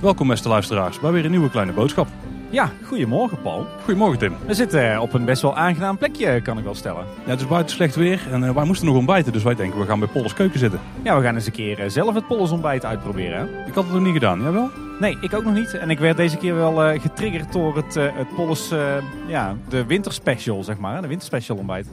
[0.00, 2.08] Welkom beste luisteraars bij weer een nieuwe kleine boodschap.
[2.50, 3.66] Ja, goedemorgen Paul.
[3.84, 4.36] Goedemorgen Tim.
[4.46, 7.04] We zitten op een best wel aangenaam plekje, kan ik wel stellen.
[7.24, 9.80] Ja, het is buiten slecht weer en eh, wij moesten nog ontbijten, dus wij denken
[9.80, 10.80] we gaan bij Polles Keuken zitten.
[11.02, 13.38] Ja, we gaan eens een keer eh, zelf het Polles ontbijt uitproberen.
[13.38, 13.66] Hè?
[13.66, 14.70] Ik had het nog niet gedaan, jij wel?
[14.98, 15.74] Nee, ik ook nog niet.
[15.74, 19.56] En ik werd deze keer wel eh, getriggerd door het, eh, het Polles, eh, ja,
[19.68, 21.02] de winterspecial, zeg maar.
[21.02, 21.88] De winterspecial ontbijt.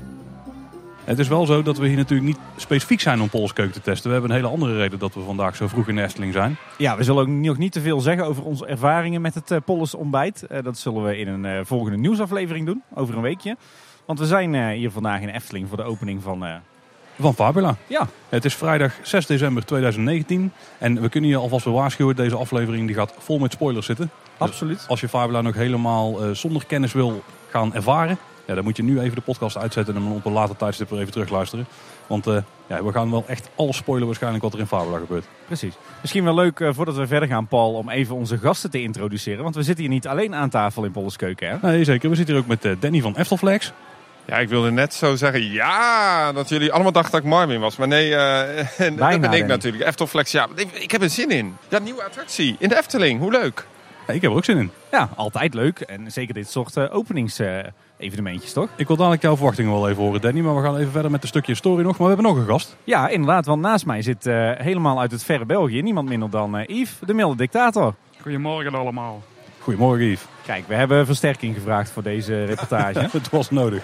[1.04, 3.82] Het is wel zo dat we hier natuurlijk niet specifiek zijn om Polles Keuken te
[3.82, 4.08] testen.
[4.08, 6.58] We hebben een hele andere reden dat we vandaag zo vroeg in de Efteling zijn.
[6.78, 9.96] Ja, we zullen ook nog niet te veel zeggen over onze ervaringen met het Polles
[9.96, 10.44] ontbijt.
[10.44, 13.58] Eh, dat zullen we in een eh, volgende nieuwsaflevering doen, over een weekje.
[14.06, 16.46] Want we zijn hier vandaag in Efteling voor de opening van...
[17.20, 17.76] Van Fabula.
[17.88, 22.88] ja, Het is vrijdag 6 december 2019 en we kunnen je alvast waarschuwen, deze aflevering
[22.88, 24.10] die gaat vol met spoilers zitten.
[24.38, 24.86] absoluut.
[24.88, 28.18] Als je Fabula nog helemaal zonder kennis wil gaan ervaren,
[28.52, 30.90] ja, dan moet je nu even de podcast uitzetten en dan op een later tijdstip
[30.90, 31.66] weer even terugluisteren.
[32.08, 35.26] Want eh, ja, we gaan wel echt alles spoilen waarschijnlijk wat er in Fabula gebeurt.
[35.46, 35.74] Precies.
[36.02, 39.44] Misschien wel leuk eh, voordat we verder gaan, Paul, om even onze gasten te introduceren.
[39.44, 41.58] Want we zitten hier niet alleen aan tafel in Polles Keuken, hè?
[41.62, 42.10] Nee, zeker.
[42.10, 43.72] We zitten hier ook met eh, Danny van Eftelflex.
[44.26, 47.76] Ja, ik wilde net zo zeggen, ja, dat jullie allemaal dachten dat ik Marvin was.
[47.78, 49.42] Maar nee, eh, dat ben ik Danny.
[49.42, 49.84] natuurlijk.
[49.84, 50.48] Eftelflex, ja.
[50.56, 51.58] Ik, ik heb er zin in.
[51.70, 53.20] Ja, nieuwe attractie in de Efteling.
[53.20, 53.66] Hoe leuk.
[54.08, 54.72] Ja, ik heb er ook zin in.
[54.92, 55.80] Ja, altijd leuk.
[55.80, 56.96] En zeker dit soort eh,
[58.02, 58.70] openingsevenementjes, toch?
[58.76, 60.42] Ik wil dadelijk jouw verwachtingen wel even horen, Danny.
[60.42, 61.98] Maar we gaan even verder met een stukje story nog.
[61.98, 62.76] Maar we hebben nog een gast.
[62.84, 63.46] Ja, inderdaad.
[63.46, 66.98] Want naast mij zit eh, helemaal uit het verre België niemand minder dan eh, Yves,
[67.06, 67.94] de milde dictator.
[68.22, 69.24] Goedemorgen allemaal.
[69.60, 70.26] Goedemorgen, Yves.
[70.46, 73.00] Kijk, we hebben versterking gevraagd voor deze reportage.
[73.12, 73.84] Het was nodig.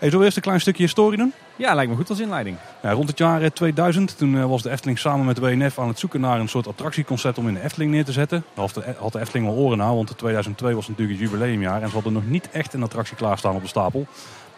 [0.00, 1.32] Hey, zullen we eerst een klein stukje historie doen?
[1.56, 2.56] ja, lijkt me goed als inleiding.
[2.82, 5.78] Ja, rond het jaar eh, 2000 toen eh, was de Efteling samen met de WNF
[5.78, 8.44] aan het zoeken naar een soort attractieconcept om in de Efteling neer te zetten.
[8.54, 11.82] Daar had de, de Efteling wel oren naar, want de 2002 was natuurlijk het jubileumjaar
[11.82, 14.06] en ze hadden nog niet echt een attractie klaarstaan op de stapel.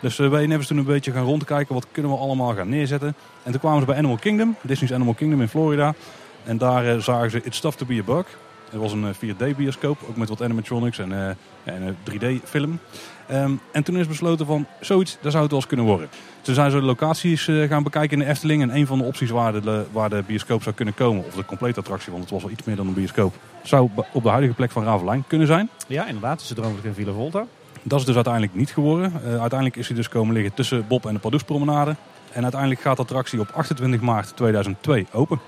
[0.01, 3.15] Dus de WNF is toen een beetje gaan rondkijken wat kunnen we allemaal gaan neerzetten.
[3.43, 5.95] En toen kwamen ze bij Animal Kingdom, Disney's Animal Kingdom in Florida.
[6.45, 8.27] En daar eh, zagen ze It's Tough to be a Bug.
[8.71, 11.29] Het was een eh, 4D bioscoop, ook met wat animatronics en, eh,
[11.75, 12.79] en een 3D film.
[13.29, 16.09] Ehm, en toen is besloten van zoiets, daar zou het wel eens kunnen worden.
[16.41, 18.63] Toen zijn ze de locaties eh, gaan bekijken in de Efteling.
[18.63, 21.45] En een van de opties waar de, waar de bioscoop zou kunnen komen, of de
[21.45, 24.55] complete attractie, want het was wel iets meer dan een bioscoop, zou op de huidige
[24.55, 25.69] plek van Ravelijn kunnen zijn.
[25.87, 26.39] Ja, inderdaad.
[26.39, 27.47] Tussen Droomvlucht en Villa Volta.
[27.83, 29.13] Dat is dus uiteindelijk niet geworden.
[29.25, 31.97] Eh, uiteindelijk is hij dus komen liggen tussen Bob en de Pardoespromenade.
[32.33, 35.41] En uiteindelijk gaat de attractie op 28 maart 2002 open.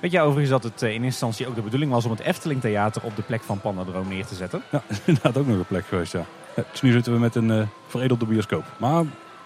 [0.00, 2.20] Weet jij overigens dat het eh, in eerste instantie ook de bedoeling was om het
[2.20, 4.62] Efteling Theater op de plek van Pandadroom neer te zetten?
[4.70, 6.24] Ja, inderdaad ook nog een plek geweest, ja.
[6.60, 8.64] Ja, Dus nu zitten we met een eh, veredelde bioscoop.
[8.76, 9.04] Maar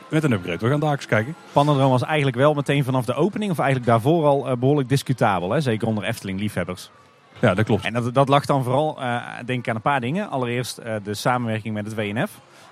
[0.08, 0.58] met een upgrade.
[0.58, 1.34] We gaan daar eens kijken.
[1.52, 5.50] Pandadroom was eigenlijk wel meteen vanaf de opening, of eigenlijk daarvoor al eh, behoorlijk discutabel.
[5.50, 5.60] Hè?
[5.60, 6.90] Zeker onder Efteling-liefhebbers.
[7.38, 7.84] Ja, dat klopt.
[7.84, 10.30] En dat, dat lag dan vooral, eh, denk ik, aan een paar dingen.
[10.30, 12.30] Allereerst eh, de samenwerking met het WNF.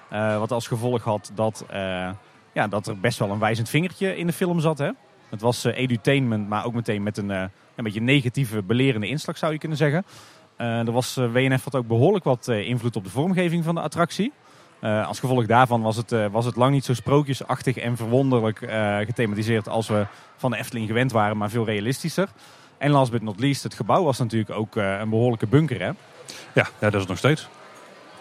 [0.09, 2.09] eh, wat als gevolg had dat, eh,
[2.53, 4.79] ja, dat er best wel een wijzend vingertje in de film zat.
[4.79, 4.91] Hè?
[5.31, 7.41] Het was eh, edutainment, maar ook meteen met een, eh,
[7.75, 10.05] een beetje negatieve, belerende inslag zou je kunnen zeggen.
[10.63, 13.75] Eh, er was, eh, WNF had ook behoorlijk wat eh, invloed op de vormgeving van
[13.75, 14.33] de attractie.
[14.83, 18.59] Als gevolg daarvan was het, was het lang niet zo sprookjesachtig en verwonderlijk
[19.07, 20.07] gethematiseerd als we
[20.37, 22.29] van de Efteling gewend waren, maar veel realistischer.
[22.79, 25.81] En last but not least, het gebouw was natuurlijk ook een behoorlijke bunker.
[25.81, 25.87] Hè?
[25.87, 25.95] Ja,
[26.55, 27.49] ja, dat is het nog steeds.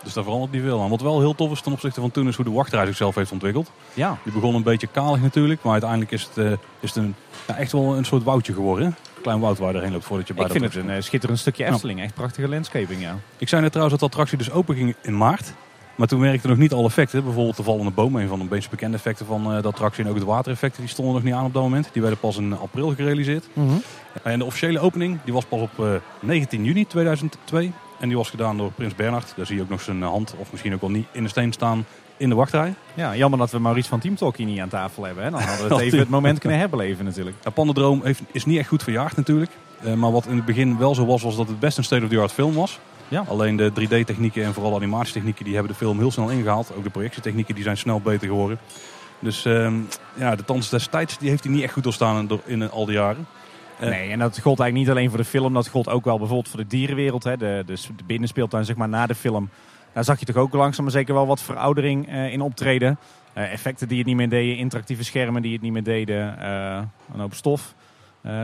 [0.03, 0.89] Dus daar verandert niet veel aan.
[0.89, 3.31] Wat wel heel tof is ten opzichte van toen is hoe de wachtrij zichzelf heeft
[3.31, 3.71] ontwikkeld.
[3.93, 7.15] Ja, Die begon een beetje kalig natuurlijk, maar uiteindelijk is het, is het een,
[7.47, 8.85] ja, echt wel een soort woudje geworden.
[8.85, 9.10] hè?
[9.21, 11.65] Klein woud waar je erheen loopt voordat je bij ik vind het een schitterend stukje
[11.65, 12.01] Efteling.
[12.01, 13.15] Echt prachtige landscaping, ja.
[13.37, 15.53] Ik zei net trouwens dat de attractie dus open ging in maart.
[15.95, 17.23] Maar toen werkten nog niet alle effecten.
[17.23, 20.03] Bijvoorbeeld de vallende boom, een van de meest bekende effecten van eh, de attractie.
[20.03, 21.89] En ook de watereffecten, die stonden nog niet aan op dat moment.
[21.93, 23.47] Die werden pas in april gerealiseerd.
[24.23, 27.71] En de officiële opening die was pas op eh, 19 juni 2002.
[28.01, 29.33] En die was gedaan door Prins Bernhard.
[29.35, 31.51] Daar zie je ook nog zijn hand, of misschien ook wel niet, in de steen
[31.51, 31.85] staan
[32.17, 32.73] in de wachtrij.
[32.93, 35.23] Ja, jammer dat we Maurice van Team Talk hier niet aan tafel hebben.
[35.23, 35.29] Hè?
[35.29, 37.35] Dan hadden we het even het moment kunnen herbeleven natuurlijk.
[37.43, 39.51] Ja, Pandadroom heeft, is niet echt goed verjaagd natuurlijk.
[39.83, 42.31] Eh, maar wat in het begin wel zo was, was dat het best een state-of-the-art
[42.31, 42.79] film was.
[43.07, 43.25] Ja.
[43.27, 46.71] Alleen de 3D-technieken en vooral animatietechnieken, die hebben de film heel snel ingehaald.
[46.77, 48.59] Ook de projectietechnieken die zijn snel beter geworden.
[49.19, 49.73] Dus ehm,
[50.13, 52.85] ja, de tand des tijds die heeft hij niet echt goed doorstaan in, in al
[52.85, 53.27] die jaren.
[53.81, 53.89] Eh.
[53.89, 55.53] Nee, en dat gold eigenlijk niet alleen voor de film.
[55.53, 57.23] Dat gold ook wel bijvoorbeeld voor de dierenwereld.
[57.23, 57.37] Hè?
[57.37, 59.49] De, de, de binnenspeeltuin zeg maar na de film.
[59.93, 62.97] Daar zag je toch ook langzaam maar zeker wel wat veroudering eh, in optreden.
[63.33, 64.57] Eh, effecten die het niet meer deden.
[64.57, 66.45] Interactieve schermen die het niet meer deden.
[67.13, 67.73] een hoop stof.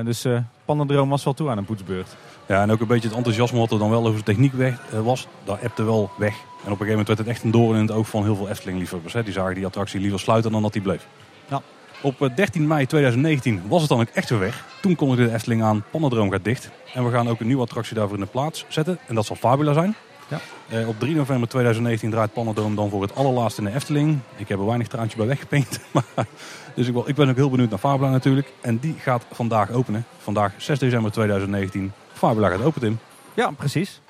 [0.03, 2.15] Dus eh Pandadroom was wel toe aan een poetsbeurt.
[2.45, 4.79] Ja, en ook een beetje het enthousiasme wat er dan wel over de techniek weg,
[5.03, 6.33] was, daar ebte wel weg.
[6.33, 8.35] En op een gegeven moment werd het echt een doorn in het oog van heel
[8.35, 9.13] veel Efteling-liefhebbers.
[9.13, 11.07] Die zagen die attractie liever sluiten dan dat die bleef.
[11.49, 11.61] Ja.
[12.01, 14.65] Op eh, 13 mei 2019 was het dan ook echt weer weg.
[14.81, 16.69] Toen kondigde de Efteling aan, Pandadroom gaat dicht.
[16.93, 18.97] En we gaan ook een nieuwe attractie daarvoor in de plaats zetten.
[19.07, 19.95] En dat zal Fabula zijn.
[20.27, 20.39] Ja.
[20.69, 24.19] Eh, op 3 november 2019 draait Panadroom dan voor het allerlaatste in de Efteling.
[24.35, 25.37] Ik heb er weinig traantje bij.
[25.91, 26.25] Maar,
[26.73, 28.53] dus ik, wel- ik ben ook heel benieuwd naar Fabula natuurlijk.
[28.61, 30.05] En die gaat vandaag openen.
[30.17, 31.91] Vandaag 6 december 2019.
[32.13, 32.99] Fabula gaat open, Tim.
[33.33, 34.01] Ja, precies.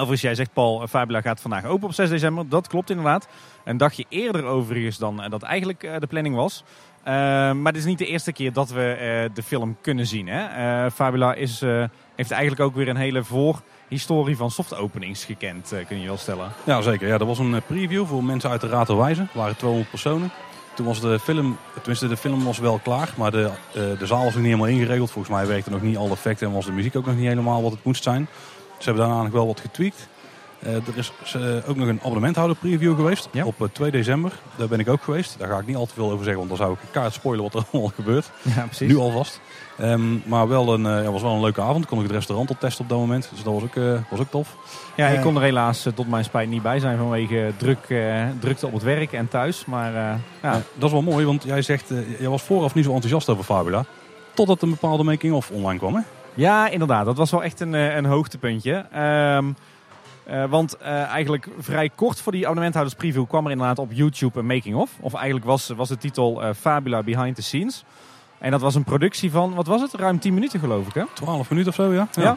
[0.00, 2.48] Overigens, jij zegt Paul, eh, Fabula gaat vandaag open op 6 december.
[2.48, 3.28] Dat klopt inderdaad.
[3.64, 6.64] Een dagje eerder overigens dan eh, dat eigenlijk eh, de planning was.
[7.04, 10.28] Maar het is niet de eerste keer dat we de film kunnen zien.
[10.28, 10.90] Hè?
[10.90, 11.60] Fabula is,
[12.14, 16.48] heeft eigenlijk ook weer een hele voorhistorie van softopenings gekend, kun je wel stellen.
[16.64, 17.08] Ja, zeker.
[17.08, 19.28] Ja, dat was een preview voor mensen uit de Raad der Wijzen.
[19.32, 20.30] Er waren 200 personen.
[20.74, 24.34] Toen was de film, tenminste de film was wel klaar, maar de, de zaal was
[24.34, 25.10] nog niet helemaal ingeregeld.
[25.10, 27.62] Volgens mij werkte nog niet alle effecten en was de muziek ook nog niet helemaal
[27.62, 28.28] wat het moest zijn.
[28.80, 30.08] Ze hebben daarna nog wel wat getweakt.
[30.58, 33.44] Eh, er is eh, ook nog een abonnementhouder preview geweest Ja.
[33.44, 34.32] op eh, 2 december.
[34.56, 35.38] Daar ben ik ook geweest.
[35.38, 37.44] Daar ga ik niet al te veel over zeggen, want dan zou ik kaart spoilen
[37.44, 38.30] wat er allemaal gebeurt.
[38.42, 38.88] Ja, precies.
[38.88, 39.40] Nu alvast.
[39.78, 41.86] Ehm, maar wel een, eh, ja, was wel een leuke avond.
[41.86, 43.28] Kon ik het restaurant al testen op dat moment.
[43.34, 44.56] Dus dat was ook, eh, was ook tof.
[44.96, 47.84] Ja, ik Eh, kon er helaas eh, tot mijn spijt niet bij zijn vanwege druk,
[47.88, 49.64] eh, drukte op het werk en thuis.
[49.64, 52.84] Maar eh, ja, dat is wel mooi, want jij zegt, eh, jij was vooraf niet
[52.84, 53.84] zo enthousiast over Fabula.
[54.34, 56.00] Totdat een bepaalde making-of online kwam, hè?
[56.34, 57.04] Ja, inderdaad.
[57.04, 58.86] Dat was wel echt een, eh, een hoogtepuntje.
[58.92, 59.52] Ehm,
[60.24, 64.38] eh, want eh, eigenlijk vrij kort voor die abonnementhouders preview kwam er inderdaad op YouTube
[64.38, 64.90] een making-of.
[65.00, 67.84] Of eigenlijk was, was de titel Fabula Behind the Scenes.
[68.38, 69.94] En dat was een productie van, wat was het?
[69.94, 71.02] Ruim 10 minuten geloof ik hè?
[71.12, 72.08] 12 minuten of zo, ja?
[72.12, 72.22] Ja.
[72.22, 72.36] Ja,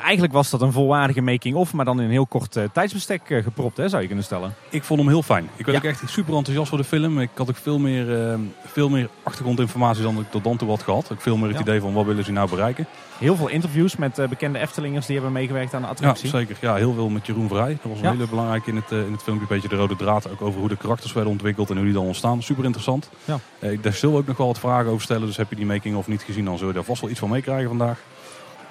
[0.00, 3.42] eigenlijk was dat een volwaardige making-of, maar dan in een heel kort eh, tijdsbestek eh,
[3.42, 4.54] gepropt, hè, zou je kunnen stellen.
[4.70, 5.48] Ik vond hem heel fijn.
[5.56, 5.88] Ik werd Ja.
[5.88, 7.20] ook echt super enthousiast voor de film.
[7.20, 10.82] Ik had ook veel meer, eh, veel meer achtergrondinformatie dan ik tot dan toe had
[10.82, 11.12] gehad.
[11.12, 11.62] Ook veel meer het Ja.
[11.62, 12.86] idee van wat willen ze nou bereiken.
[13.18, 16.28] Heel veel interviews met bekende Eftelingers die hebben meegewerkt aan de Ja, attractie.
[16.28, 16.56] zeker.
[16.60, 17.68] Ja, heel veel met Jeroen Vrij.
[17.82, 18.10] Dat was een Ja.
[18.10, 19.46] hele belangrijke in het, in het filmpje.
[19.48, 20.30] Een beetje de rode draad.
[20.30, 22.42] Ook over hoe de karakters werden ontwikkeld en hoe die dan ontstaan.
[22.42, 23.10] Super interessant.
[23.24, 23.38] Ja.
[23.80, 25.26] Daar zullen we ook nog wel wat vragen over stellen.
[25.26, 27.28] Dus heb je die making-of niet gezien, dan zul je daar vast wel iets van
[27.30, 27.98] meekrijgen vandaag.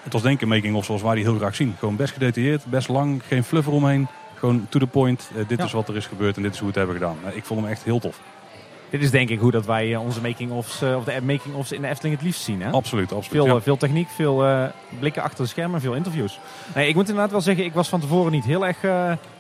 [0.04, 1.76] Het was denk ik een making-of zoals wij die heel graag zien.
[1.80, 4.08] Gewoon best gedetailleerd, best lang, geen fluffer omheen.
[4.36, 5.30] Gewoon to the point.
[5.38, 5.64] Eh, dit Ja.
[5.66, 7.30] is wat er is gebeurd en dit is hoe we het hebben gedaan.
[7.32, 8.20] Eh, ik vond hem echt heel tof.
[8.90, 11.88] Dit is denk ik hoe dat wij eh, onze making-ofs, of de making-ofs in de
[11.88, 12.62] Efteling het liefst zien.
[12.62, 12.70] Hè?
[12.72, 13.44] Absoluut, absoluut.
[13.46, 13.62] Veel, Ja.
[13.62, 14.46] veel techniek, veel
[15.00, 16.40] blikken achter de schermen, veel interviews.
[16.76, 18.78] Nee, ik moet inderdaad wel zeggen, ik was van tevoren niet heel erg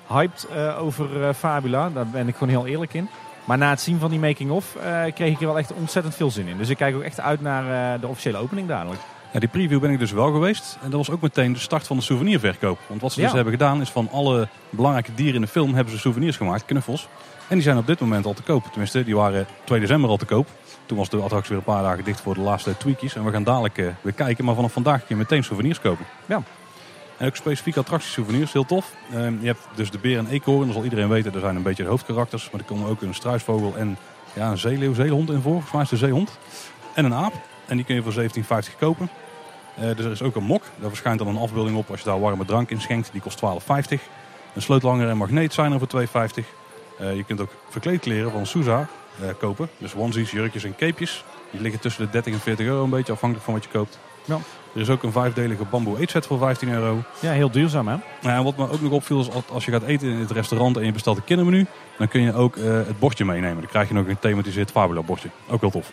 [0.08, 0.48] hyped
[0.80, 1.90] over Fabula.
[1.90, 3.08] Daar ben ik gewoon heel eerlijk in.
[3.46, 4.76] Maar na het zien van die making-of
[5.14, 6.58] kreeg ik er wel echt ontzettend veel zin in.
[6.58, 9.02] Dus ik kijk ook echt uit naar de officiële opening dadelijk.
[9.34, 10.78] Ja, die preview ben ik dus wel geweest.
[10.82, 12.80] En dat was ook meteen de start van de souvenirverkoop.
[12.88, 13.26] Want wat ze Ja.
[13.26, 16.66] dus hebben gedaan is van alle belangrijke dieren in de film hebben ze souvenirs gemaakt,
[16.66, 17.08] knuffels.
[17.48, 18.64] En die zijn op dit moment al te koop.
[18.70, 20.48] Tenminste, die waren 2 december al te koop.
[20.86, 23.16] Toen was de attractie weer een paar dagen dicht voor de laatste tweakies.
[23.16, 24.46] En we gaan dadelijk eh, weer kijken.
[24.46, 26.06] Maar vanaf vandaag kun je meteen souvenirs kopen.
[26.26, 26.44] Ja.
[27.18, 28.94] En ook specifieke attractiesouvenirs, heel tof.
[29.14, 31.32] Ehm, je hebt dus de beer en eekhoorn, dat zal iedereen weten.
[31.32, 32.50] Dat zijn een beetje de hoofdkarakters.
[32.52, 33.98] Maar er komen ook een struisvogel en
[34.34, 35.52] ja, een zeeleeuw, zeehond in voor.
[35.52, 36.38] Volgens mij is het een zeehond.
[36.94, 37.34] En een aap.
[37.66, 39.10] En die kun je voor 17,50 kopen.
[39.76, 40.64] Eh, dus er is ook een mok.
[40.80, 43.10] Daar verschijnt dan een afbeelding op als je daar warme drank in schenkt.
[43.12, 44.02] Die kost 12,50.
[44.56, 46.46] Een sleutelhanger en magneet zijn er voor 2,50.
[47.00, 48.88] Eh, je kunt ook verkleedkleren van Sousa
[49.22, 49.70] eh, kopen.
[49.78, 51.24] Dus onesies, jurkjes en capejes.
[51.52, 54.00] Die liggen tussen de 30 en 40 euro een beetje afhankelijk van wat je koopt.
[54.26, 54.38] Ja.
[54.76, 57.04] Er is ook een vijfdelige bamboe eetset voor 15 euro.
[57.20, 57.96] Ja, heel duurzaam hè?
[58.22, 60.86] En wat me ook nog opviel is als- je gaat eten in het restaurant en
[60.86, 61.66] je bestelt een kindermenu.
[61.98, 63.58] Dan kun je ook het bordje meenemen.
[63.62, 65.30] Dan krijg je nog een thematiseerd Fabula bordje.
[65.48, 65.92] Ook wel tof.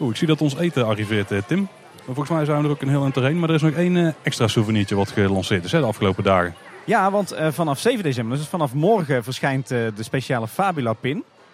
[0.00, 1.68] Oeh, ik zie dat ons eten arriveert, Tim.
[2.04, 3.38] Volgens mij zijn we er ook een heel doorheen.
[3.38, 6.54] Maar er is nog één eh, extra souvenirtje wat gelanceerd is hè, de afgelopen dagen.
[6.84, 10.94] Ja, want eh, vanaf 7 december, dus vanaf morgen, verschijnt eh, de speciale Fabula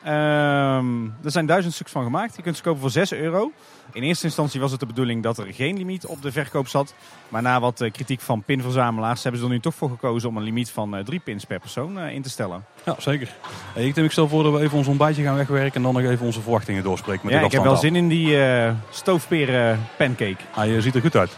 [0.06, 2.36] Ehm, er zijn duizend stuks van gemaakt.
[2.36, 3.52] Je kunt ze kopen voor 6 euro.
[3.92, 6.94] In eerste instantie was het de bedoeling dat er geen limiet op de verkoop zat.
[7.28, 10.36] Maar na wat eh, kritiek van pinverzamelaars hebben ze er nu toch voor gekozen om
[10.36, 12.64] een limiet van eh, drie pins per persoon eh, in te stellen.
[12.84, 13.34] Ja, zeker.
[13.74, 15.74] Hey, ik, Tim, ik stel voor dat we even ons ontbijtje gaan wegwerken.
[15.74, 18.08] En dan nog even onze verwachtingen doorspreken met ja, de ik heb wel zin in
[18.08, 20.36] die eh stoofperen pancake.
[20.50, 21.36] Hij eh, ziet er goed uit.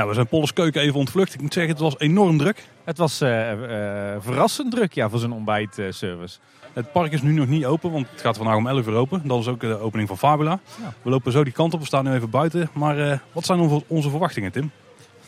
[0.00, 1.34] Nou, we zijn Polles Keuken even ontvlucht.
[1.34, 2.64] Ik moet zeggen, het was enorm druk.
[2.84, 6.38] Het was eh, eh, verrassend druk ja, voor zo'n ontbijtservice.
[6.72, 9.22] Het park is nu nog niet open, want het gaat vandaag om 11 uur open.
[9.24, 10.60] Dat is ook de opening van Fabula.
[10.82, 10.92] Ja.
[11.02, 12.70] We lopen zo die kant op, we staan nu even buiten.
[12.72, 14.70] Maar eh, wat zijn onze verwachtingen, Tim?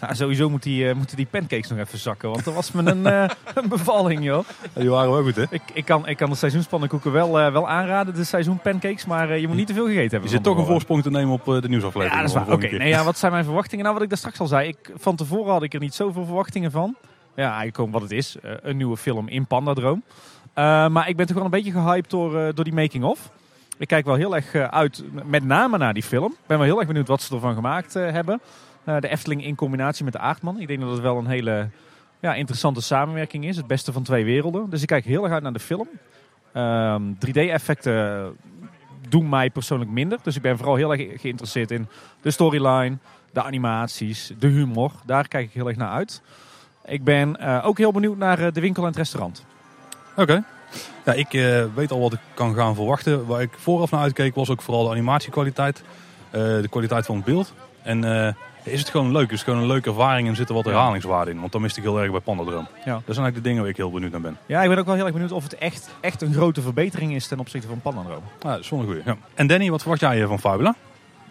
[0.02, 2.90] Nou, sowieso moet die, eh, moeten die pancakes nog even zakken, want dat was me
[2.90, 3.28] een, eh,
[3.62, 4.44] een bevalling joh.
[4.72, 5.44] die waren wel goed, hè?
[5.50, 9.46] Ik, ik, kan, ik kan de seizoenspannenkoeken wel, eh, wel aanraden, de seizoenpancakes, maar je
[9.46, 10.28] moet niet te veel gegeten hebben.
[10.30, 12.14] Je zit toch een voorsprong te nemen op de nieuwsaflevering.
[12.14, 12.52] Ja, dat is waar.
[12.52, 13.82] Oké, nee, ja, wat zijn mijn verwachtingen?
[13.82, 16.24] Nou, wat ik daar straks al zei, ik, van tevoren had ik er niet zoveel
[16.24, 16.96] verwachtingen van.
[17.34, 20.02] Ja, eigenlijk gewoon wat het is, een nieuwe film in Pandadroom.
[20.54, 23.30] Maar ik ben toch wel een beetje gehyped door, door die making-of.
[23.78, 26.32] Ik kijk wel heel erg uit, met name naar die film.
[26.32, 28.40] Ik ben wel heel erg benieuwd wat ze ervan gemaakt hebben.
[28.84, 30.60] Eh, de Efteling in combinatie met de Aardman.
[30.60, 31.68] Ik denk dat het wel een hele
[32.20, 33.56] ja, interessante samenwerking is.
[33.56, 34.70] Het beste van twee werelden.
[34.70, 35.88] Dus ik kijk heel erg uit naar de film.
[36.52, 38.36] Ehm, 3D-effecten
[39.08, 40.18] doen mij persoonlijk minder.
[40.22, 41.88] Dus ik ben vooral heel erg geïnteresseerd in
[42.22, 42.96] de storyline,
[43.32, 44.92] de animaties, de humor.
[45.04, 46.22] Daar kijk ik heel erg naar uit.
[46.84, 49.44] Ik ben eh, ook heel benieuwd naar eh, de winkel en het restaurant.
[50.16, 50.44] Oké.
[51.04, 51.30] Ja, ik
[51.74, 53.26] weet al wat ik kan gaan verwachten.
[53.26, 55.82] Waar ik vooraf naar uitkeek was ook vooral de animatiekwaliteit.
[56.30, 57.54] de kwaliteit van het beeld.
[57.82, 58.04] En
[58.62, 59.30] is het gewoon leuk?
[59.30, 61.40] Is het gewoon een leuke ervaring en zit er wat herhalingswaarde in?
[61.40, 62.66] Want dan miste ik heel erg bij Pandadroom.
[62.72, 62.74] Ja.
[62.84, 64.38] Dat zijn eigenlijk de dingen waar ik heel benieuwd naar ben.
[64.46, 67.14] Ja, ik ben ook wel heel erg benieuwd of het echt, echt een grote verbetering
[67.14, 68.22] is ten opzichte van Pandadroom.
[68.40, 69.02] Ja, dat is wel een goeie.
[69.04, 69.16] Ja.
[69.34, 70.74] En Danny, wat verwacht jij eh, van Fabula?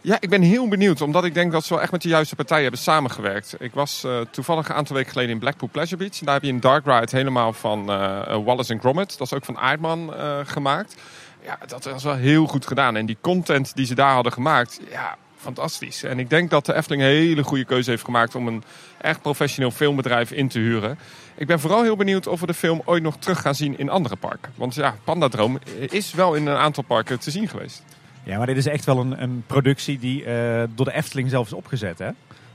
[0.04, 2.36] Ja, ik ben heel benieuwd, omdat ik denk dat ze wel echt met de juiste
[2.36, 3.56] partijen hebben samengewerkt.
[3.60, 6.18] Ik was eh, toevallig een aantal weken geleden in Blackpool Pleasure Beach.
[6.18, 9.18] Daar heb je een dark ride helemaal van eh, eh, Wallace Gromit.
[9.18, 10.96] Dat is ook van Aardman eh, gemaakt.
[11.44, 12.96] Ja, dat was wel heel goed gedaan.
[12.96, 16.04] En die content die ze daar hadden gemaakt, ja, fantastisch.
[16.04, 18.64] En ik denk dat de Efteling een hele goede keuze heeft gemaakt om een
[19.02, 20.98] echt professioneel filmbedrijf in te huren.
[21.36, 23.90] Ik ben vooral heel benieuwd of we de film ooit nog terug gaan zien in
[23.90, 24.52] andere parken.
[24.56, 27.84] Want ja, Pandadroom is wel in een aantal parken te zien geweest.
[28.24, 31.46] Ja, maar dit is echt wel een, een productie die eh, door de Efteling zelf
[31.46, 32.00] is opgezet.
[32.00, 32.10] Hè?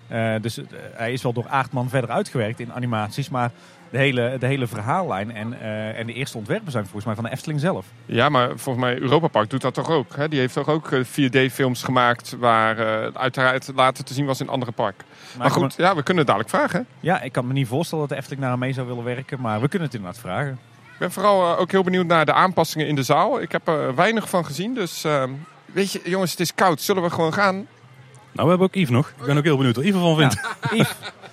[0.09, 0.65] Eh, dus eh,
[0.95, 3.29] hij is wel door Aardman verder uitgewerkt in animaties.
[3.29, 3.51] Maar
[3.91, 7.25] de hele, de hele verhaallijn en, eh, en de eerste ontwerpen zijn volgens mij van
[7.25, 7.87] de Efteling zelf.
[8.07, 10.17] Ja, maar volgens mij Europa Park doet dat toch ook.
[10.17, 10.29] Hè?
[10.29, 14.49] Die heeft toch ook eh, 4D-films gemaakt waar eh, uiteraard later te zien was in
[14.49, 15.07] andere parken.
[15.39, 16.87] Maar, goed, ja, we kunnen het dadelijk vragen.
[17.01, 19.41] Ja, ik kan me niet voorstellen dat de Efteling daar aan mee zou willen werken.
[19.41, 20.59] Maar we kunnen het inderdaad vragen.
[20.97, 23.41] Ik ben vooral eh, ook heel benieuwd naar de aanpassingen in de zaal.
[23.41, 25.25] Ik heb er weinig van gezien, dus eh,
[25.73, 26.81] weet je, jongens, het is koud.
[26.81, 27.55] Zullen we gewoon gaan?
[27.55, 27.67] Nou,
[28.33, 29.09] we hebben ook Yves nog.
[29.09, 30.41] Ik ben ook heel benieuwd wat Yves ervan vindt.
[30.73, 30.95] Yves,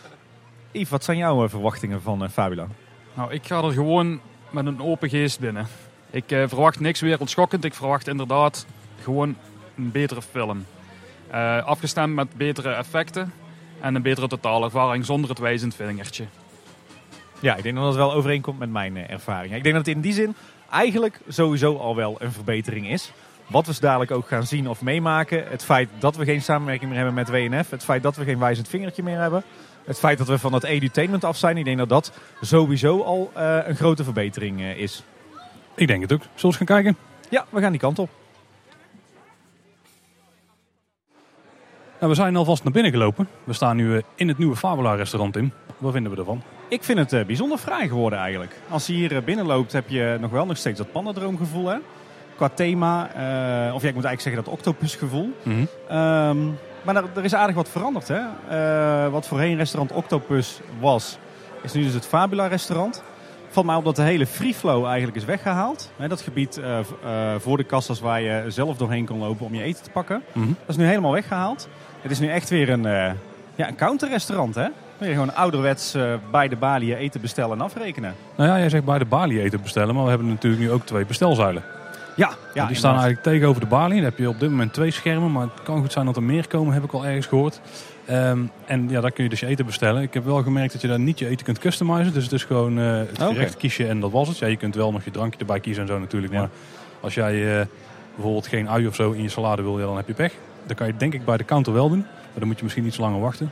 [0.74, 2.68] Yves, wat zijn jouw eh, verwachtingen van eh, Fabula?
[3.14, 5.68] Nou, ik ga er gewoon met een open geest binnen.
[6.10, 7.64] Ik eh, verwacht niks wereldschokkend.
[7.64, 8.66] Ik verwacht inderdaad
[9.02, 9.36] gewoon
[9.78, 10.66] een betere film.
[11.30, 13.34] Eh, afgestemd met betere effecten
[13.80, 16.26] en een betere totaalervaring zonder het wijzend vingertje.
[17.40, 19.56] Ja, ik denk dat dat wel overeenkomt met mijn ervaring.
[19.56, 20.36] Ik denk dat het in die zin
[20.70, 23.12] eigenlijk sowieso al wel een verbetering is.
[23.48, 25.48] Wat we dadelijk ook gaan zien of meemaken.
[25.48, 27.70] Het feit dat we geen samenwerking meer hebben met WNF.
[27.70, 29.44] Het feit dat we geen wijzend vingertje meer hebben.
[29.86, 31.58] Het feit dat we van het edutainment af zijn.
[31.58, 32.12] Ik denk dat dat
[32.42, 35.04] sowieso al eh, een grote verbetering eh, is.
[35.76, 36.22] Ik denk het ook.
[36.22, 36.98] Zullen we eens gaan kijken?
[37.30, 38.10] Ja, we gaan die kant op.
[42.00, 43.28] Nou, we zijn alvast naar binnen gelopen.
[43.44, 45.54] We staan nu eh, in het nieuwe Fabula restaurant in.
[45.78, 46.42] Wat vinden we ervan?
[46.68, 48.56] Ik vind het bijzonder fraai geworden eigenlijk.
[48.70, 51.78] Als je hier binnenloopt heb je nog wel nog steeds dat pandadroomgevoel hè.
[52.36, 53.04] Qua thema.
[53.74, 55.30] of ja, ik moet eigenlijk zeggen dat octopusgevoel.
[55.44, 55.66] Mhm.
[55.88, 56.48] Ehm,
[56.84, 58.08] maar er, er is aardig wat veranderd.
[58.08, 58.22] Hè?
[58.50, 61.18] Eh, wat voorheen restaurant Octopus was,
[61.62, 63.04] is nu dus het Fabula restaurant.
[63.50, 65.92] Valt mij op dat de hele free flow eigenlijk is weggehaald.
[65.98, 66.86] Hè, dat gebied eh, eh,
[67.40, 70.24] voor de kassas waar je zelf doorheen kon lopen om je eten te pakken.
[70.32, 70.48] Mhm.
[70.48, 71.68] Dat is nu helemaal weggehaald.
[72.02, 72.84] Het is nu echt weer een,
[73.56, 74.56] ja, een counterrestaurant.
[74.56, 74.68] Hè?
[74.98, 75.96] Weer gewoon ouderwets
[76.32, 78.16] bij de balie je eten bestellen en afrekenen.
[78.36, 79.96] Nou ja, jij zegt bij de balie eten bestellen.
[79.96, 81.64] Maar we hebben natuurlijk nu ook twee bestelzuilen.
[82.16, 82.94] Ja, ja die staan inderdaad.
[82.94, 83.96] eigenlijk tegenover de balie.
[83.96, 85.32] Daar heb je op dit moment twee schermen.
[85.32, 87.62] Maar het kan goed zijn dat er meer komen, heb ik al ergens gehoord.
[88.06, 90.02] Ehm, en ja, daar kun je dus je eten bestellen.
[90.02, 92.14] Ik heb wel gemerkt dat je daar niet je eten kunt customizen.
[92.14, 94.38] Dus het is gewoon eh, het gerecht kiesje en dat was het.
[94.38, 96.34] Ja, je kunt wel nog je drankje erbij kiezen en zo natuurlijk.
[96.34, 96.40] Ja.
[96.40, 96.50] Maar
[97.00, 97.66] als jij eh,
[98.16, 100.34] bijvoorbeeld geen ui of zo in je salade wil, ja, dan heb je pech.
[100.66, 102.00] Dat kan je denk ik bij de counter wel doen.
[102.00, 103.52] Maar dan moet je misschien iets langer wachten.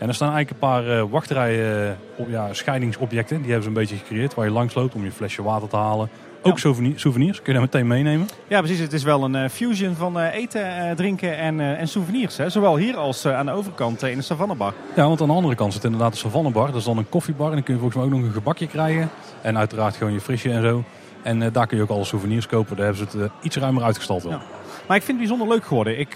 [0.00, 3.36] En er staan eigenlijk een paar eh, wachtrijen, eh, op, ja, scheidingsobjecten.
[3.36, 4.34] Die hebben ze een beetje gecreëerd.
[4.34, 6.10] Waar je langs loopt om je flesje water te halen.
[6.42, 7.36] Ook souvenir- souvenirs.
[7.36, 8.28] Kun je daar meteen meenemen.
[8.48, 8.78] Ja, precies.
[8.78, 12.36] Het is wel een eh, fusion van eh, eten, eh, drinken en, en souvenirs.
[12.36, 12.48] Hè?
[12.50, 14.72] Zowel hier als aan de overkant in de Savannebar.
[14.96, 16.66] Ja, want aan de andere kant zit inderdaad de savannebar.
[16.66, 17.46] Dat is dan een koffiebar.
[17.48, 19.10] En dan kun je volgens mij ook nog een gebakje krijgen.
[19.42, 20.84] En uiteraard gewoon je frisje en zo.
[21.22, 22.76] En daar kun je ook alle souvenirs kopen.
[22.76, 24.32] Daar hebben ze het iets ruimer uitgestald wel.
[24.32, 24.40] Ja.
[24.86, 25.98] Maar ik vind het bijzonder leuk geworden.
[25.98, 26.14] Ik,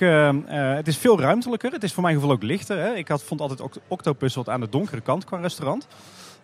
[0.76, 1.72] het is veel ruimtelijker.
[1.72, 2.78] Het is voor mijn gevoel ook lichter.
[2.78, 2.92] Hè?
[2.94, 5.86] Ik had, vond altijd Oct- Octopus wat aan de donkere kant qua restaurant.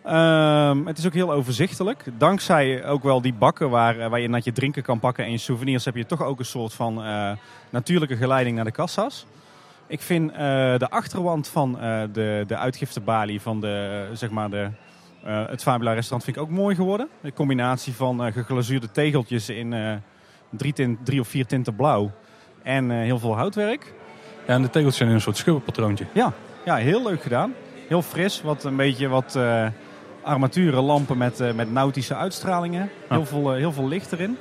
[0.03, 2.03] Ehm, het is ook heel overzichtelijk.
[2.17, 5.31] Dankzij ook wel die bakken waar, eh, waar je net je drinken kan pakken en
[5.31, 5.85] je souvenirs...
[5.85, 7.31] heb je toch ook een soort van eh,
[7.69, 9.25] natuurlijke geleiding naar de kassa's.
[9.87, 10.37] Ik vind eh,
[10.77, 14.69] de achterwand van eh, de, de uitgiftebalie van de, zeg maar de,
[15.23, 17.07] het Fabula restaurant vind ik ook mooi geworden.
[17.21, 20.01] De combinatie van geglazuurde tegeltjes in
[20.49, 22.11] drie, tint, drie of vier tinten blauw
[22.63, 23.93] en heel veel houtwerk.
[24.47, 26.05] Ja, en de tegeltjes zijn in een soort schubbenpatroontje.
[26.13, 26.33] Ja,
[26.65, 27.53] ja, heel leuk gedaan.
[27.87, 29.39] Heel fris, wat een beetje wat
[30.23, 32.89] armaturen, lampen met, eh, met nautische uitstralingen.
[33.09, 34.37] Heel, veel, eh, heel veel licht erin.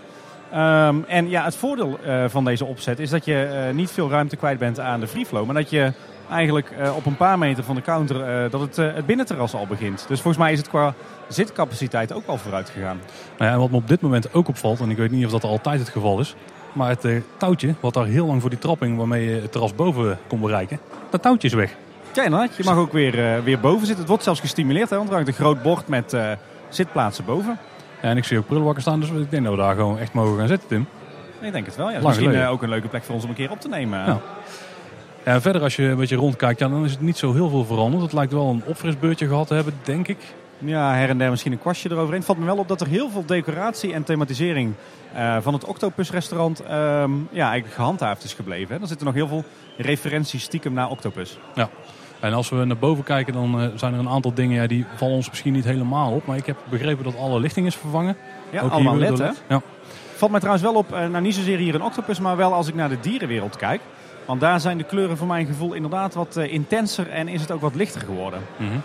[0.53, 4.37] Ehm, en ja, het voordeel eh, van deze opzet is dat je niet veel ruimte
[4.37, 5.45] kwijt bent aan de free flow.
[5.47, 5.93] Maar dat je
[6.31, 10.05] eigenlijk op een paar meter van de counter dat het, het binnenterras al begint.
[10.09, 10.95] Dus volgens mij is het qua
[11.29, 13.01] zitcapaciteit ook al vooruit gegaan.
[13.39, 14.81] Nou ja, en wat me op dit moment ook opvalt.
[14.81, 16.35] En ik weet niet of dat altijd het geval is.
[16.73, 20.19] Maar het touwtje, wat daar heel lang voor die trapping waarmee je het terras boven
[20.27, 20.79] kon bereiken.
[21.11, 21.77] Dat touwtje is weg.
[22.13, 22.57] Ja, inderdaad.
[22.57, 23.99] Je mag ook weer, eh, weer boven zitten.
[23.99, 26.31] Het wordt zelfs gestimuleerd, hè, want er hangt een groot bord met eh,
[26.69, 27.59] zitplaatsen boven.
[28.03, 29.01] Ja, en ik zie ook prullenbakken staan.
[29.01, 30.87] Dus ik denk dat we daar gewoon echt mogen gaan zitten, Tim.
[31.41, 31.87] Ik denk het wel.
[31.87, 31.93] Ja.
[31.93, 33.99] Lang Misschien eh, ook een leuke plek voor ons om een keer op te nemen.
[33.99, 34.21] Ja.
[35.25, 37.49] Ja, en verder als je een beetje rondkijkt, ja, dan is het niet zo heel
[37.49, 38.03] veel veranderd.
[38.03, 40.19] Het lijkt wel een opfrisbeurtje gehad te hebben, denk ik.
[40.59, 42.23] Ja, her en der misschien een kwastje eroverheen.
[42.23, 44.75] Valt me wel op dat er heel veel decoratie en thematisering
[45.41, 48.75] van het Octopus restaurant ehm, ja, eigenlijk gehandhaafd is gebleven.
[48.75, 48.81] Hè.
[48.81, 49.45] Er zitten nog heel veel
[49.77, 51.39] referenties stiekem naar Octopus.
[52.21, 54.87] En als we naar boven kijken, dan eh, zijn er een aantal dingen ja, die
[54.97, 56.27] vallen ons misschien niet helemaal op.
[56.27, 58.17] Maar ik heb begrepen dat alle lichting is vervangen.
[58.51, 59.31] Ja, Ook allemaal led, hè?
[59.49, 59.63] Ja.
[60.21, 62.69] Valt mij trouwens wel op, eh, nou niet zozeer hier een octopus, maar wel als
[62.69, 63.81] ik naar de dierenwereld kijk.
[64.25, 67.51] Want daar zijn de kleuren voor mijn gevoel inderdaad wat eh, intenser en is het
[67.51, 68.41] ook wat lichter geworden.
[68.57, 68.79] Mhm.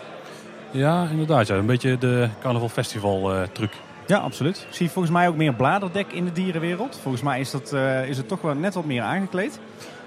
[0.72, 1.48] Ja, inderdaad.
[1.48, 1.56] Ja.
[1.56, 3.72] Een beetje de Carnaval Festival eh, truc.
[4.08, 4.66] Ja, absoluut.
[4.70, 7.00] Ik zie volgens mij ook meer bladerdek in de dierenwereld.
[7.02, 7.74] Volgens mij is, dat,
[8.08, 9.60] is het toch wel net wat meer aangekleed.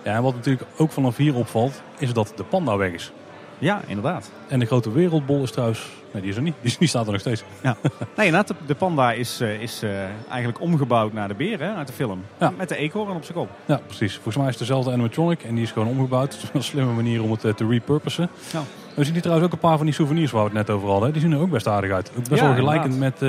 [0.02, 3.12] Ja, en wat natuurlijk ook vanaf hier opvalt, is dat de panda weg is.
[3.58, 4.30] Ja, inderdaad.
[4.48, 5.86] En de grote wereldbol is trouwens...
[6.12, 6.54] Nee, die is er niet.
[6.60, 7.44] Die, die staat er nog steeds.
[7.62, 9.90] Nee, inderdaad, de, panda is, eh, is eh,
[10.28, 12.24] eigenlijk omgebouwd naar de beer hè, uit de film.
[12.38, 12.52] Ja.
[12.56, 13.48] Met de eekhoorn op zijn kop.
[13.64, 14.14] Ja, precies.
[14.14, 16.32] Volgens mij is het dezelfde animatronic en die is gewoon omgebouwd.
[16.34, 18.28] Het is een slimme manier om het eh, te repurposen.
[18.52, 18.62] Ja.
[18.94, 20.88] We zien hier trouwens ook een paar van die souvenirs waar we het net over
[20.88, 21.06] hadden.
[21.06, 21.12] hè.
[21.12, 22.10] Die zien er ook best aardig uit.
[22.18, 23.22] Ook best Ja, wel gelijkend met,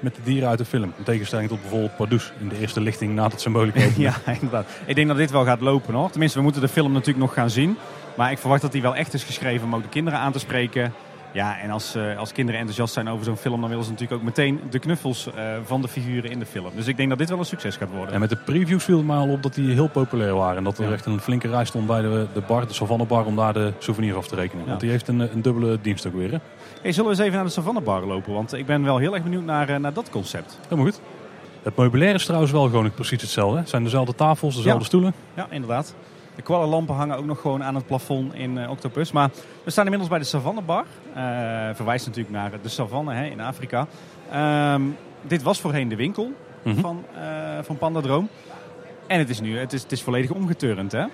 [0.00, 0.92] met de dieren uit de film.
[0.96, 4.00] In tegenstelling tot bijvoorbeeld Pardoes in de eerste lichting na het symbolica openen.
[4.00, 4.66] Ja, inderdaad.
[4.86, 6.10] Ik denk dat dit wel gaat lopen hoor.
[6.10, 7.76] Tenminste, we moeten de film natuurlijk nog gaan zien.
[8.16, 10.38] Maar ik verwacht dat die wel echt is geschreven om ook de kinderen aan te
[10.38, 10.92] spreken.
[11.32, 14.20] Ja, en als, eh, als kinderen enthousiast zijn over zo'n film, dan willen ze natuurlijk
[14.20, 16.70] ook meteen de knuffels eh, van de figuren in de film.
[16.74, 18.14] Dus ik denk dat dit wel een succes gaat worden.
[18.14, 20.56] En met de previews viel het mij al op dat die heel populair waren.
[20.56, 20.92] En dat er Ja.
[20.92, 23.72] echt een flinke rij stond bij de, de bar, de Savannah Bar, om daar de
[23.78, 24.62] souvenirs af te rekenen.
[24.62, 24.68] Ja.
[24.68, 26.30] Want die heeft een, een dubbele dienst ook weer.
[26.30, 26.38] Hè?
[26.82, 28.32] Hey, zullen we eens even naar de Savannah Bar lopen?
[28.32, 30.58] Want ik ben wel heel erg benieuwd naar, eh, naar dat concept.
[30.62, 31.00] Helemaal goed.
[31.62, 33.58] Het meubilair is trouwens wel gewoon precies hetzelfde.
[33.58, 34.86] Het zijn dezelfde tafels, dezelfde Ja.
[34.86, 35.12] stoelen.
[35.34, 35.94] Ja, inderdaad.
[36.36, 39.12] De kwallenlampen hangen ook nog gewoon aan het plafond in eh, Octopus.
[39.12, 39.30] Maar
[39.64, 40.84] we staan inmiddels bij de Savannah Bar.
[41.14, 41.22] Eh,
[41.74, 43.86] verwijst natuurlijk naar de savanne hè, in Afrika.
[44.30, 44.82] Ehm,
[45.22, 46.32] dit was voorheen de winkel
[46.62, 46.80] Mhm.
[46.80, 47.04] van,
[47.62, 48.28] van Pandadroom.
[49.06, 50.92] En het is nu het is, het is volledig omgeturnd.
[50.92, 51.04] Hè?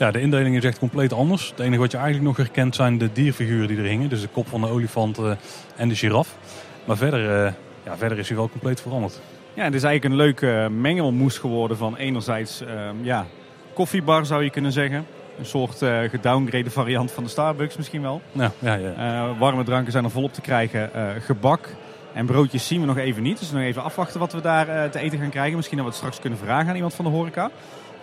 [0.00, 1.50] Ja, de indeling is echt compleet anders.
[1.50, 4.08] Het enige wat je eigenlijk nog herkent zijn de dierfiguren die er hingen.
[4.08, 5.30] Dus de kop van de olifant eh,
[5.76, 6.36] en de giraf.
[6.84, 7.52] Maar verder, eh,
[7.84, 9.20] ja, verder is hij wel compleet veranderd.
[9.54, 13.26] Ja, het is eigenlijk een leuke mengelmoes geworden van enerzijds ehm, ja,
[13.74, 15.06] koffiebar zou je kunnen zeggen.
[15.38, 18.20] Een soort eh gedowngrade variant van de Starbucks misschien wel.
[18.32, 18.92] Ja, ja, ja.
[18.92, 20.94] Eh, warme dranken zijn er volop te krijgen.
[20.94, 21.74] Eh, gebak
[22.12, 23.38] en broodjes zien we nog even niet.
[23.38, 25.56] Dus nog even afwachten wat we daar eh, te eten gaan krijgen.
[25.56, 27.50] Misschien dat we het straks kunnen vragen aan iemand van de horeca.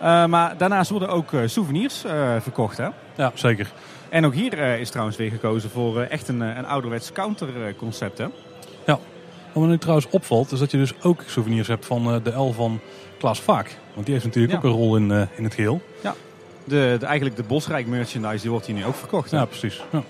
[0.00, 2.76] Eh, maar daarnaast worden ook eh, souvenirs eh, verkocht.
[2.76, 2.88] Hè?
[3.16, 3.70] ja, zeker.
[4.08, 8.18] En ook hier is trouwens weer gekozen voor echt een, een ouderwets counterconcept.
[8.18, 8.26] hè?
[9.52, 12.52] Wat me nu trouwens opvalt, is dat je dus ook souvenirs hebt van de L
[12.52, 12.80] van
[13.18, 13.76] Klaas Vaak.
[13.94, 14.58] Want die heeft natuurlijk Ja.
[14.58, 15.80] ook een rol in, in het geheel.
[16.64, 19.30] De, de, eigenlijk de Bosrijk merchandise die wordt hier nu ook verkocht.
[19.30, 19.36] hè?
[19.36, 19.82] Ja, precies.
[19.92, 20.02] Ja.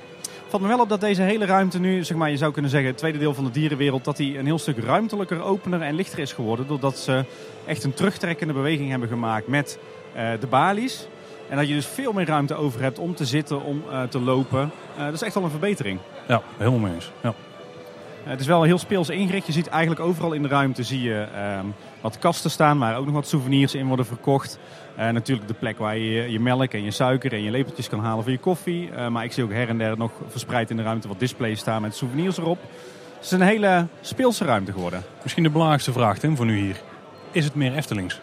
[0.48, 2.88] Valt me wel op dat deze hele ruimte nu, zeg maar, je zou kunnen zeggen,
[2.88, 6.18] het tweede deel van de dierenwereld, dat die een heel stuk ruimtelijker, opener en lichter
[6.18, 6.66] is geworden.
[6.66, 7.24] Doordat ze
[7.66, 9.78] echt een terugtrekkende beweging hebben gemaakt met
[10.12, 11.08] eh, de balies.
[11.48, 14.20] En dat je dus veel meer ruimte over hebt om te zitten, om eh, te
[14.20, 14.70] lopen.
[14.96, 15.98] Eh, dat is echt wel een verbetering.
[16.28, 17.12] ja, helemaal mee eens.
[17.22, 17.34] Ja.
[18.22, 19.46] Het is wel heel speels ingericht.
[19.46, 21.66] Je ziet eigenlijk overal in de ruimte zie je ehm,
[22.00, 24.58] wat kasten staan waar ook nog wat souvenirs in worden verkocht.
[24.98, 28.00] Eh, natuurlijk de plek waar je je melk en je suiker en je lepeltjes kan
[28.00, 28.90] halen voor je koffie.
[28.90, 31.58] Eh, maar ik zie ook her en der nog verspreid in de ruimte wat displays
[31.60, 32.58] staan met souvenirs erop.
[33.14, 35.02] Het is een hele speelse ruimte geworden.
[35.22, 36.80] Misschien de belangrijkste vraag, Tim, voor nu hier.
[37.32, 38.20] Is het meer Eftelings?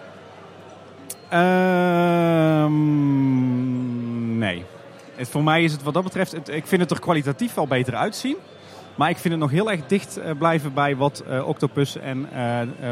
[2.96, 4.64] Ehm, nee.
[5.16, 7.68] Het, voor mij is het wat dat betreft, het- ik vind het er kwalitatief wel
[7.68, 8.36] beter uitzien.
[8.96, 12.28] Maar ik vind het nog heel erg dicht eh, blijven bij wat Octopus en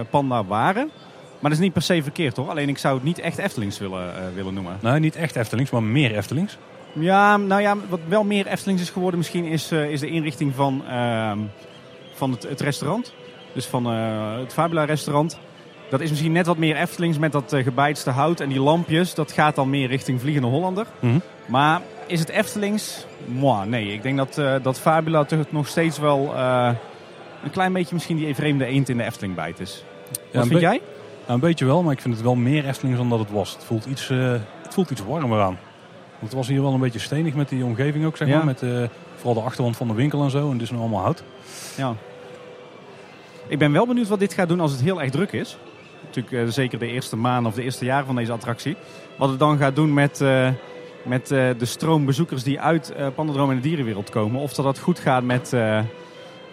[0.10, 0.90] Panda waren.
[1.44, 2.50] Maar dat is niet per se verkeerd hoor.
[2.50, 4.78] Alleen ik zou het niet echt Eftelings willen, eh, willen noemen.
[4.82, 6.58] Nee, niet echt Eftelings, maar meer Eftelings.
[6.94, 10.56] Ja, nou ja, wat wel meer Eftelings is geworden misschien is, eh, is de inrichting
[10.56, 11.38] van, ehm,
[12.14, 13.14] van het, het restaurant.
[13.54, 15.40] Dus van eh, het Fabula restaurant.
[15.90, 19.14] Dat is misschien net wat meer Eftelings met dat gebeitste hout en die lampjes.
[19.14, 20.86] Dat gaat dan meer richting Vliegende Hollander.
[21.00, 21.20] Mhm.
[21.46, 23.06] Maar is het Eftelings?
[23.26, 26.36] Mwah, nee, ik denk dat, dat Fabula toch nog steeds wel
[27.44, 29.84] een klein beetje misschien die vreemde eend in de Efteling bijt is.
[30.32, 30.82] Wat vind jij?
[31.28, 33.54] Nou, een beetje wel, maar ik vind het wel meer Eftelings dan dat het was.
[33.54, 34.32] Het voelt iets, eh,
[34.64, 35.58] het voelt iets warmer aan.
[36.10, 38.36] Want het was hier wel een beetje stenig met die omgeving ook, zeg Ja.
[38.36, 38.46] maar.
[38.46, 38.84] Met eh,
[39.16, 40.46] vooral de achterwand van de winkel en zo.
[40.48, 41.24] En dit is nu allemaal hout.
[41.78, 41.96] Ja.
[43.48, 45.58] Ik ben wel benieuwd wat dit gaat doen als het heel erg druk is.
[46.06, 48.76] Natuurlijk eh, zeker de eerste maanden of de eerste jaren van deze attractie.
[49.18, 50.20] Wat het dan gaat doen met,
[51.04, 54.42] met de stroom bezoekers die uit Pandadroom en de dierenwereld komen.
[54.42, 55.54] Of dat dat goed gaat met,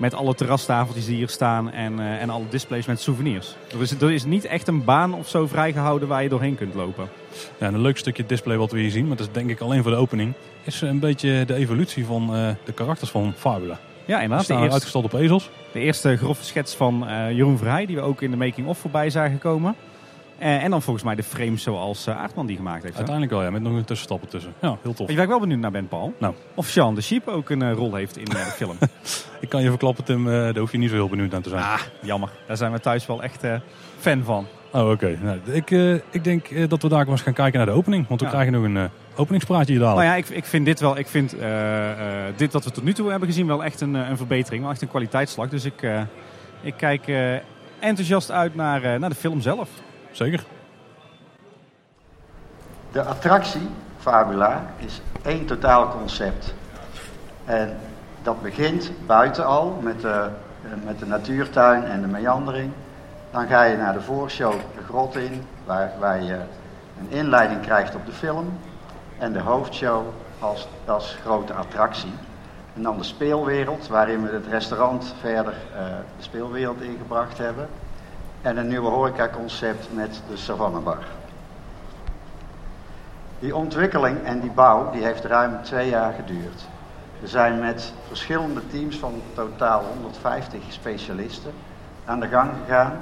[0.01, 3.55] met alle terrastafeltjes die hier staan en, eh, en alle displays met souvenirs.
[3.73, 6.75] Er is, er is niet echt een baan of zo vrijgehouden waar je doorheen kunt
[6.75, 7.09] lopen.
[7.59, 9.61] Ja, en een leuk stukje display wat we hier zien, maar dat is denk ik
[9.61, 10.33] alleen voor de opening,
[10.65, 13.79] is een beetje de evolutie van eh, de karakters van Fabula.
[14.05, 14.39] Ja, inderdaad.
[14.39, 15.51] De staan eerste, uitgestald op ezels.
[15.73, 19.11] de eerste grove schets van eh, Jeroen Vrij, die we ook in de making-of voorbij
[19.11, 19.75] zagen komen.
[20.41, 22.97] En, en dan volgens mij de frames zoals uh, Aardman die gemaakt heeft.
[22.97, 24.53] Uiteindelijk wel, ja, met nog een tussenstap ertussen.
[24.61, 25.09] Ja, heel tof.
[25.09, 26.15] Je waar ik wel benieuwd naar ben, Paul?
[26.19, 26.35] Nou.
[26.55, 28.77] Of Sean de Sheep ook een eh, rol heeft in eh, de film.
[29.41, 31.49] Ik kan je verklappen, Tim, eh, daar hoef je niet zo heel benieuwd aan te
[31.49, 31.63] zijn.
[31.63, 32.29] ah, jammer.
[32.47, 33.55] Daar zijn we thuis wel echt eh,
[33.99, 34.47] fan van.
[34.73, 35.19] Oh, oké.
[35.23, 38.09] Nou, ik, eh, ik denk eh, dat we daar eens gaan kijken naar de opening.
[38.09, 38.33] Want we Ja.
[38.33, 38.85] krijgen nog een eh,
[39.17, 40.07] openingspraatje hier dadelijk.
[40.09, 40.99] Nou ja, ik, ik vind dit wel.
[40.99, 41.91] Ik vind eh,
[42.29, 44.63] eh, dit wat we tot nu toe hebben gezien wel echt een, eh, een verbetering.
[44.63, 45.49] Wel echt een kwaliteitsslag.
[45.49, 46.01] Dus ik, eh,
[46.63, 47.33] ik kijk eh,
[47.79, 49.69] enthousiast uit naar, eh, naar de film zelf.
[50.11, 50.45] Zeker.
[52.93, 53.69] De attractie
[53.99, 56.55] Fabula is één totaal concept.
[57.45, 57.77] En
[58.23, 60.29] dat begint buiten al met de,
[60.85, 62.73] met de natuurtuin en de meandering.
[63.31, 66.39] Dan ga je naar de voorshow de grot in, waar, waar je
[67.01, 68.59] een inleiding krijgt op de film.
[69.19, 70.07] En de hoofdshow
[70.39, 72.13] als, als grote attractie.
[72.75, 75.85] En dan de speelwereld, waarin we het restaurant verder eh,
[76.17, 77.69] de speelwereld ingebracht hebben.
[78.43, 81.05] En een nieuwe horecaconcept met de Savannah Bar.
[83.39, 86.69] Die ontwikkeling en die bouw die heeft ruim twee jaar geduurd.
[87.21, 91.53] We zijn met verschillende teams van totaal 150 specialisten
[92.05, 93.01] aan de gang gegaan.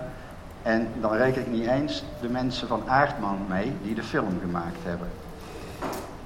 [0.63, 4.79] En dan reken ik niet eens de mensen van Aardman mee die de film gemaakt
[4.83, 5.09] hebben.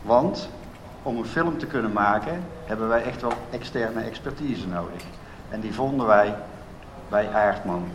[0.02, 0.48] Want
[1.02, 5.02] om een film te kunnen maken hebben wij echt wel externe expertise nodig.
[5.48, 6.34] En die vonden wij
[7.08, 7.88] bij Aardman.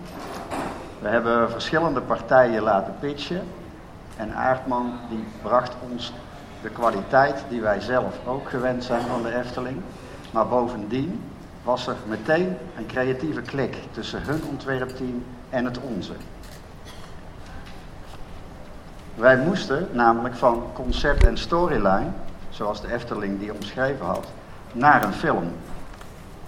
[1.00, 3.42] We hebben verschillende partijen laten pitchen.
[4.18, 6.14] En Aardman die bracht ons
[6.62, 9.82] de kwaliteit die wij zelf ook gewend zijn van de Efteling.
[10.32, 11.24] Maar bovendien
[11.64, 16.14] was er meteen een creatieve klik tussen hun ontwerpteam en het onze.
[19.16, 22.10] Wij moesten namelijk van concept en storyline,
[22.50, 24.28] zoals de Efteling die omschreven had,
[24.72, 25.52] naar een film.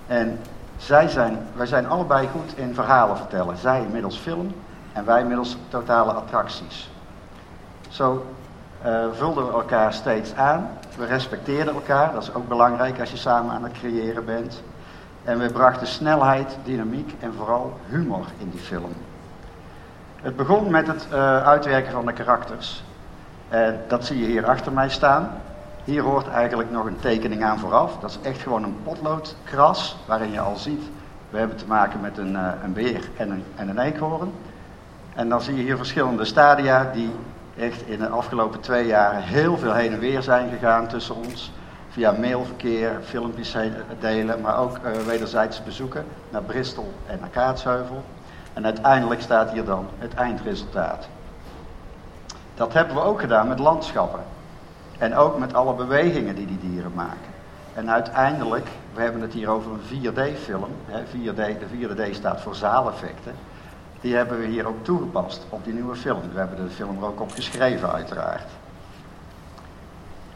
[0.07, 0.39] En
[0.79, 3.57] zij zijn, wij zijn allebei goed in verhalen vertellen.
[3.57, 4.55] Zij middels film
[4.93, 6.89] en wij middels totale attracties.
[7.89, 8.25] Zo
[8.81, 10.69] eh, vulden we elkaar steeds aan.
[10.97, 14.63] We respecteerden elkaar, dat is ook belangrijk als je samen aan het creëren bent.
[15.23, 18.93] En we brachten snelheid, dynamiek en vooral humor in die film.
[20.21, 22.83] Het begon met het eh, uitwerken van de karakters.
[23.49, 25.31] En dat zie je hier achter mij staan.
[25.83, 27.97] Hier hoort eigenlijk nog een tekening aan vooraf.
[27.99, 30.83] Dat is echt gewoon een potloodkras, waarin je al ziet,
[31.29, 34.31] we hebben te maken met een, eh, een beer en een, en een eekhoorn.
[35.15, 37.11] En dan zie je hier verschillende stadia die
[37.57, 41.51] echt in de afgelopen twee jaar heel veel heen en weer zijn gegaan tussen ons.
[41.89, 43.57] Via mailverkeer, filmpjes
[43.99, 48.03] delen, maar ook eh, wederzijdse bezoeken naar Bristol en naar Kaatsheuvel.
[48.53, 51.07] En uiteindelijk staat hier dan het eindresultaat.
[52.55, 54.19] Dat hebben we ook gedaan met landschappen.
[54.99, 57.37] En ook met alle bewegingen die die dieren maken.
[57.73, 60.65] En uiteindelijk, we hebben het hier over een 4D-film.
[60.89, 61.67] 4D, de
[62.09, 63.33] 4D staat voor zaaleffecten.
[64.01, 66.21] Die hebben we hier ook toegepast op die nieuwe film.
[66.33, 68.47] We hebben de film er ook op geschreven, uiteraard.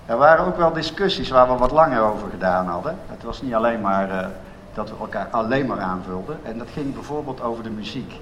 [0.06, 2.98] Er waren ook wel discussies waar we wat langer over gedaan hadden.
[3.08, 4.28] Het was niet alleen maar eh,
[4.74, 6.40] dat we elkaar alleen maar aanvulden.
[6.44, 8.20] En dat ging bijvoorbeeld over de muziek.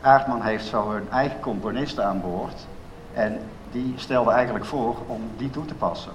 [0.00, 2.66] Aardman heeft zo een eigen componist aan boord.
[3.14, 3.38] En
[3.72, 6.12] die stelde eigenlijk voor om die toe te passen.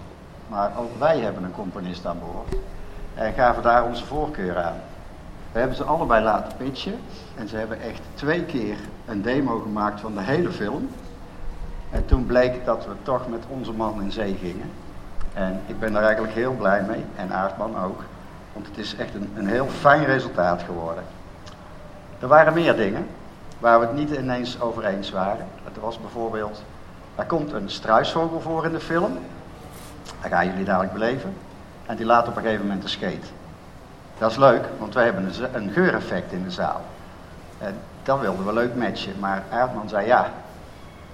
[0.47, 2.61] Maar ook wij hebben een componist aan boord.
[3.13, 4.81] En gaven daar onze voorkeur aan.
[5.51, 6.99] We hebben ze allebei laten pitchen.
[7.35, 10.89] En ze hebben echt twee keer een demo gemaakt van de hele film.
[11.91, 14.71] En toen bleek dat we toch met onze man in zee gingen.
[15.33, 17.03] En ik ben daar eigenlijk heel blij mee.
[17.15, 18.03] En Aardman ook.
[18.53, 21.03] Want het is echt een, een heel fijn resultaat geworden.
[22.19, 23.07] Er waren meer dingen
[23.59, 25.45] waar we het niet ineens over eens waren.
[25.63, 26.63] Het was bijvoorbeeld,
[27.15, 29.17] er komt een struisvogel voor in de film.
[30.21, 31.33] Dat gaan jullie dadelijk beleven.
[31.85, 33.27] En die laat op een gegeven moment een skate.
[34.17, 36.81] Dat is leuk, want wij hebben een, een geureffect in de zaal.
[37.57, 39.19] En dat wilden we leuk matchen.
[39.19, 40.29] Maar Aardman zei ja,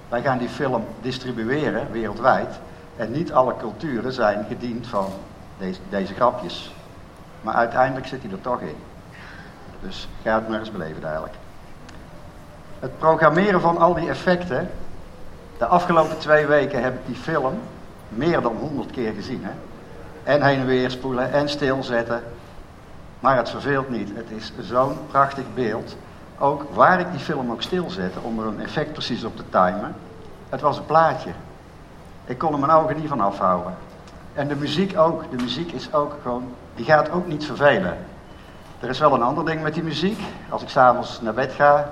[0.08, 2.58] wij gaan die film distribueren wereldwijd.
[2.96, 5.12] En niet alle culturen zijn gediend van
[5.58, 6.74] deze, deze grapjes.
[7.40, 8.76] Maar uiteindelijk zit hij er toch in.
[9.80, 11.34] Dus ga het maar eens beleven dadelijk.
[12.80, 14.70] Het programmeren van al die effecten.
[15.62, 17.60] De afgelopen twee weken heb ik die film
[18.08, 19.44] meer dan honderd keer gezien.
[19.44, 19.50] Hè?
[20.22, 22.22] En heen en weer spoelen en stilzetten.
[23.20, 24.10] Maar het verveelt niet.
[24.14, 25.96] Het is zo'n prachtig beeld.
[26.38, 29.94] Ook waar ik die film ook stilzette om er een effect precies op te timen.
[30.48, 31.30] Het was een plaatje.
[32.24, 33.74] Ik kon er mijn ogen niet van afhouden.
[34.32, 35.30] En de muziek ook.
[35.30, 37.96] De muziek is ook gewoon, die gaat ook niet vervelen.
[38.80, 40.20] Er is wel een ander ding met die muziek.
[40.48, 41.88] Als ik s'avonds naar bed ga,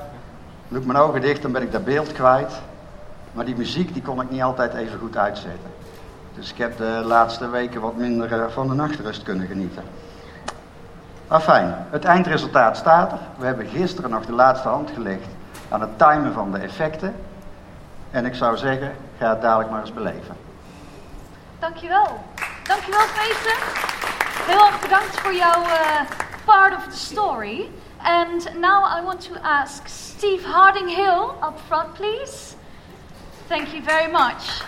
[0.68, 2.60] doe ik mijn ogen dicht, dan ben ik dat beeld kwijt.
[3.32, 5.70] Maar die muziek die kon ik niet altijd even goed uitzetten.
[6.34, 9.82] Dus ik heb de laatste weken wat minder eh, van de nachtrust kunnen genieten.
[11.28, 13.18] Maar fijn, het eindresultaat staat er.
[13.38, 15.28] We hebben gisteren nog de laatste hand gelegd
[15.68, 17.14] aan het timen van de effecten.
[18.10, 20.36] En ik zou zeggen, ga het dadelijk maar eens beleven.
[21.58, 22.20] Dankjewel.
[22.64, 23.56] Dankjewel, Peter.
[24.46, 26.00] Heel erg bedankt voor jouw uh,
[26.44, 27.68] part of the story.
[28.02, 32.54] And now I want to ask Steve Harding Hill up front, please.
[33.50, 34.60] Thank you very much.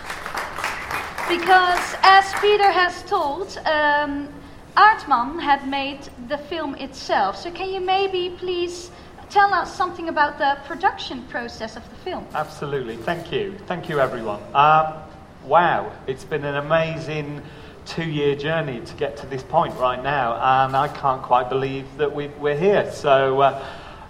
[1.29, 4.27] Because as Peter has told, um,
[4.75, 7.37] Aardman had made the film itself.
[7.37, 8.91] So can you maybe please
[9.29, 12.27] tell us something about the production process of the film?
[12.33, 12.97] Absolutely.
[12.97, 13.57] Thank you.
[13.67, 14.41] Thank you, everyone.
[14.53, 14.95] Um,
[15.45, 17.41] wow, it's been an amazing
[17.85, 20.33] two year journey to get to this point right now,
[20.65, 22.91] and I can't quite believe that we, are here.
[22.91, 23.65] So, uh,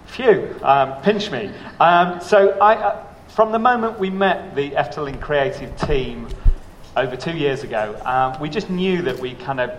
[0.06, 1.52] phew, um, pinch me.
[1.78, 6.28] Um, so, I, uh, from the moment we met the Efteling creative team
[6.96, 9.72] over two years ago, um, we just knew that we kind of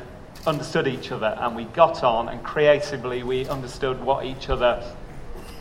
[0.46, 4.84] understood each other and we got on, and creatively we understood what each other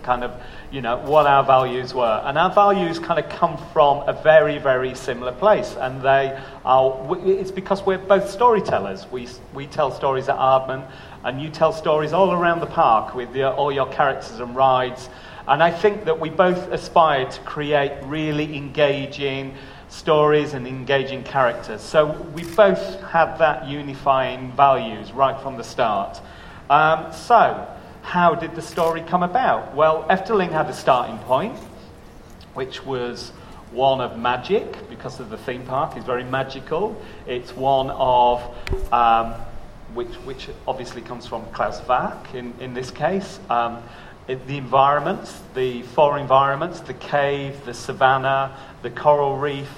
[0.03, 2.21] kind of, you know, what our values were.
[2.25, 5.77] And our values kind of come from a very, very similar place.
[5.77, 9.07] And they are, it's because we're both storytellers.
[9.13, 10.91] We, we tell stories at Aardman,
[11.23, 15.09] and you tell stories all around the park with your, all your characters and rides.
[15.47, 19.55] And I think that we both aspire to create really engaging
[19.89, 21.83] stories and engaging characters.
[21.83, 26.21] So we both had that unifying values right from the start.
[26.71, 27.69] Um, so,
[28.03, 29.75] how did the story come about?
[29.75, 31.57] Well, Efteling had a starting point,
[32.55, 33.31] which was
[33.71, 37.01] one of magic, because of the theme park is very magical.
[37.27, 38.43] It's one of,
[38.93, 39.35] um,
[39.95, 43.41] which, which obviously comes from Klaus Vack in, in this case.
[43.51, 43.83] Um,
[44.27, 49.71] it, the environments, the four environments, the cave, the savannah, the coral reef,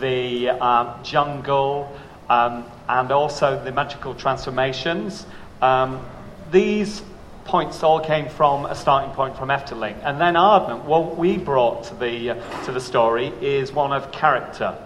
[0.00, 1.96] the um, jungle,
[2.28, 5.26] um, and also the magical transformations.
[5.62, 6.04] Um,
[6.50, 7.02] these
[7.44, 9.96] points all came from a starting point from Efteling.
[10.04, 14.12] And then Ardent, what we brought to the, uh, to the story is one of
[14.12, 14.76] character.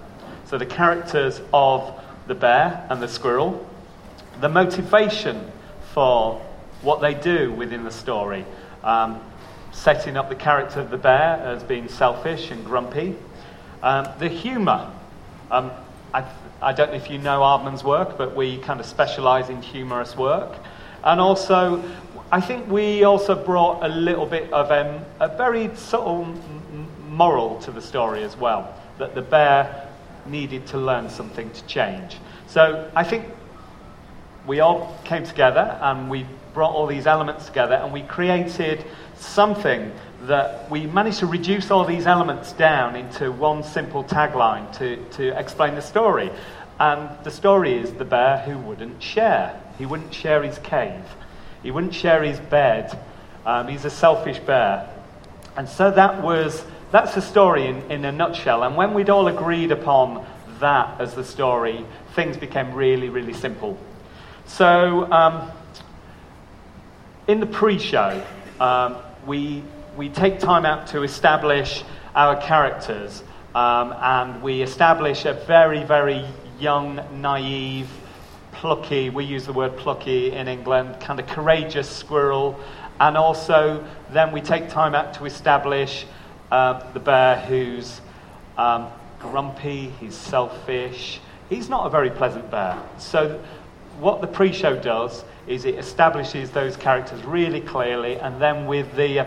[0.45, 3.67] So the characters of the bear and the squirrel,
[4.41, 5.51] the motivation
[5.93, 6.41] for
[6.83, 8.45] what they do within the story,
[8.85, 9.21] um,
[9.73, 13.17] setting up the character of the bear as being selfish and grumpy,
[13.83, 14.91] um, the humour.
[15.51, 15.71] Um,
[16.15, 16.25] I,
[16.61, 20.17] I don't know if you know Ardman's work, but we kind of specialise in humorous
[20.17, 20.55] work.
[21.05, 21.83] And also,
[22.31, 26.35] I think we also brought a little bit of um, a very subtle
[27.09, 29.89] moral to the story as well, that the bear
[30.27, 32.19] needed to learn something to change.
[32.47, 33.27] So I think
[34.47, 38.85] we all came together and we brought all these elements together and we created
[39.17, 44.97] something that we managed to reduce all these elements down into one simple tagline to,
[45.11, 46.31] to explain the story.
[46.79, 49.61] And the story is the bear who wouldn't share.
[49.79, 51.05] He wouldn't share his cave.
[51.63, 52.97] He wouldn't share his bed.
[53.45, 54.89] Um, he's a selfish bear.
[55.57, 58.63] And so that was, that's the story in, in a nutshell.
[58.63, 60.25] And when we'd all agreed upon
[60.61, 61.85] that as the story,
[62.15, 63.77] things became really, really simple.
[64.47, 65.51] So um,
[67.29, 68.25] in the pre show,
[68.61, 69.63] um, we,
[69.97, 73.23] we take time out to establish our characters.
[73.55, 76.25] Um, and we establish a very, very
[76.59, 77.89] young, naive,
[78.53, 82.59] plucky, we use the word plucky in England, kind of courageous squirrel.
[83.01, 86.07] And also, then we take time out to establish
[86.51, 88.01] uh, the bear who's
[88.57, 91.21] um, grumpy, he's selfish.
[91.49, 92.81] He's not a very pleasant bear.
[92.99, 93.43] So,
[93.99, 98.95] what the pre show does is it establishes those characters really clearly, and then with
[98.97, 99.25] the uh,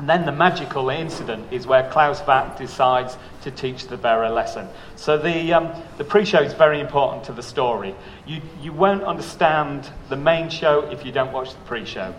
[0.00, 4.30] and then the magical incident is where Klaus Vatt decides to teach the bear a
[4.30, 4.66] lesson.
[4.96, 7.94] So the, um, the pre show is very important to the story.
[8.26, 12.14] You, you won't understand the main show if you don't watch the pre show.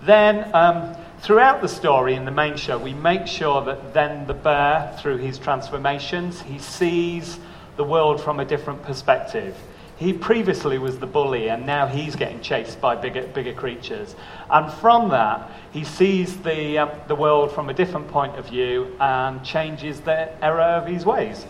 [0.00, 4.32] Then, um, throughout the story in the main show, we make sure that then the
[4.32, 7.38] bear, through his transformations, he sees
[7.76, 9.54] the world from a different perspective.
[9.96, 14.14] He previously was the bully, and now he's getting chased by bigger, bigger creatures.
[14.50, 18.94] And from that, he sees the, um, the world from a different point of view
[19.00, 21.46] and changes the error of his ways.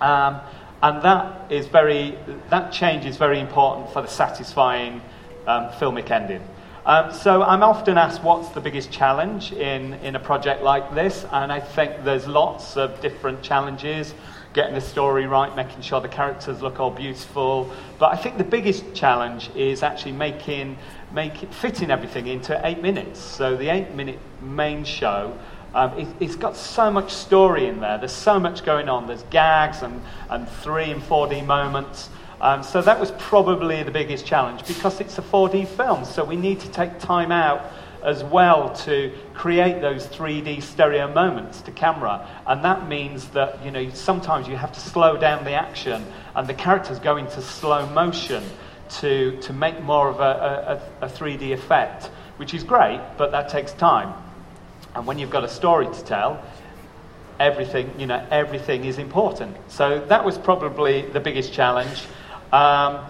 [0.00, 0.40] Um,
[0.82, 2.18] and that is very,
[2.50, 5.00] that change is very important for the satisfying
[5.46, 6.42] um, filmic ending.
[6.84, 11.24] Um, so I'm often asked what's the biggest challenge in, in a project like this,
[11.32, 14.12] and I think there's lots of different challenges
[14.54, 17.70] getting the story right, making sure the characters look all beautiful.
[17.98, 20.78] But I think the biggest challenge is actually making,
[21.12, 23.20] make it, fitting everything into eight minutes.
[23.20, 25.36] So the eight minute main show.
[25.74, 27.98] Um, it, has got so much story in there.
[27.98, 29.08] There's so much going on.
[29.08, 32.10] There's gags and, and 3 and 4D moments.
[32.40, 36.04] Um, so that was probably the biggest challenge because it's a 4D film.
[36.04, 37.72] So we need to take time out
[38.04, 42.28] as well to create those 3D stereo moments to camera.
[42.46, 46.46] And that means that, you know, sometimes you have to slow down the action and
[46.46, 48.44] the characters go into slow motion
[49.00, 53.48] to, to make more of a, a, a 3D effect, which is great, but that
[53.48, 54.12] takes time.
[54.94, 56.44] And when you've got a story to tell,
[57.40, 59.56] everything, you know, everything is important.
[59.68, 62.04] So that was probably the biggest challenge.
[62.52, 63.04] Um,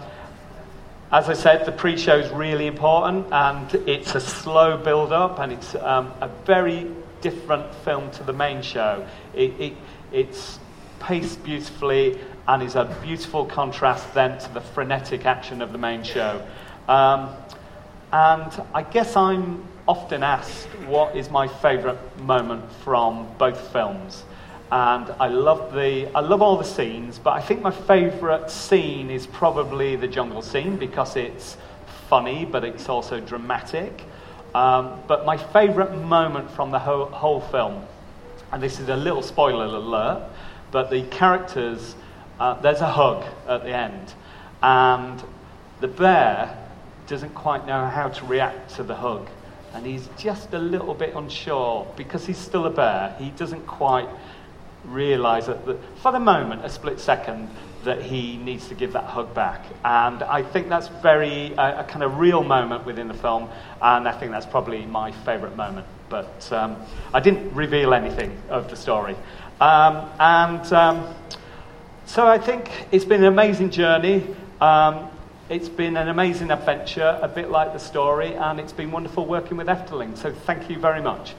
[1.11, 5.75] as I said, the pre-show is really important, and it's a slow build-up, and it's
[5.75, 6.91] um, a very
[7.21, 9.07] different film to the main show.
[9.33, 9.73] It, it,
[10.11, 10.59] it's
[10.99, 16.03] paced beautifully, and is a beautiful contrast then to the frenetic action of the main
[16.03, 16.45] show.
[16.87, 17.29] Um,
[18.11, 24.23] and I guess I'm often asked what is my favourite moment from both films.
[24.71, 29.11] And I love the I love all the scenes, but I think my favourite scene
[29.11, 31.57] is probably the jungle scene because it's
[32.09, 34.03] funny, but it's also dramatic.
[34.55, 37.85] Um, but my favourite moment from the whole, whole film,
[38.51, 40.29] and this is a little spoiler alert,
[40.71, 41.95] but the characters,
[42.39, 44.13] uh, there's a hug at the end,
[44.63, 45.21] and
[45.81, 46.57] the bear
[47.05, 49.27] doesn't quite know how to react to the hug
[49.75, 53.13] and he's just a little bit unsure because he's still a bear.
[53.19, 54.07] He doesn't quite
[54.85, 55.59] realize that,
[56.01, 57.49] for the moment, a split second,
[57.83, 59.63] that he needs to give that hug back.
[59.83, 63.47] And I think that's very uh, a kind of real moment within the film,
[63.81, 65.85] and I think that's probably my favorite moment.
[66.09, 66.77] But um,
[67.13, 69.15] I didn't reveal anything of the story.
[69.61, 71.15] Um, and um,
[72.05, 74.23] so I think it's been an amazing journey.
[74.61, 75.09] Um,
[75.49, 79.57] it's been an amazing adventure, a bit like the story, and it's been wonderful working
[79.57, 80.17] with Efteling.
[80.17, 81.35] So thank you very much.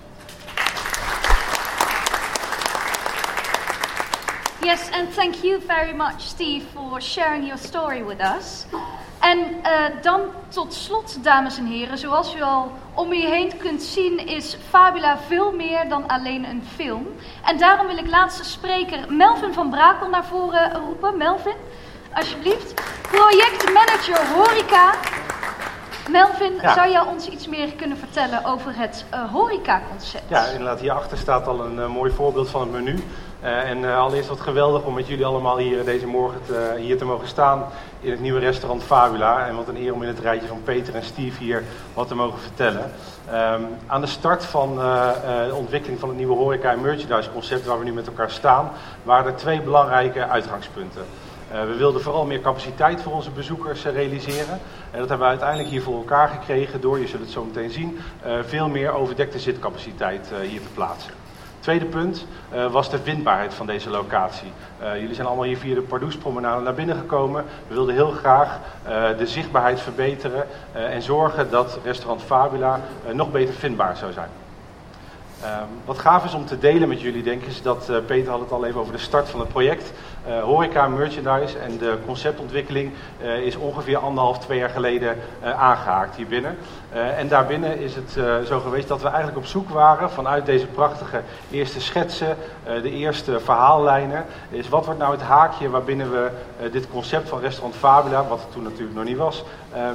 [4.62, 8.66] Yes, and thank you very much, Steve, for sharing your story with us.
[9.20, 13.82] En uh, dan tot slot, dames en heren, zoals u al om u heen kunt
[13.82, 17.06] zien, is Fabula veel meer dan alleen een film.
[17.44, 21.16] En daarom wil ik laatste spreker Melvin van Brakel naar voren roepen.
[21.16, 21.56] Melvin,
[22.14, 22.74] alsjeblieft.
[23.10, 24.94] Projectmanager Horeca.
[26.10, 30.28] Melvin, zou jij ons iets meer kunnen vertellen over het uh, horeca-concept?
[30.28, 30.80] Ja, inderdaad.
[30.80, 33.04] Hierachter staat al een uh, mooi voorbeeld van het menu.
[33.42, 36.98] Uh, en uh, allereerst wat geweldig om met jullie allemaal hier deze morgen te, hier
[36.98, 37.64] te mogen staan
[38.00, 39.46] in het nieuwe restaurant Fabula.
[39.46, 41.62] En wat een eer om in het rijtje van Peter en Steve hier
[41.94, 42.90] wat te mogen vertellen.
[43.32, 44.74] Um, aan de start van
[45.48, 48.70] de ontwikkeling van het nieuwe horeca- en merchandise concept waar we nu met elkaar staan,
[49.02, 51.02] waren er twee belangrijke uitgangspunten.
[51.50, 54.60] We wilden vooral meer capaciteit voor onze bezoekers realiseren.
[54.90, 57.70] En dat hebben we uiteindelijk hier voor elkaar gekregen door, je zult het zo meteen
[57.70, 57.98] zien,
[58.46, 61.15] veel meer overdekte zitcapaciteit hier te plaatsen.
[61.66, 62.26] Tweede punt
[62.70, 64.52] was de vindbaarheid van deze locatie.
[64.94, 67.44] jullie zijn allemaal hier via de Pardoespromenade naar binnen gekomen.
[67.68, 68.58] We wilden heel graag
[69.18, 72.80] de zichtbaarheid verbeteren en zorgen dat restaurant Fabula
[73.12, 74.28] nog beter vindbaar zou zijn.
[75.44, 78.30] Um, wat gaaf is om te delen met jullie, denk ik, is dat uh, Peter
[78.30, 79.92] had het al even over de start van het project.
[80.28, 86.26] Uh, horeca merchandise en de conceptontwikkeling uh, is ongeveer anderhalf, twee jaar geleden aangehaakt hier
[86.26, 86.56] binnen.
[87.16, 88.10] en daarbinnen is het
[88.46, 91.20] zo geweest dat we eigenlijk op zoek waren vanuit deze prachtige
[91.50, 92.36] eerste schetsen,
[92.82, 94.24] de eerste verhaallijnen.
[94.50, 96.30] Is wat wordt nou het haakje waarbinnen we
[96.70, 99.44] dit concept van restaurant Fabula, wat het toen natuurlijk nog niet was,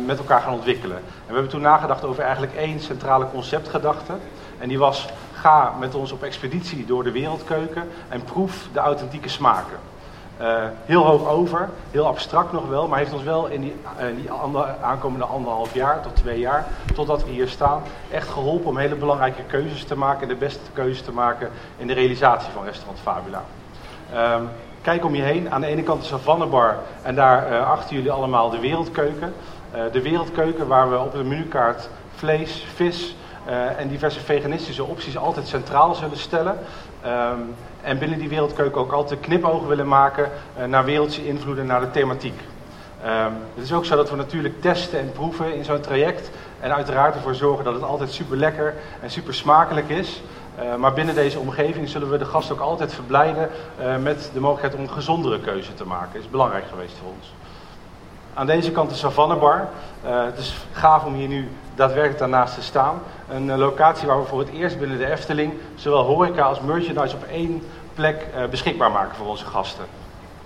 [0.05, 0.97] met elkaar gaan ontwikkelen.
[0.97, 4.13] En we hebben toen nagedacht over eigenlijk één centrale conceptgedachte.
[4.59, 5.07] En die was
[5.41, 9.77] ga met ons op expeditie door de wereldkeuken en proef de authentieke smaken.
[10.41, 14.05] Uh, heel hoog over, heel abstract nog wel, maar heeft ons wel in die, uh,
[14.15, 14.31] die
[14.81, 19.43] aankomende anderhalf jaar tot twee jaar, totdat we hier staan, echt geholpen om hele belangrijke
[19.43, 23.43] keuzes te maken en de beste keuzes te maken in de realisatie van restaurant Fabula.
[24.35, 24.49] Um,
[24.81, 28.11] kijk om je heen, aan de ene kant de Savannebar en daar uh, achter jullie
[28.11, 29.33] allemaal de wereldkeuken.
[29.91, 33.15] de wereldkeuken waar we op de menukaart vlees, vis,
[33.47, 36.57] uh, en diverse veganistische opties altijd centraal zullen stellen.
[37.05, 41.79] Um, en binnen die wereldkeuken ook altijd knipogen willen maken uh, naar wereldse invloeden, naar
[41.79, 42.39] de thematiek.
[43.05, 46.31] Um, het is ook zo dat we natuurlijk testen en proeven in zo'n traject.
[46.59, 50.21] En uiteraard ervoor zorgen dat het altijd super lekker en super smakelijk is.
[50.59, 53.49] Uh, maar binnen deze omgeving zullen we de gast ook altijd verblijden
[54.01, 56.13] met de mogelijkheid om een gezondere keuze te maken.
[56.13, 57.33] Dat is belangrijk geweest voor ons.
[58.33, 59.69] Aan deze kant de Savannebar.
[60.03, 61.49] Het is gaaf om hier nu
[61.81, 63.01] daadwerkelijk daarnaast te staan.
[63.29, 67.15] Een uh, locatie waar we voor het eerst binnen de Efteling zowel horeca als merchandise
[67.15, 67.61] op één
[67.93, 69.85] plek uh, beschikbaar maken voor onze gasten.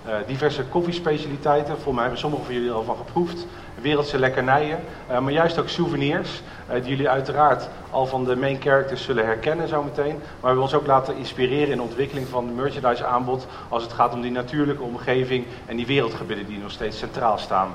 [0.06, 3.46] Uh, diverse koffiespecialiteiten, volgens mij hebben sommigen van jullie al van geproefd.
[3.80, 4.78] Wereldse lekkernijen,
[5.08, 6.42] maar juist ook souvenirs.
[6.72, 10.20] Die jullie uiteraard al van de main characters zullen herkennen zometeen.
[10.40, 13.46] Maar we ons ook laten inspireren in de ontwikkeling van het merchandise aanbod.
[13.68, 17.74] Als het gaat om die natuurlijke omgeving en die wereldgebieden die nog steeds centraal staan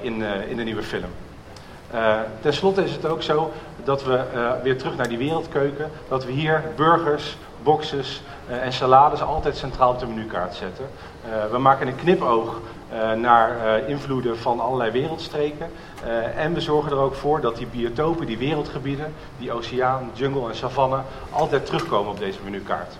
[0.00, 1.10] in, in de nieuwe film.
[1.94, 3.52] Uh, ten slotte is het ook zo
[3.84, 8.72] dat we uh, weer terug naar die wereldkeuken, dat we hier burgers, boxes uh, en
[8.72, 10.84] salades altijd centraal op de menukaart zetten.
[11.50, 12.60] we maken een knipoog
[13.16, 15.70] naar invloeden van allerlei wereldstreken.
[16.36, 20.56] en we zorgen er ook voor dat die biotopen, die wereldgebieden, die oceaan, jungle en
[20.56, 22.96] savanne, altijd terugkomen op deze menukaart.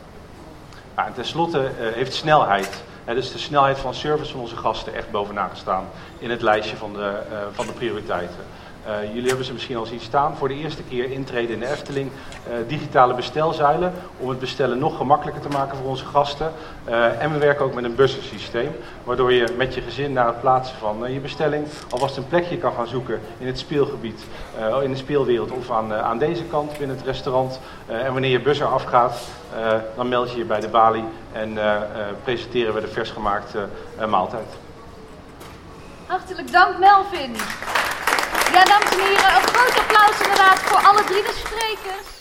[0.96, 5.10] Nou, en ten slotte heeft snelheid dus de snelheid van service van onze gasten echt
[5.10, 5.84] bovenaan gestaan
[6.18, 7.12] in het lijstje van de,
[7.52, 8.44] van de prioriteiten.
[8.86, 10.36] Uh, jullie hebben ze misschien al zien staan.
[10.36, 12.10] Voor de eerste keer intreden in de Efteling.
[12.10, 13.92] Uh, digitale bestelzuilen.
[14.18, 16.52] Om het bestellen nog gemakkelijker te maken voor onze gasten.
[16.88, 18.70] Uh, en we werken ook met een bussensysteem.
[19.04, 21.66] Waardoor je met je gezin na het plaatsen van je bestelling.
[21.90, 24.20] alvast een plekje kan gaan zoeken in het speelgebied.
[24.82, 27.60] in de speelwereld of aan, aan deze kant binnen het restaurant.
[27.86, 29.20] en wanneer je bus eraf gaat.
[29.96, 31.04] dan meld je je bij de balie.
[31.32, 31.58] En
[32.24, 33.68] presenteren we de versgemaakte
[34.08, 34.56] maaltijd.
[36.06, 37.36] Hartelijk dank Melvin.
[38.58, 42.17] Ja, dames en heren, een groot applaus inderdaad voor alle drie de sprekers.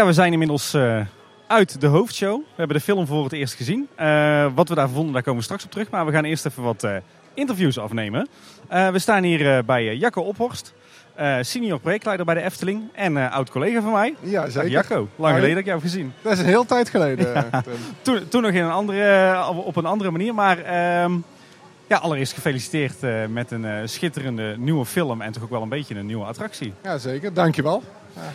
[0.00, 1.00] Ja, we zijn inmiddels uh,
[1.46, 2.36] uit de hoofdshow.
[2.38, 3.88] We hebben de film voor het eerst gezien.
[4.00, 5.90] Uh, wat we daar vonden, daar komen we straks op terug.
[5.90, 6.96] Maar we gaan eerst even wat uh,
[7.34, 8.28] interviews afnemen.
[8.68, 10.74] we staan hier bij Jacco Ophorst.
[11.40, 14.14] senior projectleider bij de Efteling en oud collega van mij.
[14.20, 14.70] Ja, zeker.
[14.70, 16.12] Jacco, lang geleden dat ik jou heb gezien.
[16.22, 17.32] Dat is een heel tijd geleden.
[17.32, 17.62] Ja.
[18.02, 20.58] toen, toen, nog in een andere, op een andere manier, maar...
[20.58, 21.14] Uh,
[21.86, 22.96] ja, allereerst gefeliciteerd
[23.28, 26.72] met een schitterende nieuwe film en toch ook wel een beetje een nieuwe attractie.
[26.82, 27.34] Ja, zeker.
[27.34, 27.82] Dankjewel.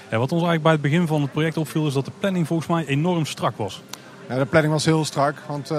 [0.10, 2.48] Ja, wat ons eigenlijk bij het begin van het project opviel is dat de planning
[2.48, 3.82] volgens mij enorm strak was.
[4.30, 5.78] Ja, de planning was heel strak, want uh,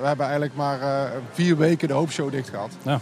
[0.00, 2.70] we hebben eigenlijk maar uh, vier weken de hoopshow dicht gehad.
[2.82, 3.00] Ja.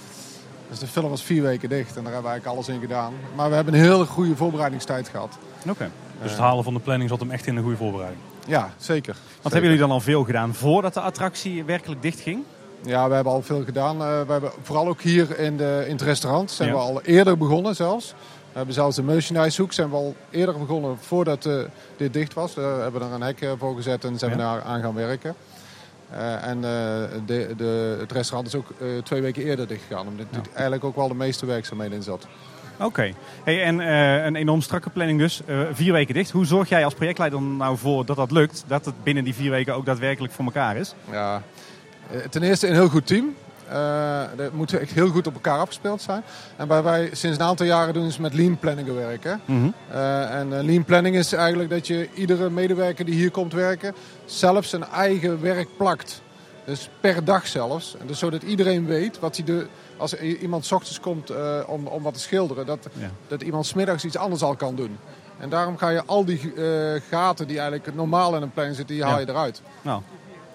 [0.68, 3.12] Dus de film was vier weken dicht en daar hebben we eigenlijk alles in gedaan.
[3.34, 5.38] Maar we hebben een hele goede voorbereidingstijd gehad.
[5.60, 5.70] Oké.
[5.70, 5.90] Okay.
[6.22, 8.22] Dus het halen van de planning zat hem echt in een goede voorbereiding?
[8.46, 9.12] Ja, zeker.
[9.12, 9.42] Wat zeker.
[9.42, 12.44] hebben jullie dan al veel gedaan voordat de attractie werkelijk dicht ging?
[12.82, 13.94] Ja, we hebben al veel gedaan.
[13.96, 16.74] Uh, we hebben vooral ook hier in, de, in het restaurant zijn ja.
[16.74, 18.14] we al eerder begonnen zelfs.
[18.58, 21.60] We hebben zelfs de merchandise hoek zijn we al eerder begonnen voordat uh,
[21.96, 22.54] dit dicht was.
[22.54, 25.34] We hebben er een hek eh, voor gezet en zijn we daar aan gaan werken.
[26.12, 26.60] Uh, en
[27.26, 28.66] de, de, het restaurant is ook
[29.04, 30.06] twee weken eerder dicht gegaan.
[30.06, 30.40] Omdat ja.
[30.52, 32.26] eigenlijk ook wel de meeste werkzaamheden in zat.
[32.76, 32.84] Oké.
[32.84, 33.14] Okay.
[33.44, 33.78] Hey, en
[34.26, 35.40] een enorm strakke planning dus.
[35.72, 36.30] vier weken dicht.
[36.30, 38.64] Hoe zorg jij als projectleider nou voor dat dat lukt?
[38.66, 40.94] Dat het binnen die vier weken ook daadwerkelijk voor elkaar is?
[41.10, 41.42] Ja,
[42.30, 43.34] ten eerste een heel goed team.
[44.36, 46.22] Dat moet echt heel goed op elkaar afgespeeld zijn.
[46.56, 49.40] En waar wij sinds een aantal jaren doen is met lean planning werken.
[49.44, 49.74] Mm -hmm.
[49.92, 53.94] uh, en uh, lean planning is eigenlijk dat je iedere medewerker die hier komt werken
[54.24, 56.22] zelf zijn eigen werk plakt.
[56.64, 57.96] Dus per dag zelfs.
[57.96, 59.66] En dus zodat iedereen weet wat hij de,
[59.96, 61.32] als iemand s ochtends komt
[61.66, 63.10] om, om wat te schilderen, dat, ja.
[63.28, 64.98] dat iemand smiddags iets anders al kan doen.
[65.38, 66.52] En daarom ga je al die
[67.10, 69.62] gaten die eigenlijk normaal in een planning zitten, die haal je eruit.
[69.82, 70.02] Nou.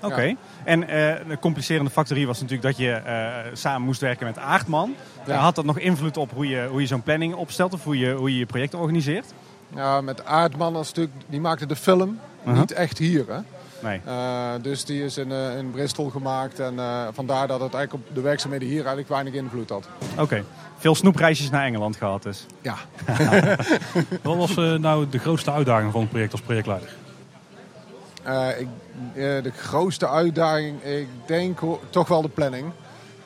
[0.04, 0.14] Oké.
[0.14, 0.28] Okay.
[0.28, 0.36] Ja.
[0.64, 0.88] En uh,
[1.28, 4.96] de complicerende factor hier was natuurlijk dat je uh, samen moest werken met Aardman.
[5.26, 5.36] Ja.
[5.36, 8.14] Had dat nog invloed op hoe je, hoe je zo'n planning opstelt of hoe je,
[8.14, 9.34] hoe je je project organiseert?
[9.76, 12.60] Ja, met Aardman als stuk, die maakte de film uh -huh.
[12.60, 13.26] niet echt hier.
[13.28, 13.40] Hè?
[13.88, 14.02] Nee.
[14.08, 16.74] Uh, dus die is in, in Bristol gemaakt en
[17.14, 19.88] vandaar dat het eigenlijk op de werkzaamheden hier eigenlijk weinig invloed had.
[20.12, 20.22] Oké.
[20.22, 20.44] Okay.
[20.78, 22.46] Veel snoepreisjes naar Engeland gehad dus.
[22.62, 22.76] Ja.
[24.22, 26.90] Wat was nou de grootste uitdaging van het project als projectleider?
[28.28, 28.68] Uh, ik,
[29.14, 31.60] uh, de grootste uitdaging, ik denk
[31.90, 32.72] toch wel de planning.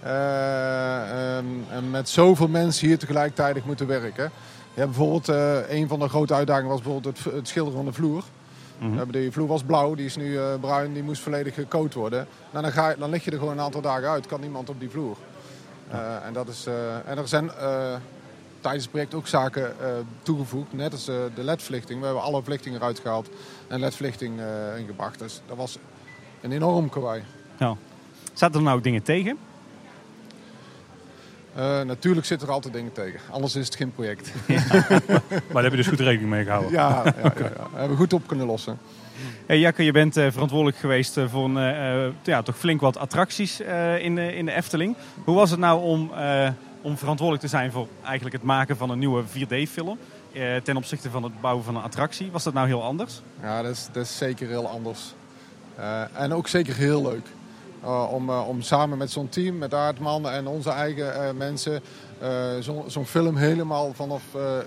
[0.06, 4.32] Uh, um, en met zoveel mensen hier tegelijkertijd moeten werken.
[4.74, 5.28] Ja, bijvoorbeeld,
[5.70, 8.24] een van de grote uitdagingen was bijvoorbeeld het, het schilderen van de vloer.
[8.80, 9.12] Mm -hmm.
[9.12, 12.28] De vloer was blauw, die is nu bruin, die moest volledig gecoat worden.
[12.52, 14.70] Nou, dan, ga je, dan lig je er gewoon een aantal dagen uit, kan niemand
[14.70, 15.18] op die vloer.
[16.26, 16.68] en, dat is,
[17.06, 17.52] en er zijn
[18.68, 19.88] tijdens het project ook zaken uh,
[20.22, 20.74] toegevoegd.
[20.74, 22.00] Net als uh, de ledverlichting.
[22.00, 23.30] We hebben alle verlichtingen eruit gehaald
[23.68, 25.20] en ledverlichting uh, ingebracht.
[25.20, 25.78] Dus dat was
[26.42, 27.24] een enorm kawaii.
[27.58, 27.76] Ja.
[28.34, 29.38] Zaten er nou ook dingen tegen?
[31.86, 33.20] natuurlijk zitten er altijd dingen tegen.
[33.32, 34.32] Anders is het geen project.
[34.48, 34.64] Ja.
[35.30, 36.72] maar daar heb je dus goed rekening mee gehouden?
[36.72, 37.68] Ja, ja, ja, ja.
[37.72, 38.78] hebben we goed op kunnen lossen.
[39.46, 43.60] Hey Jacke, je bent uh, verantwoordelijk geweest voor uh, ja, toch flink wat attracties
[44.00, 44.96] in, de, in de Efteling.
[45.24, 46.12] Hoe was het nou om
[46.88, 49.98] om verantwoordelijk te zijn voor eigenlijk het maken van een nieuwe 4D-film.
[50.34, 52.32] Eh, ten opzichte van het bouwen van een attractie.
[52.32, 53.22] Was dat nou heel anders?
[53.42, 55.14] Ja, dat is, dat is zeker heel anders.
[55.80, 57.28] Uh, en ook zeker heel leuk.
[57.84, 61.82] Uh, om, uh, om samen met zo'n team, met Aardman en onze eigen mensen,
[62.60, 64.24] zo'n zo film helemaal vanaf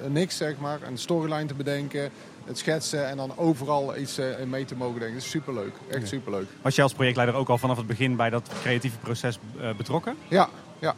[0.08, 2.10] niks, zeg maar, een storyline te bedenken,
[2.44, 5.16] het schetsen en dan overal iets in mee te mogen denken.
[5.16, 6.48] Dat is superleuk, echt superleuk.
[6.62, 9.38] Was jij als projectleider ook al vanaf het begin bij dat creatieve proces
[9.76, 10.16] betrokken?
[10.28, 10.48] Ja,
[10.78, 10.94] ja.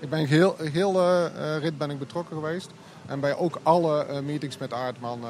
[0.00, 1.26] Ik ben heel, heel
[1.58, 2.70] rit ben ik betrokken geweest.
[3.06, 5.20] En bij ook alle meetings met Aardman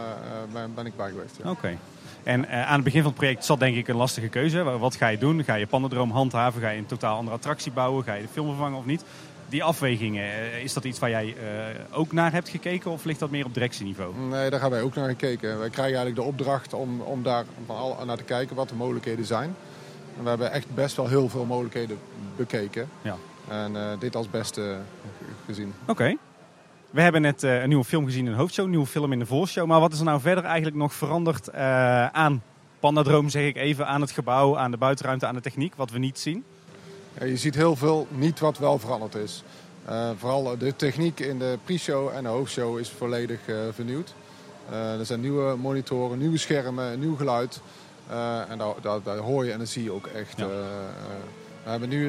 [0.52, 1.36] ben, ben, ik bij geweest.
[1.42, 1.50] Ja.
[1.50, 1.58] Oké.
[1.58, 1.78] Okay.
[2.22, 4.62] En aan het begin van het project zat denk ik een lastige keuze.
[4.62, 5.44] Wat ga je doen?
[5.44, 6.60] Ga je Pandadroom handhaven?
[6.60, 8.04] Ga je een totaal andere attractie bouwen?
[8.04, 9.04] Ga je de film vervangen of niet?
[9.48, 10.24] Die afwegingen,
[10.62, 11.34] is dat iets waar jij uh,
[11.98, 14.14] ook naar hebt gekeken of ligt dat meer op directieniveau?
[14.16, 15.58] Nee, daar hebben wij ook naar gekeken.
[15.58, 18.74] Wij krijgen eigenlijk de opdracht om, om daar van al naar te kijken wat de
[18.74, 19.56] mogelijkheden zijn.
[20.16, 21.98] En we hebben echt best wel heel veel mogelijkheden
[22.36, 22.88] bekeken.
[23.02, 23.16] Ja.
[23.48, 24.76] En dit als beste
[25.46, 25.74] gezien.
[25.82, 25.90] Oké.
[25.90, 26.18] Okay.
[26.96, 29.18] We hebben net uh, een nieuwe film gezien in de hoofdshow, een nieuwe film in
[29.18, 29.66] de voorshow.
[29.66, 32.42] Maar wat is er nou verder eigenlijk nog veranderd uh, aan
[32.80, 35.98] Pandadroom, zeg ik even, aan het gebouw, aan de buitenruimte, aan de techniek, wat we
[35.98, 36.44] niet zien?
[37.18, 39.42] Ja, je ziet heel veel niet wat wel veranderd is.
[39.88, 43.40] Uh, vooral de techniek in de pre-show en de hoofdshow is volledig
[43.72, 44.14] vernieuwd.
[44.70, 47.60] er zijn nieuwe monitoren, nieuwe schermen, nieuw geluid.
[48.48, 50.38] en daar, daar, daar, hoor je en dat zie je ook echt.
[50.38, 50.46] Ja.
[51.66, 52.08] We hebben nu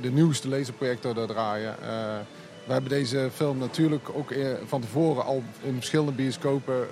[0.00, 1.74] de nieuwste laserprojector daar draaien.
[2.66, 4.34] We hebben deze film natuurlijk ook
[4.66, 6.86] van tevoren al in verschillende bioscopen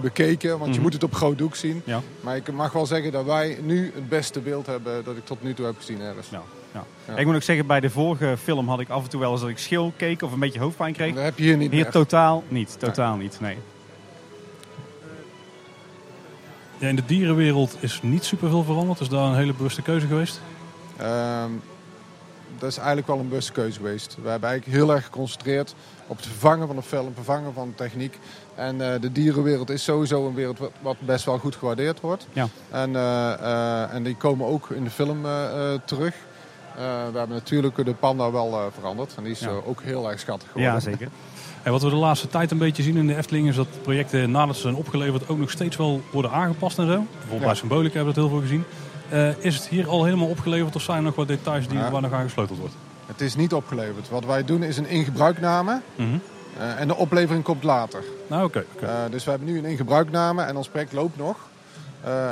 [0.00, 0.48] bekeken.
[0.48, 0.74] Want mm -hmm.
[0.74, 1.82] je moet het op groot doek zien.
[1.84, 2.00] Ja.
[2.20, 5.42] Maar ik mag wel zeggen dat wij nu het beste beeld hebben dat ik tot
[5.42, 6.28] nu toe heb gezien ergens.
[6.28, 6.42] Ja.
[6.72, 6.84] Ja.
[7.08, 7.16] Ja.
[7.16, 9.40] Ik moet ook zeggen, bij de vorige film had ik af en toe wel eens
[9.40, 11.14] dat ik schil keek of een beetje hoofdpijn kreeg.
[11.14, 11.90] Dat heb je hier niet Hier meer.
[11.90, 13.22] totaal niet, totaal nee.
[13.22, 13.56] niet, nee.
[16.78, 19.00] Ja, in de dierenwereld is niet superveel veranderd.
[19.00, 20.40] Is daar een hele bewuste keuze geweest?
[21.00, 21.62] Um,
[22.58, 24.16] dat is eigenlijk wel een bewuste keuze geweest.
[24.22, 25.74] We hebben eigenlijk heel erg geconcentreerd
[26.06, 28.18] op het vervangen van de film, het vervangen van de techniek.
[28.54, 32.26] En uh, de dierenwereld is sowieso een wereld wat best wel goed gewaardeerd wordt.
[32.32, 32.48] Ja.
[32.70, 35.22] En, uh, uh, en die komen ook in de film
[35.84, 36.14] terug.
[36.76, 39.14] we hebben natuurlijk de panda wel veranderd.
[39.16, 39.50] En die is ja.
[39.66, 40.72] ook heel erg schattig geworden.
[40.72, 41.08] Ja, zeker.
[41.62, 44.30] En wat we de laatste tijd een beetje zien in de Efteling is dat projecten
[44.30, 47.06] nadat ze zijn opgeleverd ook nog steeds wel worden aangepast en zo.
[47.10, 47.46] Bijvoorbeeld ja.
[47.46, 48.64] bij Symbolica hebben we dat heel veel gezien.
[49.12, 51.90] Uh, is het hier al helemaal opgeleverd of zijn er nog wat details die, ja.
[51.90, 52.74] waar nog aan gesleuteld wordt?
[53.06, 54.08] Het is niet opgeleverd.
[54.08, 55.80] Wat wij doen is een ingebruikname.
[55.96, 56.20] Mm -hmm.
[56.58, 58.02] uh, en de oplevering komt later.
[58.26, 58.58] Nou, oké.
[58.58, 59.04] Okay, okay.
[59.04, 61.36] uh, dus we hebben nu een ingebruikname en ons project loopt nog.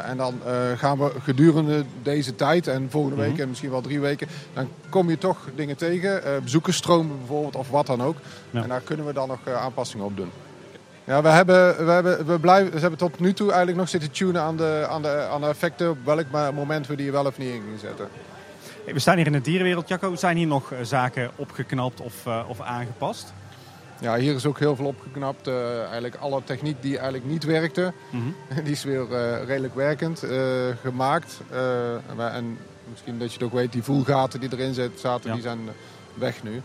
[0.04, 0.40] en dan
[0.76, 3.42] gaan we gedurende deze tijd en volgende week mm -hmm.
[3.42, 4.28] en misschien wel drie weken...
[4.54, 6.22] dan kom je toch dingen tegen.
[6.42, 8.16] bezoekersstromen bijvoorbeeld of wat dan ook.
[8.50, 8.62] Ja.
[8.62, 10.30] En daar kunnen we dan nog aanpassingen op doen.
[11.12, 14.10] Ja, we hebben, we, hebben, we, blijven, we hebben tot nu toe eigenlijk nog zitten
[14.10, 15.90] tunen aan de, aan de, aan de effecten.
[15.90, 18.08] Op welk moment we die wel of niet in gaan zetten.
[18.84, 20.14] We staan hier in de dierenwereld, Jacco.
[20.14, 23.32] Zijn hier nog zaken opgeknapt of, uh, of aangepast?
[24.00, 25.48] Ja, hier is ook heel veel opgeknapt.
[25.48, 28.64] Uh, eigenlijk alle techniek die eigenlijk niet werkte, mm -hmm.
[28.64, 30.24] die is weer uh, redelijk werkend
[30.82, 31.40] gemaakt.
[32.16, 32.58] en
[32.90, 35.32] misschien dat je het ook weet, die voelgaten die erin zaten, ja.
[35.32, 35.60] die zijn
[36.14, 36.62] weg nu.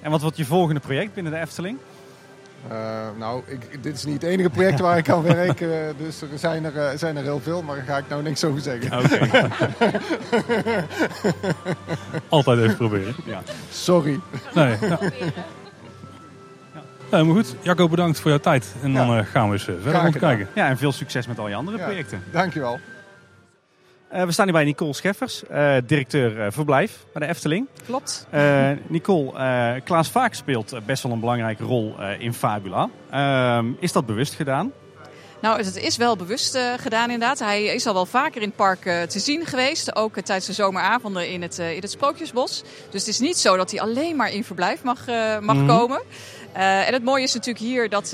[0.00, 1.78] En wat wordt je volgende project binnen de Efteling?
[2.70, 2.78] Uh,
[3.18, 5.60] nou, ik, dit is niet het enige project waar ik aan werk.
[5.60, 8.22] Uh, dus er zijn er, uh, zijn er heel veel, maar daar ga ik nou
[8.22, 8.98] niks over zeggen.
[9.04, 9.50] Okay.
[12.28, 13.14] Altijd even proberen.
[13.24, 13.42] Ja.
[13.70, 14.20] Sorry.
[14.54, 14.76] Nee.
[14.80, 14.98] Ja.
[17.10, 18.74] Ja, maar goed, Jacco, bedankt voor jouw tijd.
[18.82, 19.22] En dan ja.
[19.22, 20.48] gaan we eens verder rond kijken.
[20.54, 22.22] Ja, en veel succes met al je andere projecten.
[22.30, 22.80] Dankjewel.
[24.14, 27.68] Uh, we staan hier bij Nicole Scheffers, uh, directeur uh, verblijf bij de Efteling.
[27.86, 28.26] Klopt.
[28.86, 32.88] Nicole, Klaas Vaak speelt best wel een belangrijke rol in Fabula.
[33.10, 34.72] Ehm, is dat bewust gedaan?
[35.40, 37.38] Nou, het is wel bewust gedaan inderdaad.
[37.38, 39.96] Hij is al wel vaker in het park te zien geweest.
[39.96, 42.62] Ook tijdens de zomeravonden in het, in het Sprookjesbos.
[42.90, 45.66] Dus het is niet zo dat hij alleen maar in verblijf mag, mag mm -hmm.
[45.66, 46.02] komen.
[46.52, 48.10] en het mooie is natuurlijk hier dat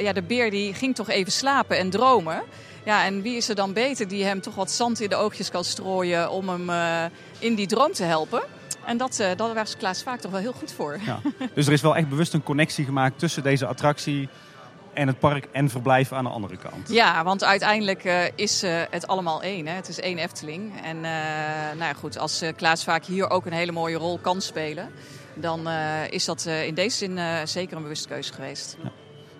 [0.00, 2.42] ja, de beer die ging toch even slapen en dromen.
[2.84, 5.50] Ja, en wie is er dan beter die hem toch wat zand in de oogjes
[5.50, 7.04] kan strooien om hem uh,
[7.38, 8.42] in die droom te helpen?
[8.84, 10.98] En dat, uh, dat was Klaas vaak toch wel heel goed voor.
[11.04, 11.20] Ja.
[11.54, 14.28] Dus er is wel echt bewust een connectie gemaakt tussen deze attractie
[14.92, 16.88] en het park en verblijf aan de andere kant.
[16.88, 19.66] Ja, want uiteindelijk uh, is uh, het allemaal één.
[19.66, 19.74] Hè?
[19.74, 20.80] Het is één Efteling.
[20.82, 21.02] En uh,
[21.72, 24.90] nou ja, goed, als Klaas vaak hier ook een hele mooie rol kan spelen...
[25.34, 25.68] dan
[26.10, 28.76] is dat in deze zin zeker een bewuste keuze geweest.
[28.82, 28.90] Ja.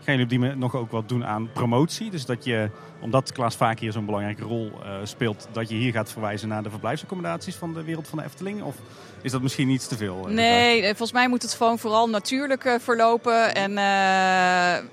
[0.04, 2.10] Gaan jullie op die manier nog ook wat doen aan promotie?
[2.10, 5.92] Dus dat je, omdat Klaas vaak hier zo'n belangrijke rol uh, speelt, dat je hier
[5.92, 8.62] gaat verwijzen naar de verblijfsaccommodaties van de wereld van de Efteling?
[8.62, 8.76] Of
[9.22, 10.28] is dat misschien iets te veel?
[10.28, 13.54] Uh, nee, volgens mij moet het gewoon vooral natuurlijk uh, verlopen.
[13.54, 13.72] En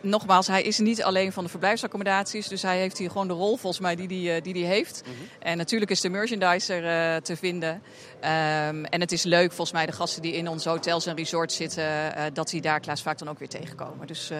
[0.02, 2.48] nogmaals, hij is niet alleen van de verblijfsaccommodaties.
[2.48, 5.04] Dus hij heeft hier gewoon de rol volgens mij die hij die, die heeft.
[5.06, 5.28] Mm -hmm.
[5.40, 6.82] En natuurlijk is de merchandiser
[7.22, 7.74] te vinden.
[7.74, 11.56] Um, en het is leuk volgens mij de gasten die in onze hotels en resorts
[11.56, 11.84] zitten,
[12.34, 14.08] dat die daar Klaas vaak dan ook weer tegenkomen.
[14.08, 14.32] Dus...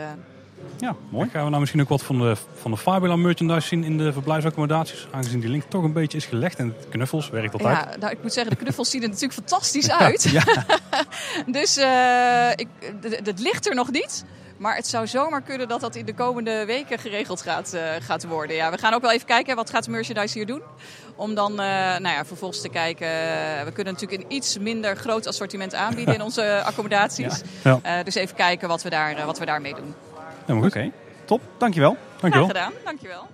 [0.80, 1.30] Ja, mooi.
[1.30, 4.14] Gaan we nou misschien ook wat van de, van de Fabula merchandise zien in de
[4.14, 5.08] verblijfsaccommodaties?
[5.12, 7.78] Aangezien die link toch een beetje is gelegd en knuffels werkt altijd.
[7.78, 10.24] Ja, nou, ik moet zeggen, de knuffels zien er natuurlijk fantastisch uit.
[10.24, 10.44] Ja.
[11.60, 12.68] dus eh, ik,
[13.02, 14.24] d- het ligt er nog niet.
[14.58, 18.26] Maar het zou zomaar kunnen dat dat in de komende weken geregeld gaat, eh, gaat
[18.28, 18.56] worden.
[18.56, 20.62] Ja, we gaan ook wel even kijken, wat gaat de merchandise hier doen?
[21.16, 23.08] Om dan eh, nou ja, vervolgens te kijken.
[23.66, 27.42] we kunnen natuurlijk een iets minder groot assortiment aanbieden in onze accommodaties.
[27.64, 27.80] Ja.
[27.84, 29.94] Eh, dus even kijken wat we, daar, wat we daarmee doen.
[30.50, 30.80] Helemaal goed.
[30.82, 30.92] Oké,
[31.26, 31.42] top.
[31.58, 31.92] Dankjewel.
[31.92, 32.48] Graag Dankjewel.
[32.48, 33.28] gedaan, dankjewel.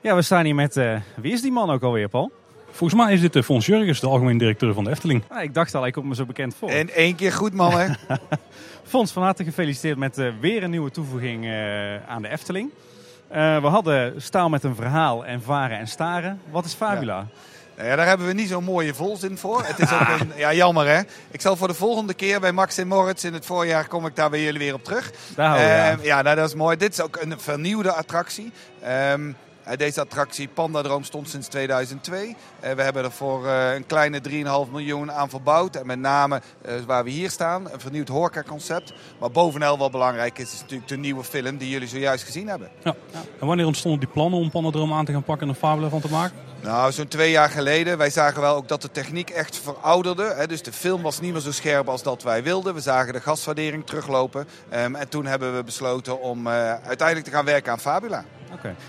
[0.00, 0.76] Ja, we staan hier met...
[0.76, 2.32] eh, wie is die man ook alweer, Paul?
[2.70, 5.22] Volgens mij is dit de Fons Jurgens, de algemeen directeur van de Efteling.
[5.28, 6.70] Ah, ik dacht al, ik kom me zo bekend voor.
[6.70, 7.96] In één keer goed, mannen.
[8.92, 12.70] Fons, van harte gefeliciteerd met eh, weer een nieuwe toevoeging eh, aan de Efteling.
[13.28, 16.40] Eh, we hadden staal met een verhaal en varen en staren.
[16.50, 17.26] Wat is Fabula?
[17.76, 19.64] Nou ja, daar hebben we niet zo'n mooie volzin voor.
[19.64, 21.00] Het is ook een, ja, jammer hè.
[21.30, 24.16] Ik zal voor de volgende keer bij Max en Moritz in het voorjaar kom ik
[24.16, 25.12] daar bij jullie weer op terug.
[25.34, 25.98] Daar houden we aan.
[25.98, 26.76] Ehm, ja, nou, dat is mooi.
[26.76, 28.52] Dit is ook een vernieuwde attractie.
[28.82, 29.34] Ehm, eh,
[29.76, 32.36] deze attractie Pandadroom stond sinds 2002.
[32.60, 34.20] Eh, we hebben er voor eh, een kleine
[34.66, 35.76] 3,5 miljoen aan verbouwd.
[35.76, 38.92] En met name eh, waar we hier staan, een vernieuwd horeca-concept.
[39.20, 42.68] Maar bovenal wat belangrijk is, is natuurlijk de nieuwe film die jullie zojuist gezien hebben.
[42.82, 42.94] Ja.
[43.40, 46.00] En wanneer ontstonden die plannen om Panodroom aan te gaan pakken en een Fabula van
[46.00, 46.36] te maken?
[46.64, 47.98] Nou, zo'n twee jaar geleden.
[47.98, 50.34] Wij zagen wel ook dat de techniek echt verouderde.
[50.36, 50.46] Hè.
[50.46, 52.74] Dus de film was niet meer zo scherp als dat wij wilden.
[52.74, 54.46] We zagen de gaswaardering teruglopen.
[54.68, 58.24] Ehm, en toen hebben we besloten om eh, uiteindelijk te gaan werken aan Fabula.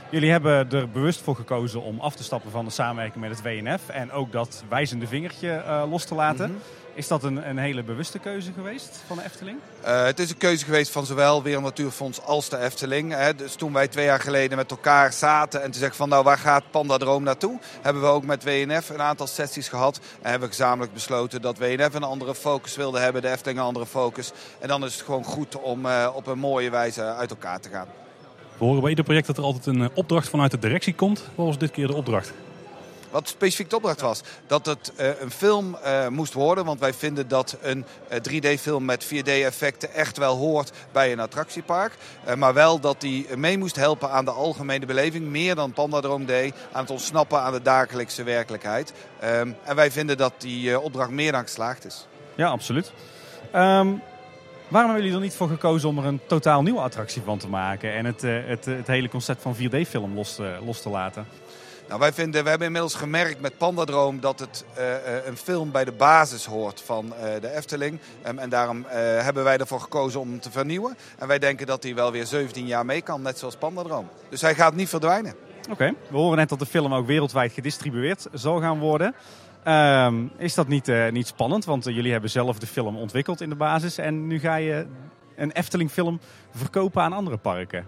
[0.09, 3.41] Jullie hebben er bewust voor gekozen om af te stappen van de samenwerking met het
[3.41, 3.89] WNF.
[3.89, 6.49] En ook dat wijzende vingertje eh, los te laten.
[6.49, 6.59] Mhm.
[6.95, 9.59] Is dat een, een hele bewuste keuze geweest van de Efteling?
[9.81, 13.13] Eh, het is een keuze geweest van zowel Wereld Natuurfonds als de Efteling.
[13.13, 13.35] Hè.
[13.35, 16.37] Dus toen wij twee jaar geleden met elkaar zaten en te zeggen van nou waar
[16.37, 19.99] gaat Pandadroom naartoe, hebben we ook met WNF een aantal sessies gehad.
[20.21, 23.65] En hebben we gezamenlijk besloten dat WNF een andere focus wilde hebben, de Efteling een
[23.65, 24.31] andere focus.
[24.59, 27.69] En dan is het gewoon goed om eh, op een mooie wijze uit elkaar te
[27.69, 27.87] gaan.
[28.57, 31.23] We horen bij ieder project dat er altijd een eh, opdracht vanuit de directie komt.
[31.35, 32.33] Wat was dit keer de opdracht?
[33.11, 36.65] Wat specifiek de opdracht was, dat het eh, een film eh, moest worden.
[36.65, 41.97] Want wij vinden dat een eh, 3D-film met 4D-effecten echt wel hoort bij een attractiepark.
[42.23, 45.25] Eh, maar wel dat die mee moest helpen aan de algemene beleving.
[45.25, 48.93] Meer dan Pandadroom deed, aan het ontsnappen aan de dagelijkse werkelijkheid.
[49.19, 52.07] Ehm, en wij vinden dat die eh, opdracht meer dan geslaagd is.
[52.35, 52.91] Ja, absoluut.
[53.51, 53.87] Ehm,
[54.67, 57.47] waarom hebben jullie er niet voor gekozen om er een totaal nieuwe attractie van te
[57.47, 57.93] maken?
[57.93, 61.25] En het, eh, het, het hele concept van 4D-film los, te- los te laten?
[61.87, 65.71] Nou, wij vinden, we hebben inmiddels gemerkt met Pandadroom dat het eh, eh, een film
[65.71, 67.99] bij de basis hoort van eh, de Efteling.
[68.21, 68.93] Ehm, en daarom eh,
[69.23, 70.97] hebben wij ervoor gekozen om hem te vernieuwen.
[71.17, 74.07] En wij denken dat hij wel weer 17 jaar mee kan, net zoals Pandadroom.
[74.29, 75.33] Dus hij gaat niet verdwijnen.
[75.71, 79.15] Oké, we horen net dat de film ook wereldwijd gedistribueerd zal gaan worden.
[79.65, 81.65] Ehm, is dat niet, eh, niet spannend?
[81.65, 83.97] Want eh, jullie hebben zelf de film ontwikkeld in de basis.
[83.97, 84.87] En nu ga je
[85.35, 86.19] een Efteling-film
[86.51, 87.85] verkopen aan andere parken.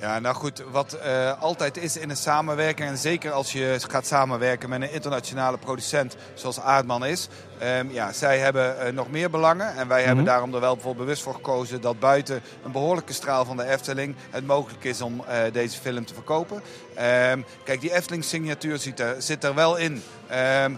[0.00, 4.06] Ja, nou goed, wat eh, altijd is in een samenwerking, en zeker als je gaat
[4.06, 9.30] samenwerken met een internationale producent zoals Aardman is, ehm, ja, zij hebben eh, nog meer
[9.30, 9.74] belangen.
[9.76, 10.32] En wij hebben Mhm.
[10.32, 14.14] daarom er wel voor bewust voor gekozen dat buiten een behoorlijke straal van de Efteling
[14.30, 16.62] het mogelijk is om eh, deze film te verkopen.
[16.94, 20.02] Ehm, kijk, die Efteling-signatuur zit er, zit er wel in.
[20.26, 20.72] Ehm,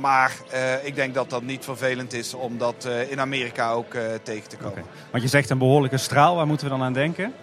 [0.00, 0.32] maar
[0.82, 4.84] ik denk dat dat niet vervelend is om dat in Amerika ook tegen te komen.
[5.10, 7.34] Want je zegt een behoorlijke straal, waar moeten we dan aan denken?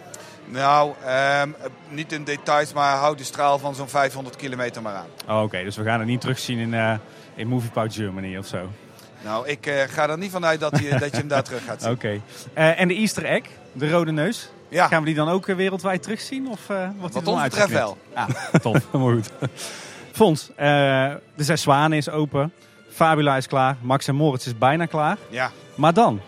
[0.52, 1.50] Nou, ehm,
[1.90, 5.38] niet in details, maar houd de straal van zo'n 500 kilometer maar aan.
[5.38, 6.94] Oh, Oké, dus we gaan het niet terugzien in, eh
[7.36, 8.70] in Germany of zo.
[9.24, 11.82] Nou, ik eh, ga er niet vanuit dat, je, dat je hem daar terug gaat
[11.82, 11.92] zien.
[11.92, 12.22] Oké.
[12.54, 14.50] Eh, en de Easter egg, de rode neus.
[14.68, 14.88] Ja.
[14.88, 16.48] Gaan we die dan ook wereldwijd terugzien?
[16.48, 17.98] Of eh wordt Wat ons betreft uitgeknipt?
[18.14, 18.86] Ah, tof.
[18.92, 19.30] Helemaal goed.
[20.12, 22.54] Fons, de Zes Zwanen is open.
[22.90, 23.76] Fabula is klaar.
[23.82, 25.18] Max en Moritz is bijna klaar.
[25.30, 25.52] Ja.
[25.76, 26.22] Maar dan?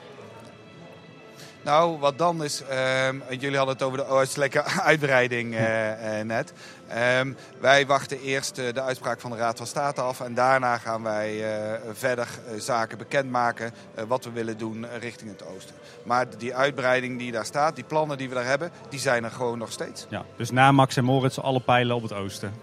[1.64, 6.54] Nou, wat dan is, ehm, jullie hadden het over de oostelijke uitbreiding eh, eh, net.
[6.88, 10.78] Ehm, wij wachten eerst eh, de uitspraak van de Raad van State af en daarna
[10.78, 11.46] gaan wij
[11.94, 13.74] verder zaken bekendmaken
[14.08, 15.76] wat we willen doen richting het oosten.
[16.04, 19.32] Maar die uitbreiding die daar staat, die plannen die we daar hebben, die zijn er
[19.32, 20.06] gewoon nog steeds.
[20.10, 22.54] Ja, dus na Max en Moritz alle pijlen op het oosten.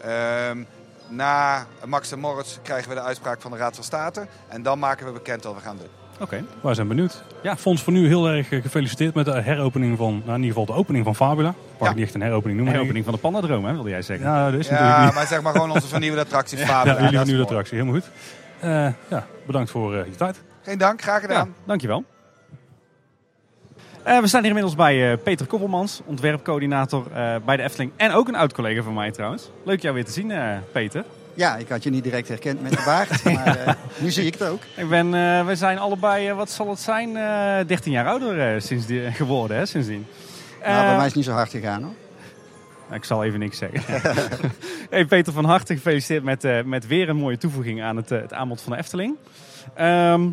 [0.00, 0.62] Ehm,
[1.08, 4.78] na Max en Moritz krijgen we de uitspraak van de Raad van State en dan
[4.78, 5.97] maken we bekend wat we gaan doen.
[6.20, 6.44] Oké.
[6.60, 7.22] Wij zijn benieuwd.
[7.42, 10.48] Ja, Fons, voor nu heel erg eh, gefeliciteerd met de heropening van, nou, in ieder
[10.58, 11.48] geval de opening van Fabula.
[11.48, 11.88] Mag Ja.
[11.88, 12.74] ik niet echt een heropening noemen.
[12.74, 14.26] Heropening van de Pandadroom, hè, wilde jij zeggen.
[14.26, 15.14] Ja, dat is natuurlijk Ja, niet.
[15.14, 16.94] maar zeg maar gewoon onze vernieuwde attractie Ja, Fabula.
[16.94, 17.42] jullie is nieuwe mooi.
[17.42, 18.10] attractie, helemaal goed.
[18.60, 20.42] Eh, ja, bedankt voor eh, je tijd.
[20.62, 21.46] Geen dank, graag gedaan.
[21.46, 22.04] Ja, dankjewel.
[24.02, 27.90] Eh, we staan hier inmiddels bij eh, Peter Koppelmans, ontwerpcoördinator eh, bij de Efteling.
[27.96, 29.50] En ook een oud collega van mij trouwens.
[29.64, 31.04] Leuk jou weer te zien, eh, Peter.
[31.38, 34.32] Ja, ik had je niet direct herkend met de baard, maar eh, nu zie ik
[34.32, 34.62] het ook.
[34.76, 38.62] Ik ben, eh, we zijn allebei, eh, wat zal het zijn, eh 13 jaar ouder
[38.62, 40.06] sinds die, geworden, hè, sindsdien.
[40.62, 41.92] Nou, bij mij is het niet zo hard gegaan hoor.
[42.96, 43.82] Ik zal even niks zeggen.
[44.90, 48.60] hey Peter van harte gefeliciteerd met, met weer een mooie toevoeging aan het, het aanbod
[48.60, 49.16] van de Efteling.
[49.74, 50.28] Ehm,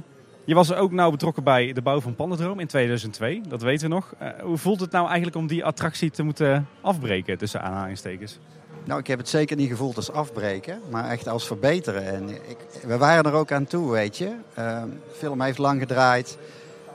[0.46, 3.94] je was ook nauw betrokken bij de bouw van Pandadroom in 2002, dat weten we
[3.94, 4.14] nog.
[4.42, 8.40] Hoe voelt het nou eigenlijk om die attractie te moeten afbreken, tussen aanhalingstekens?
[8.86, 12.04] Nou, ik heb het zeker niet gevoeld als afbreken, maar echt als verbeteren.
[12.04, 14.36] En ik, we waren er ook aan toe, weet je.
[14.54, 16.38] Ehm, de film heeft lang gedraaid.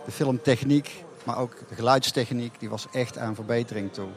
[0.04, 4.08] De filmtechniek, maar ook de geluidstechniek, die was echt aan verbetering toe.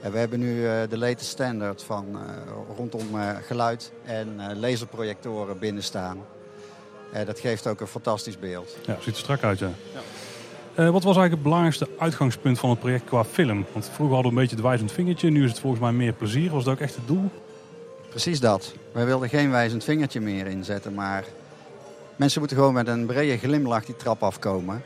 [0.00, 4.56] En we hebben nu eh, de latest standard van eh, rondom eh, geluid en eh,
[4.56, 6.18] laserprojectoren binnen staan.
[7.12, 8.76] Eh, dat geeft ook een fantastisch beeld.
[8.86, 9.66] Ja, ziet er strak uit, ja.
[9.66, 10.00] Eh,
[10.74, 13.64] wat was eigenlijk het belangrijkste uitgangspunt van het project qua film?
[13.72, 16.12] Want vroeger hadden we een beetje het wijzend vingertje, nu is het volgens mij meer
[16.12, 16.50] plezier.
[16.50, 17.30] Was dat ook echt het doel?
[18.08, 18.74] Precies dat.
[18.92, 21.24] Wij wilden geen wijzend vingertje meer inzetten, maar
[22.16, 24.82] mensen moeten gewoon met een brede glimlach die trap afkomen.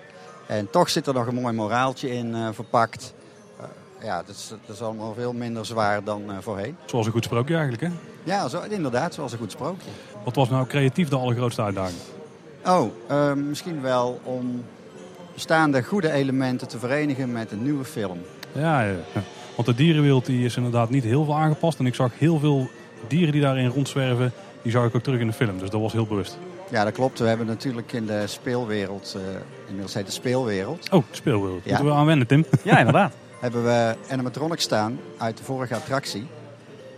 [0.47, 3.15] En toch zit er nog een mooi moraaltje in eh, verpakt.
[3.61, 3.65] Eh,
[4.07, 6.77] ja, dat is, dat is allemaal veel minder zwaar dan eh, voorheen.
[6.85, 7.91] Zoals een goed sprookje eigenlijk, hè?
[8.25, 9.91] Ja, zo, inderdaad, zoals een goed sprookje.
[10.25, 11.99] Wat was nou creatief de allergrootste uitdaging?
[12.67, 14.65] Oh, eh, misschien wel om
[15.39, 18.19] bestaande goede elementen te verenigen met een nieuwe film.
[18.53, 18.95] Ja, ja,
[19.55, 21.79] want de dierenwereld die is inderdaad niet heel veel aangepast.
[21.79, 22.69] En ik zag heel veel
[23.09, 24.33] dieren die daarin rondzwerven,
[24.63, 25.59] die zag ik ook terug in de film.
[25.59, 26.39] Dus dat was heel bewust.
[26.71, 27.19] Ja, dat klopt.
[27.19, 29.23] We hebben natuurlijk in de speelwereld, eh,
[29.67, 31.65] inmiddels heet het speelwereld, Oh, de speelwereld.
[31.65, 31.71] Ja.
[31.71, 32.45] Moeten we aan wennen, Tim?
[32.65, 33.13] Ja, inderdaad.
[33.41, 36.27] hebben we animatronics staan uit de vorige attractie.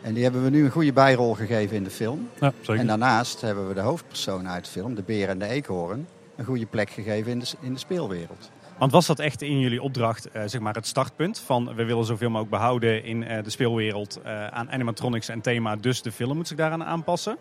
[0.02, 2.28] En die hebben we nu een goede bijrol gegeven in de film.
[2.40, 2.80] Ja, zeker.
[2.80, 6.06] En daarnaast hebben we de hoofdpersoon uit de film, de beer en de eekhoorn,
[6.40, 8.50] een goede plek gegeven in de, in de speelwereld.
[8.78, 12.04] Want was dat echt in jullie opdracht eh, zeg maar het startpunt van we willen
[12.04, 16.36] zoveel mogelijk behouden in eh, de speelwereld eh, aan animatronics en thema, dus de film
[16.36, 17.36] moet zich daaraan aanpassen?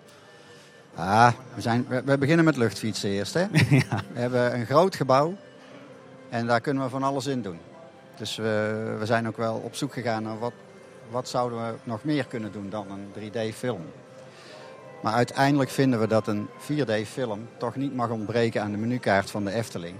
[0.96, 3.34] Ah, we, zijn, we, we beginnen met luchtfietsen eerst.
[3.34, 3.48] Hè?
[4.14, 5.36] We hebben een groot gebouw
[6.30, 7.60] en daar kunnen we van alles in doen.
[8.18, 10.54] Dus we, we zijn ook wel op zoek gegaan naar wat,
[11.10, 13.82] wat zouden we nog meer kunnen doen dan een 3D-film.
[15.02, 19.46] Maar uiteindelijk vinden we dat een 4D-film toch niet mag ontbreken aan de menukaart van
[19.46, 19.96] de Efteling.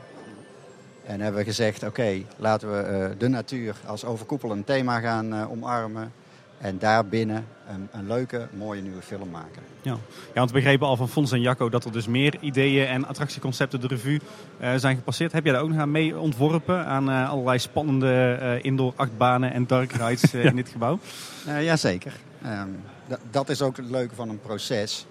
[1.06, 5.52] En hebben we gezegd, oké, laten we eh, de natuur als overkoepelend thema gaan eh,
[5.52, 6.12] omarmen.
[6.58, 9.62] En daarbinnen een, een leuke, mooie nieuwe film maken.
[9.82, 9.92] Ja.
[9.92, 10.00] ja,
[10.34, 13.82] want we begrepen al van Fons en Jacco dat er dus meer ideeën en attractieconcepten
[13.82, 14.20] de revue
[14.60, 15.32] eh, zijn gepasseerd.
[15.32, 19.92] Heb jij daar ook nog aan mee ontworpen aan allerlei spannende indoor achtbanen en dark
[19.92, 21.00] rides in dit gebouw?
[21.62, 22.14] Jazeker.
[22.42, 22.46] D-
[23.32, 25.06] dat is ook het leuke van een proces.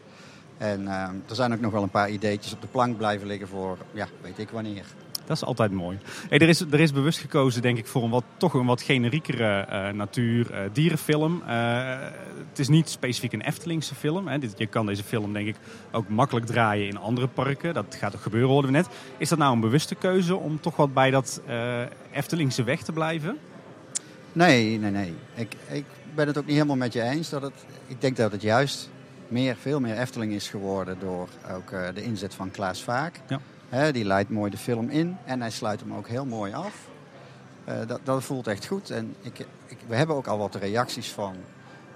[0.58, 3.48] En ehm, er zijn ook nog wel een paar ideetjes op de plank blijven liggen
[3.48, 4.84] voor, ja, weet ik wanneer.
[5.26, 5.98] Dat is altijd mooi.
[6.28, 8.82] Hey, er, is, er is bewust gekozen, denk ik, voor een wat, toch een wat
[8.82, 11.42] generiekere eh, natuur, eh, dierenfilm.
[12.48, 14.28] Het is niet specifiek een Eftelingse film.
[14.28, 14.36] Hè.
[14.56, 15.56] Je kan deze film, denk ik,
[15.92, 17.74] ook makkelijk draaien in andere parken.
[17.74, 18.88] Dat gaat ook gebeuren, hoorden we net.
[19.16, 21.40] Is dat nou een bewuste keuze om toch wat bij dat
[22.12, 23.38] Eftelingse weg te blijven?
[24.32, 25.14] Nee, nee, nee.
[25.34, 25.84] Ik, ik
[26.18, 27.28] ben het ook niet helemaal met je eens.
[27.28, 27.52] Dat het,
[27.86, 28.90] ik denk dat het juist
[29.28, 33.20] meer, veel meer Efteling is geworden door ook eh, de inzet van Klaas Vaak.
[33.70, 33.92] Ja.
[33.92, 36.88] Die leidt mooi de film in en hij sluit hem ook heel mooi af.
[37.64, 38.90] Eh, dat, dat voelt echt goed.
[38.90, 41.34] En ik, ik, we hebben ook al wat reacties van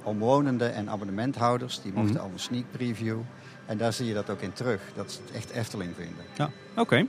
[0.02, 1.82] omwonenden en abonnementhouders.
[1.82, 2.24] Die mochten Mhm.
[2.24, 3.18] al een sneak preview.
[3.66, 4.80] En daar zie je dat ook in terug.
[4.94, 6.24] Dat ze het echt Efteling vinden.
[6.36, 7.06] Ja, oké.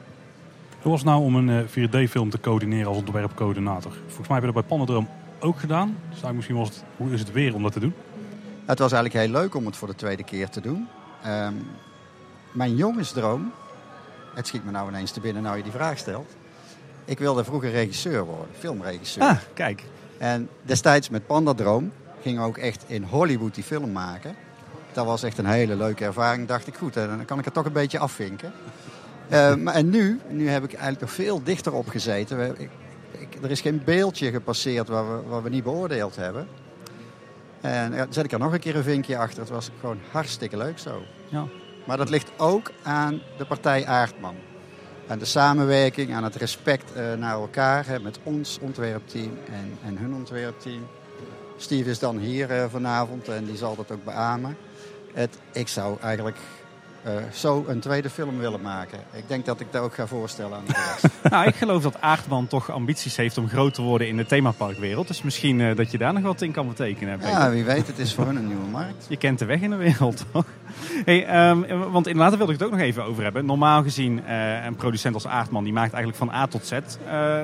[0.82, 3.92] Hoe was het nou om een eh, 4D-film te coördineren als ontwerpcoördinator?
[4.08, 5.08] Volgens mij heb je dat bij Pandadroom
[5.44, 5.98] ook gedaan.
[6.10, 7.94] Dus misschien was het, hoe is het weer om dat te doen?
[8.66, 10.88] Het was eigenlijk heel leuk om het voor de tweede keer te doen.
[11.24, 11.54] Ehm,
[12.52, 13.52] mijn jongensdroom,
[14.36, 16.36] het schiet me nou ineens te binnen nou je die vraag stelt.
[17.06, 19.24] Ik wilde vroeger regisseur worden, filmregisseur.
[19.24, 19.84] Ah, kijk.
[20.18, 21.92] En destijds met Pandadroom
[22.22, 24.36] ging ook echt in Hollywood die film maken.
[24.94, 26.48] Dat was echt een hele leuke ervaring.
[26.48, 28.52] Dacht ik, goed, dan kan ik het toch een beetje afvinken.
[29.64, 32.56] Maar en nu, nu heb ik eigenlijk nog veel dichter op gezeten.
[32.62, 32.70] Ik-
[33.42, 36.48] er is geen beeldje gepasseerd waar we, waar we niet beoordeeld hebben.
[37.62, 39.40] En ja, zet ik er nog een keer een vinkje achter.
[39.40, 41.04] Het was gewoon hartstikke leuk zo.
[41.30, 41.46] Ja.
[41.86, 44.36] Maar dat ligt ook aan de partij Aardman.
[45.08, 47.86] Aan de samenwerking, aan het respect eh, naar elkaar.
[47.88, 50.88] Hè, met ons ontwerpteam en, en hun ontwerpteam.
[51.58, 54.58] Steve is dan hier eh, vanavond en die zal dat ook beamen.
[55.14, 56.38] Het, ik zou eigenlijk
[57.04, 59.00] eh, zo een tweede film willen maken.
[59.14, 61.14] Ik denk dat ik dat ook ga voorstellen aan de rest.
[61.34, 65.08] nou, ik geloof dat Aardman toch ambities heeft om groot te worden in de themaparkwereld.
[65.08, 67.18] Dus misschien eh, dat je daar nog wat in kan betekenen.
[67.18, 67.32] Peter.
[67.34, 69.06] ja, wie weet, het is voor hun een nieuwe markt.
[69.10, 70.46] Je kent de weg in de wereld, toch?
[71.06, 73.46] Hey, ehm, want inderdaad wilde ik het ook nog even over hebben.
[73.46, 76.72] Normaal gezien, eh, een producent als Aardman, die maakt eigenlijk van A tot Z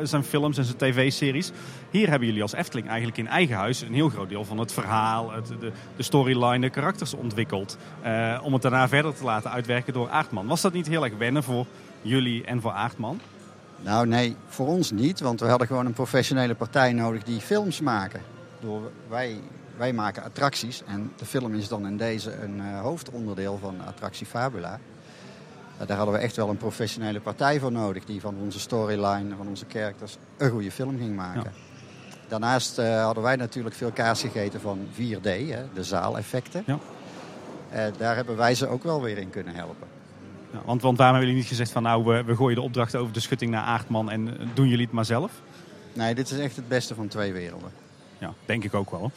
[0.04, 1.52] zijn films en zijn tv-series.
[1.92, 4.72] Hier hebben jullie als Efteling eigenlijk in eigen huis een heel groot deel van het
[4.72, 7.78] verhaal, het, de, de storyline, de karakters ontwikkeld.
[8.02, 10.48] eh, om het daarna verder te laten uitwerken door Aardman.
[10.48, 11.66] Was dat niet heel erg wennen voor
[12.02, 13.20] jullie en voor Aardman?
[13.82, 17.82] Nou nee, voor ons niet, want we hadden gewoon een professionele partij nodig die films
[17.82, 18.22] maken.
[18.60, 19.40] Door, wij,
[19.78, 24.26] wij maken attracties en de film is dan in deze een eh, hoofdonderdeel van attractie
[24.26, 24.80] Fabula.
[25.78, 29.36] Eh, daar hadden we echt wel een professionele partij voor nodig die van onze storyline,
[29.38, 31.54] van onze characters, een goede film ging maken.
[32.30, 36.64] Daarnaast eh, hadden wij natuurlijk veel kaas gegeten van 4D, hè, de zaaleffecten.
[36.66, 36.80] Ja.
[37.70, 39.88] Eh, daar hebben wij ze ook wel weer in kunnen helpen.
[40.52, 42.96] Ja, want, want waarom hebben jullie niet gezegd van nou, we, we gooien de opdracht
[42.96, 45.32] over de schutting naar Aardman en eh, doen jullie het maar zelf?
[45.94, 47.72] Nee, dit is echt het beste van twee werelden.
[48.18, 49.12] Ja, denk ik ook wel.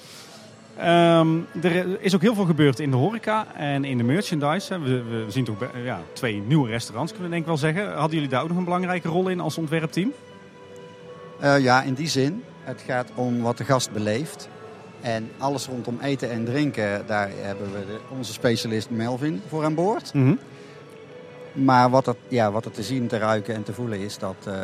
[0.77, 4.79] Ehm, er is ook heel veel gebeurd in de horeca en in de merchandise.
[4.79, 7.95] We, we zien toch ja, twee nieuwe restaurants, kunnen we denk ik wel zeggen.
[7.95, 10.13] Hadden jullie daar ook nog een belangrijke rol in als ontwerpteam?
[11.41, 12.43] Ja, in die zin.
[12.65, 14.49] Het gaat om wat de gast beleeft.
[15.01, 19.75] En alles rondom eten en drinken, daar hebben we de- onze specialist Melvin voor aan
[19.75, 20.15] boord.
[20.15, 20.35] Mhm.
[21.53, 24.35] Maar wat er, ja, wat er te zien, te ruiken en te voelen is, dat,
[24.47, 24.55] eh,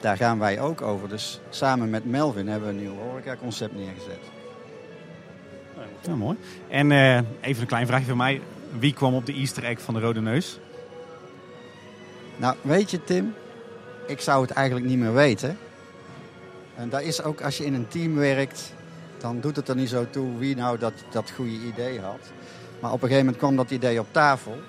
[0.00, 1.08] daar gaan wij ook over.
[1.08, 4.20] Dus samen met Melvin hebben we een nieuw horeca-concept neergezet.
[6.06, 6.36] Ja, mooi.
[6.68, 8.40] En eh, even een klein vraagje van mij.
[8.78, 10.58] Wie kwam op de easter egg van de Rode Neus?
[12.36, 13.34] Nou, weet je Tim,
[14.06, 15.58] ik zou het eigenlijk niet meer weten.
[16.82, 18.72] En dat is ook als je in een team werkt,
[19.18, 22.32] dan doet het er niet zo toe wie nou dat, dat goede idee had.
[22.80, 24.60] Maar op een gegeven moment kwam dat idee op tafel.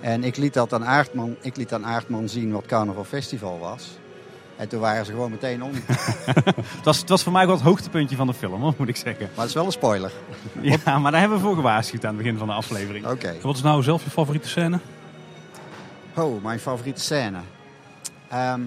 [0.00, 3.98] En ik liet dat aan Aardman, ik liet aan Aardman zien wat Carnaval Festival was.
[4.56, 5.72] En toen waren ze gewoon meteen om.
[6.76, 8.96] Het was, het was voor mij wel het hoogtepuntje van de film, hoor, moet ik
[8.96, 9.28] zeggen.
[9.30, 10.12] Maar het is wel een spoiler.
[10.60, 13.06] Ja, maar daar hebben we voor gewaarschuwd aan het begin van de aflevering.
[13.06, 13.34] Oké.
[13.42, 14.78] Wat is nou zelf je favoriete scène?
[16.16, 17.38] Oh, mijn favoriete scène.
[18.28, 18.60] Ehm,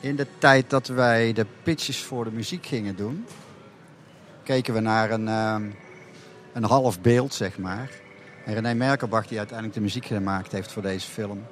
[0.00, 3.26] in de tijd dat wij de pitches voor de muziek gingen doen,
[4.42, 5.64] keken we naar een, ehm,
[6.52, 7.90] een half beeld, zeg maar.
[8.44, 11.46] En René Merkelbach, die uiteindelijk de muziek gemaakt heeft voor deze film,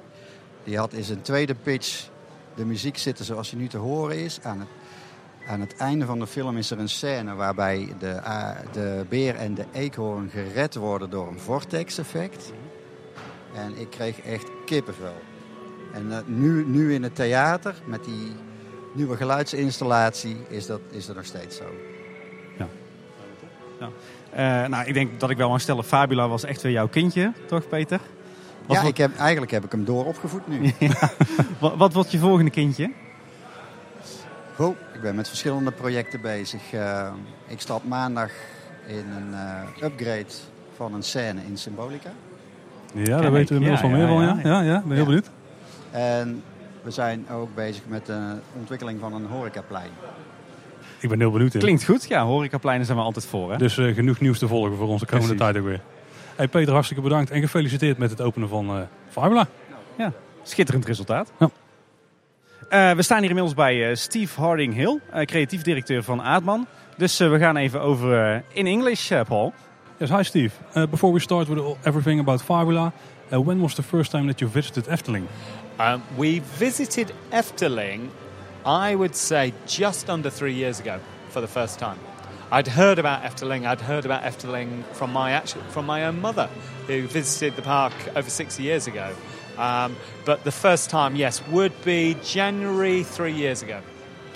[0.63, 2.07] die had in zijn tweede pitch
[2.55, 4.39] de muziek zitten zoals die nu te horen is.
[4.41, 4.69] Aan het,
[5.47, 8.21] aan het einde van de film is er een scène waarbij de,
[8.71, 12.51] de beer en de eekhoorn gered worden door een vortex-effect.
[13.55, 15.15] En ik kreeg echt kippenvel.
[15.93, 18.31] En eh, nu, nu in het theater, met die
[18.93, 21.65] nieuwe geluidsinstallatie, is dat, is dat nog steeds zo.
[24.29, 27.31] Eh, nou, ik denk dat ik wel mag stellen, Fabula was echt weer jouw kindje,
[27.47, 27.99] toch Peter?
[28.65, 30.73] Wat, ja, ik heb, eigenlijk heb ik hem dooropgevoed nu.
[31.59, 32.91] wat, wat wordt je volgende kindje?
[34.55, 36.73] Goed, ik ben met verschillende projecten bezig.
[36.73, 37.11] Eh,
[37.47, 38.31] ik stap maandag
[38.87, 40.25] in een eh, upgrade
[40.75, 42.09] van een scène in Symbolica.
[42.93, 44.43] Ja, daar weten we inmiddels ja, wel meer ja, van.
[44.43, 45.29] ja, Ja, ja, ja, ben heel benieuwd.
[45.91, 46.43] En
[46.81, 49.89] we zijn ook bezig met de ontwikkeling van een horecaplein.
[50.99, 51.51] Ik ben heel benieuwd.
[51.51, 51.59] Tim.
[51.61, 52.07] Klinkt goed.
[52.07, 53.51] Ja, horecapleinen zijn we altijd voor.
[53.51, 53.57] Hè?
[53.57, 55.51] Dus eh, genoeg nieuws te volgen voor onze komende Precies.
[55.53, 55.81] tijd ook weer.
[56.35, 59.47] Hey Peter, hartstikke bedankt en gefeliciteerd met het openen van eh Fabula.
[59.97, 60.11] Ja,
[60.43, 61.31] schitterend resultaat.
[61.39, 61.49] Ja.
[62.69, 66.67] Eh, we staan hier inmiddels bij eh, Steve Harding Hill, eh, creatief directeur van Aardman.
[66.97, 69.53] Dus eh, we gaan even over eh, in English, eh, Paul.
[69.97, 70.55] Yes, hi Steve.
[70.75, 72.91] Uh, before we start with everything about Fabula,
[73.33, 75.23] uh, when was the first time that you visited Efteling?
[75.79, 78.09] Um, we visited Efteling,
[78.65, 80.99] I would say, just under three years ago
[81.29, 81.97] for the first time.
[82.51, 83.65] I'd heard about Efteling.
[83.65, 86.49] I'd heard about Efteling from my actual, from my own mother,
[86.87, 89.15] who visited the park over 60 years ago.
[89.57, 93.81] Um, but the first time, yes, would be January three years ago.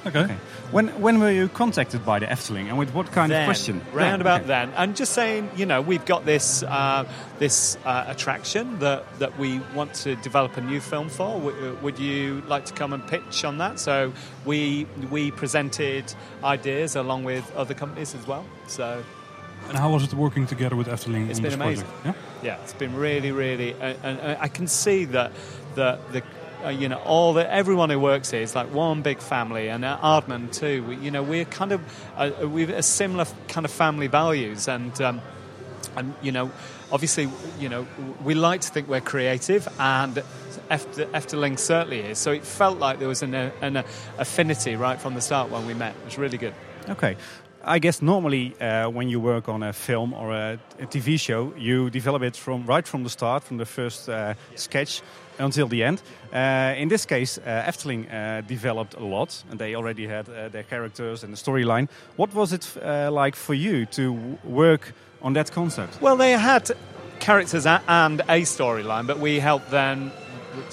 [0.05, 0.35] Okay.
[0.73, 3.75] When when were you contacted by the Efteling and with what kind then, of question?
[3.93, 4.47] Round Then, about okay.
[4.47, 7.05] then, and just saying, you know, we've got this uh,
[7.37, 11.39] this uh, attraction that that we want to develop a new film for.
[11.39, 13.79] W- would you like to come and pitch on that?
[13.79, 14.13] So
[14.45, 16.05] we we presented
[16.43, 18.43] ideas along with other companies as well.
[18.67, 19.03] So
[19.69, 21.85] And how was it working together with Efteling it's on been this amazing.
[21.85, 22.17] project?
[22.43, 22.53] Yeah?
[22.55, 25.31] Yeah, it's been really, really, uh, and uh, I can see that
[25.75, 26.23] the the.
[26.63, 29.83] Uh, you know, all the everyone who works here is like one big family, and
[29.83, 30.83] uh, Ardman too.
[30.83, 31.81] We, you know, we're kind of
[32.15, 35.21] uh, we've a similar kind of family values, and um,
[35.95, 36.51] and you know,
[36.91, 37.87] obviously, you know,
[38.23, 40.23] we like to think we're creative, and
[40.69, 42.17] Efteling certainly is.
[42.17, 43.83] So it felt like there was an, uh, an uh,
[44.17, 45.95] affinity right from the start when we met.
[45.95, 46.53] It was really good.
[46.89, 47.17] Okay.
[47.65, 51.53] I guess normally uh, when you work on a film or a, a, TV show,
[51.57, 55.01] you develop it from right from the start, from the first uh, sketch
[55.39, 56.01] until the end.
[56.33, 60.49] Uh, in this case, uh, Efteling uh, developed a lot, and they already had uh,
[60.49, 61.87] their characters and the storyline.
[62.17, 62.75] What was it
[63.11, 66.01] like for you to work on that concept?
[66.01, 66.69] Well, they had
[67.19, 70.11] characters and a storyline, but we helped them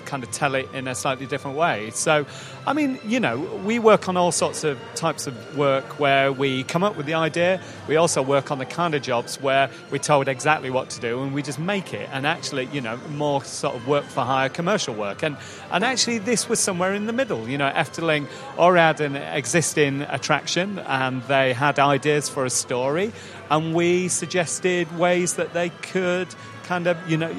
[0.05, 1.91] kind of tell it in a slightly different way.
[1.91, 2.26] So,
[2.66, 6.64] I mean, you know, we work on all sorts of types of work where we
[6.64, 7.61] come up with the idea.
[7.89, 11.22] We also work on the kind of jobs where we're told exactly what to do
[11.22, 12.09] and we just make it.
[12.12, 15.22] And actually, you know, more sort of work for hire commercial work.
[15.22, 15.37] And
[15.70, 17.49] and actually, this was somewhere in the middle.
[17.49, 18.26] You know, Efteling
[18.59, 23.12] already had an existing attraction and they had ideas for a story,
[23.51, 26.28] and we suggested ways that they could
[26.71, 27.31] kind of you know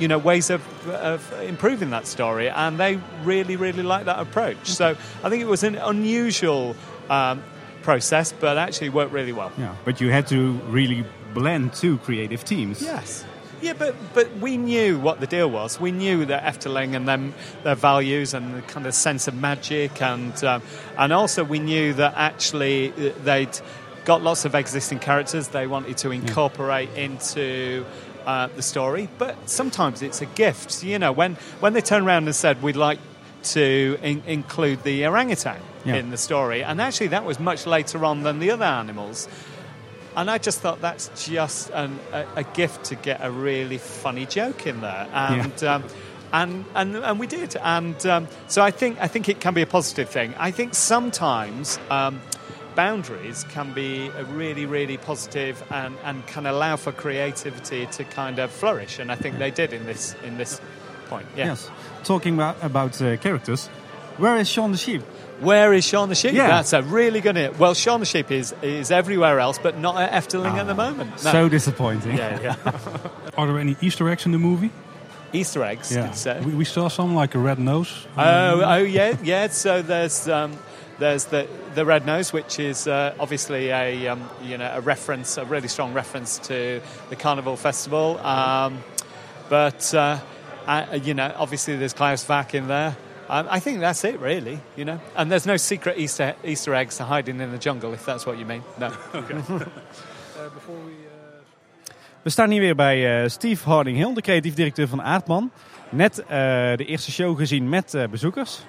[0.00, 4.66] you know ways of, of improving that story, and they really really like that approach.
[4.66, 6.74] So I think it was an unusual
[7.08, 7.44] um,
[7.82, 9.52] process, but actually worked really well.
[9.56, 12.82] Yeah, but you had to really blend two creative teams.
[12.82, 13.24] Yes.
[13.62, 15.80] Yeah, but but we knew what the deal was.
[15.80, 20.02] We knew that Efteling and them their values and the kind of sense of magic,
[20.02, 20.62] and um,
[20.98, 23.56] and also we knew that actually uh, they'd
[24.04, 27.04] got lots of existing characters they wanted to incorporate yeah.
[27.04, 27.86] into
[28.26, 30.82] uh, the story, but sometimes it's a gift.
[30.82, 32.98] You know, when, when they turn around and said, we'd like
[33.44, 35.96] to in- include the orangutan yeah.
[35.96, 39.28] in the story, and actually that was much later on than the other animals.
[40.16, 44.26] And I just thought that's just an, a, a, gift to get a really funny
[44.26, 45.08] joke in there.
[45.12, 45.74] And, yeah.
[45.74, 45.84] um,
[46.32, 47.56] and, and, and we did.
[47.56, 50.32] And um, so I think, I think it can be a positive thing.
[50.38, 51.80] I think sometimes.
[51.90, 52.20] Um,
[52.74, 58.50] boundaries can be really, really positive and, and can allow for creativity to kind of
[58.50, 58.98] flourish.
[58.98, 60.60] And I think they did in this in this
[61.08, 61.26] point.
[61.36, 61.46] Yeah.
[61.46, 61.70] Yes.
[62.04, 63.68] Talking about, about uh, characters,
[64.18, 65.02] where is Shaun the Sheep?
[65.40, 66.32] Where is Shaun the Sheep?
[66.32, 66.48] Yeah.
[66.48, 67.36] That's a really good.
[67.36, 67.58] Hit.
[67.58, 70.90] Well, Shaun the Sheep is is everywhere else, but not at Efteling at the ah,
[70.90, 71.10] moment.
[71.24, 71.32] No.
[71.32, 72.16] So disappointing.
[72.16, 72.80] Yeah, yeah.
[73.36, 74.70] Are there any Easter eggs in the movie?
[75.32, 75.92] Easter eggs.
[75.92, 76.40] Yeah.
[76.44, 78.06] We, we, saw some like a red nose.
[78.16, 79.48] Oh, oh yeah, yeah.
[79.48, 80.56] So there's um,
[81.00, 85.36] there's the the red nose, which is uh, obviously a um, you know a reference,
[85.36, 88.18] a really strong reference to the Carnival Festival.
[88.18, 88.82] Um,
[89.48, 90.18] but uh,
[90.66, 92.96] uh, you know, obviously there's Klaus Vack in there.
[93.28, 94.60] Um, I think that's it, really.
[94.76, 98.26] You know, and there's no secret Easter Easter eggs hiding in the jungle, if that's
[98.26, 98.62] what you mean.
[98.78, 98.92] No.
[99.14, 99.40] okay.
[100.36, 104.54] Uh, before we, uh, we staan hier weer bij uh, Steve Harding Hill, de creatief
[104.54, 105.50] directeur van Aardman.
[105.88, 106.14] Net
[106.76, 108.62] de eerste show gezien met bezoekers.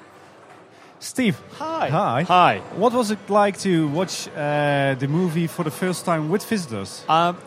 [1.00, 1.40] Steve.
[1.54, 1.90] Hi.
[1.90, 2.22] Hi.
[2.24, 2.58] Hi.
[2.76, 7.04] What was it like to watch uh, the movie for the first time with visitors?
[7.08, 7.38] Um,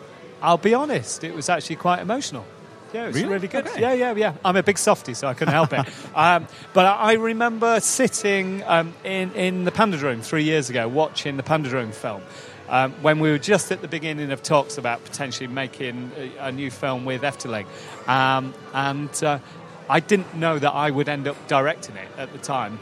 [0.41, 2.45] I'll be honest, it was actually quite emotional.
[2.93, 3.67] Yeah, it was really, really good.
[3.67, 3.81] Okay.
[3.81, 4.33] Yeah, yeah, yeah.
[4.43, 5.85] I'm a big softie, so I couldn't help it.
[6.15, 11.37] Um, but I remember sitting um, in, in the Panda Room three years ago watching
[11.37, 12.21] the Panda Room film.
[12.67, 16.51] Um, when we were just at the beginning of talks about potentially making a, a
[16.51, 17.65] new film with Efteling.
[18.07, 19.39] Um, and uh,
[19.89, 22.79] I didn't know that I would end up directing it at the time.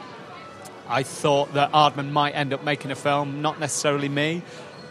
[0.89, 4.41] I thought that Aardman might end up making a film, not necessarily me.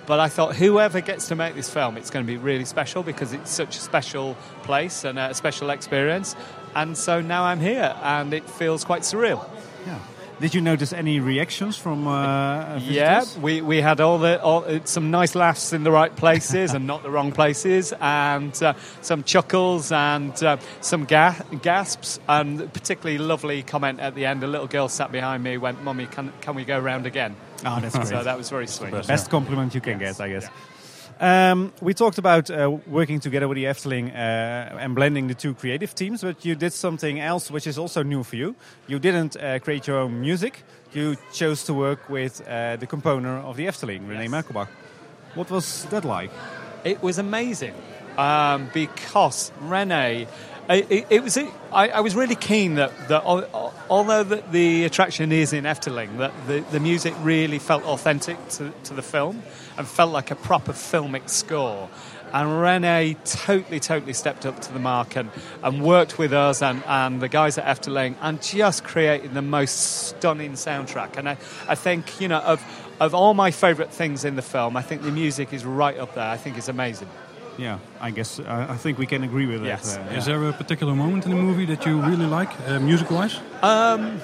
[0.07, 3.03] But I thought whoever gets to make this film, it's going to be really special
[3.03, 6.37] because it's such a special place and a special experience.
[6.77, 9.49] And so now I'm here, and it feels quite surreal.
[9.85, 9.99] Yeah.
[10.39, 14.81] Did you notice any reactions from uh, Yeah, we, we had all the all, uh,
[14.85, 19.23] some nice laughs in the right places and not the wrong places, and uh, some
[19.25, 24.45] chuckles and uh, some ga- gasps, and particularly lovely comment at the end.
[24.45, 27.35] A little girl sat behind me, went, "Mummy, can can we go round again?"
[27.65, 28.09] Oh, that's great.
[28.09, 28.91] So that was very sweet.
[28.91, 30.19] Best, best compliment you can yes.
[30.19, 30.43] get, I guess.
[30.43, 30.76] Yeah.
[31.19, 35.55] Um, we talked about uh, working together with the Efteling uh, and blending the two
[35.55, 38.55] creative teams, but you did something else which is also new for you.
[38.87, 40.63] You didn't uh, create your own music.
[40.93, 44.31] You chose to work with uh, the composer of the Efteling, René yes.
[44.31, 44.69] Merkelbach.
[45.35, 46.31] What was that like?
[46.85, 47.75] It was amazing
[48.19, 50.29] um, because René
[50.69, 51.37] it, it, was.
[51.37, 56.33] I, I, was really keen that, that although the, the, attraction is in Efteling, that
[56.49, 59.43] the, the music really felt authentic to, to the film
[59.79, 61.89] and felt like a proper filmic score.
[62.33, 65.31] And René totally, totally stepped up to the mark and,
[65.63, 70.09] and worked with us and, and the guys at Efteling and just created the most
[70.09, 71.17] stunning soundtrack.
[71.17, 71.37] And I,
[71.69, 72.65] I think, you know, of,
[72.99, 76.17] of all my favourite things in the film, I think the music is right up
[76.17, 76.29] there.
[76.29, 77.09] I think it's amazing
[77.59, 79.97] yeah, I guess uh, I think we can agree with yes.
[79.97, 80.01] that.
[80.01, 80.19] Uh, yeah.
[80.19, 83.39] Is there a particular moment in the movie that you really like, uh, music-wise?
[83.63, 84.21] Um,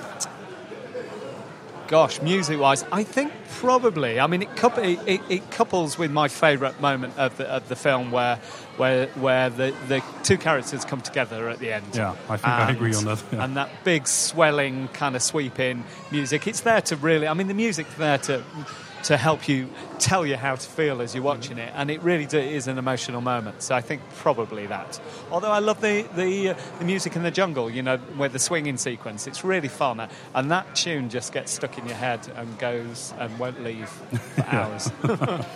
[1.89, 4.19] gosh, music-wise, I think probably.
[4.19, 4.49] I mean, it,
[5.07, 8.39] it, it couples with my favourite moment of the, of the film, where
[8.79, 11.85] where where the, the two characters come together at the end.
[11.93, 13.23] Yeah, I think and, I agree on that.
[13.31, 13.45] Yeah.
[13.45, 16.47] And that big swelling kind of sweeping music.
[16.47, 17.29] It's there to really.
[17.29, 18.43] I mean, the music's there to
[19.05, 22.27] to help you tell you how to feel as you're watching it, and it really
[22.27, 23.63] do, is an emotional moment.
[23.63, 25.01] So I think probably that.
[25.31, 28.39] Although I love the the, uh, the music in the jungle, you know, with the
[28.39, 32.59] swinging sequence, it's really fun, and that tune just gets stuck in your head and
[32.59, 34.91] goes and won't leave for hours.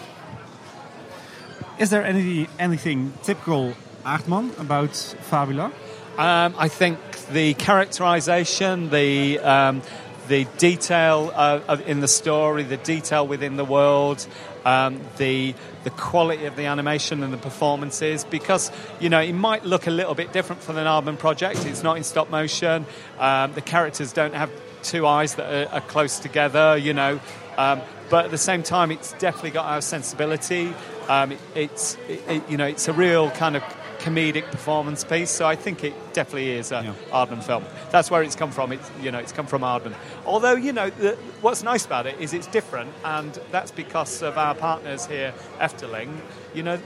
[1.78, 3.74] Is there any anything typical
[4.04, 5.72] Aardman about Fabula?
[6.16, 6.98] Um, I think
[7.30, 9.82] the characterization, the um,
[10.28, 14.26] the detail uh, in the story, the detail within the world,
[14.64, 15.54] um, the
[15.84, 18.24] the quality of the animation and the performances.
[18.24, 18.70] Because
[19.00, 21.64] you know it might look a little bit different from the Aardman project.
[21.66, 22.86] It's not in stop motion.
[23.18, 24.50] Um, the characters don't have
[24.82, 26.76] two eyes that are, are close together.
[26.76, 27.20] You know.
[27.56, 30.72] Um, but at the same time, it's definitely got our sensibility.
[31.08, 33.64] Um, it, it's, it, you know, it's a real kind of
[33.98, 35.30] comedic performance piece.
[35.30, 36.92] So I think it definitely is a Yeah.
[37.12, 37.64] Aardman film.
[37.90, 38.72] That's where it's come from.
[38.72, 39.94] It's you know, it's come from Aardman.
[40.24, 44.36] Although you know, the, what's nice about it is it's different, and that's because of
[44.38, 46.10] our partners here, Efteling.
[46.54, 46.78] You know.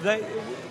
[0.00, 0.24] They,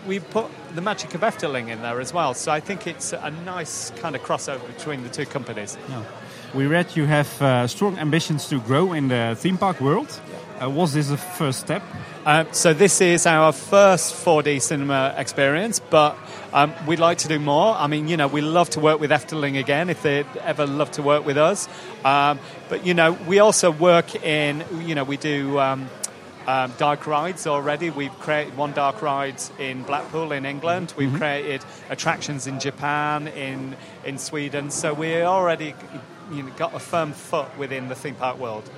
[0.08, 3.30] we put the magic of Efteling in there as well, so I think it's a
[3.46, 5.78] nice kind of crossover between the two companies.
[6.54, 10.08] We read you have uh, strong ambitions to grow in the theme park world.
[10.62, 11.84] Uh, was this the first step?
[12.26, 16.18] Uh, so this is our first 4D cinema experience, but
[16.52, 17.76] um, we'd like to do more.
[17.76, 20.90] I mean, you know, we love to work with Efteling again if they'd ever love
[20.92, 21.70] to work with us.
[22.04, 22.40] Um,
[22.70, 25.60] but you know, we also work in, you know, we do.
[25.60, 25.90] Um,
[26.48, 27.90] um, dark rides already.
[27.90, 30.94] We've created one dark ride in Blackpool in England.
[30.96, 34.72] We've created attractions in Japan, in in Sweden.
[34.72, 35.76] So we already
[36.32, 38.70] you know, got a firm foot within the theme park world.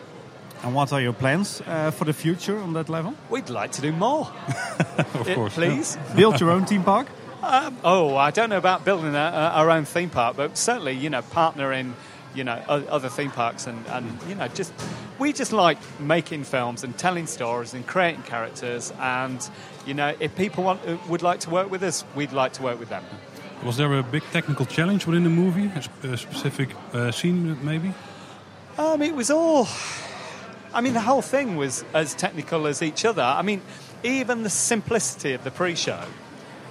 [0.64, 3.14] And what are your plans uh, for the future on that level?
[3.30, 4.28] We'd like to do more.
[4.98, 5.54] of course.
[5.54, 5.98] Please.
[6.16, 7.08] Build your own theme park?
[7.42, 10.92] Um, oh, I don't know about building a, a, our own theme park, but certainly,
[10.92, 11.94] you know, partnering,
[12.36, 14.74] you know, o- other theme parks and, and, you know, just
[15.18, 18.92] we just like making films and telling stories and creating characters.
[19.00, 19.50] And,
[19.86, 22.64] you know, if people want uh, would like to work with us, we'd like to
[22.64, 23.04] work with them.
[23.64, 25.72] Was there a big technical challenge within the movie?
[25.76, 27.94] A, sp- a specific uh, scene, maybe?
[28.78, 29.68] Um, it was all.
[30.74, 33.24] I mean, the whole thing was as technical as each other.
[33.24, 33.62] I mean,
[34.04, 36.04] even the simplicity of the pre-show,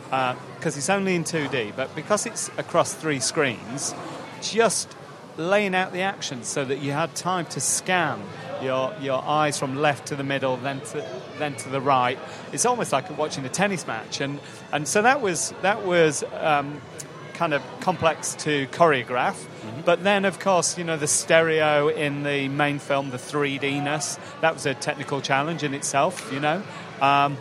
[0.05, 3.95] because it's only in 2D, but because it's across three screens,
[4.41, 4.95] just
[5.37, 8.21] laying out the action so that you had time to scan
[8.61, 11.05] your your eyes from left to the middle, then to
[11.39, 12.19] then to the right.
[12.53, 14.41] It's almost like watching a tennis match, and
[14.73, 16.25] and so that was that was.
[16.35, 16.81] Um,
[17.39, 19.47] kind of complex to choreograph.
[19.85, 24.55] But then, of course, you know, the stereo in the main film, the 3D-ness, that
[24.55, 26.63] was a technical challenge in itself, you know.
[27.01, 27.39] Um,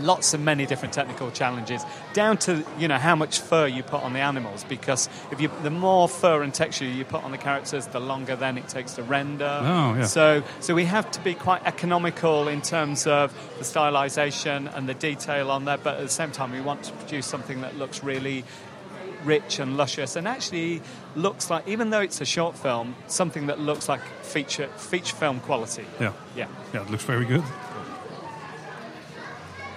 [0.00, 4.02] lots of many different technical challenges, down to, you know, how much fur you put
[4.02, 7.38] on the animals, because if you, the more fur and texture you put on the
[7.38, 9.60] characters, the longer then it takes to render.
[9.62, 10.04] Oh, yeah.
[10.04, 14.94] So, so we have to be quite economical in terms of the stylization and the
[14.94, 18.02] detail on there, but at the same time, we want to produce something that looks
[18.02, 18.44] really
[19.24, 20.80] rich and luscious and actually
[21.16, 25.40] looks like even though it's a short film something that looks like feature feature film
[25.40, 26.12] quality Yeah.
[26.36, 27.44] yeah Yeah, it looks very good.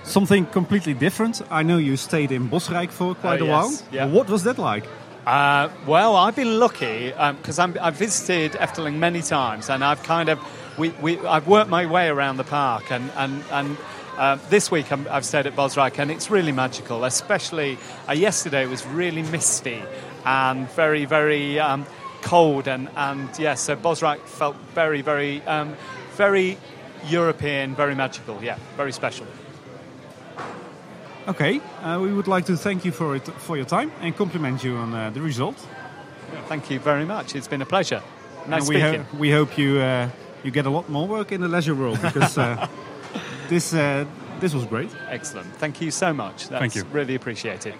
[0.03, 1.41] Something completely different.
[1.49, 3.89] I know you stayed in Bosrijk for quite Oh, a yes, while.
[3.91, 4.05] yeah.
[4.05, 4.85] What was that like?
[5.25, 10.29] Uh, well, I've been lucky because I'm I've visited Efteling many times, and I've kind
[10.29, 10.37] of
[10.77, 13.77] we, we I've worked my way around the park, and and and.
[14.17, 17.03] Uh, this week I'm, I've stayed at Bosrijk and it's really magical.
[17.03, 19.81] Especially uh, yesterday it was really misty
[20.25, 21.85] and very very um,
[22.21, 25.75] cold and and yes, so Bosrijk felt very very um,
[26.15, 26.57] very
[27.09, 28.41] European, very magical.
[28.41, 29.27] Yeah, very special.
[31.27, 34.63] Okay, uh, we would like to thank you for it, for your time and compliment
[34.63, 35.57] you on uh, the result.
[36.47, 37.35] Thank you very much.
[37.35, 38.01] It's been a pleasure.
[38.47, 39.01] Nice and we, speaking.
[39.03, 40.09] ho- we hope you uh,
[40.43, 42.67] you get a lot more work in the leisure world because uh,
[43.47, 43.81] this uh,
[44.39, 44.91] this was great.
[45.09, 45.47] Excellent.
[45.57, 46.35] Thank you so much.
[46.47, 46.85] That's Thank you.
[46.91, 47.73] really appreciated.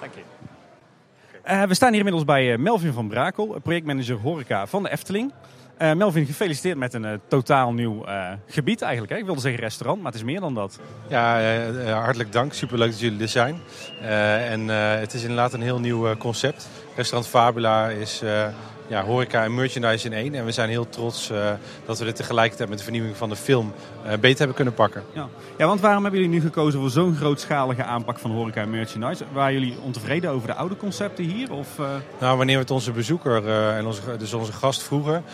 [0.00, 0.24] Thank you.
[1.42, 5.32] Eh, we staan hier inmiddels bij eh, Melvin van Brakel, projectmanager horeca van de Efteling.
[5.76, 9.12] Eh, Melvin, gefeliciteerd met een eh, totaal nieuw eh, gebied eigenlijk.
[9.12, 9.18] Hè?
[9.18, 10.80] Ik wilde zeggen restaurant, maar het is meer dan dat.
[11.08, 12.52] Ja, eh, eh, hartelijk dank.
[12.52, 13.60] Superleuk dat jullie er zijn.
[14.00, 16.68] Eh, en eh, het is inderdaad een heel nieuw eh, concept.
[16.96, 18.46] Restaurant Fabula is eh,
[18.90, 20.34] ja, horeca en merchandise in één.
[20.34, 21.50] En we zijn heel trots eh,
[21.86, 23.72] dat we dit tegelijkertijd met de vernieuwing van de film
[24.04, 25.02] eh, beter hebben kunnen pakken.
[25.12, 25.28] Ja.
[25.58, 29.24] ja, want waarom hebben jullie nu gekozen voor zo'n grootschalige aanpak van horeca en merchandise?
[29.32, 31.52] Waren jullie ontevreden over de oude concepten hier?
[31.52, 31.86] Of, eh,
[32.18, 35.24] Nou, wanneer we het onze bezoeker en onze, dus onze gast vroegen,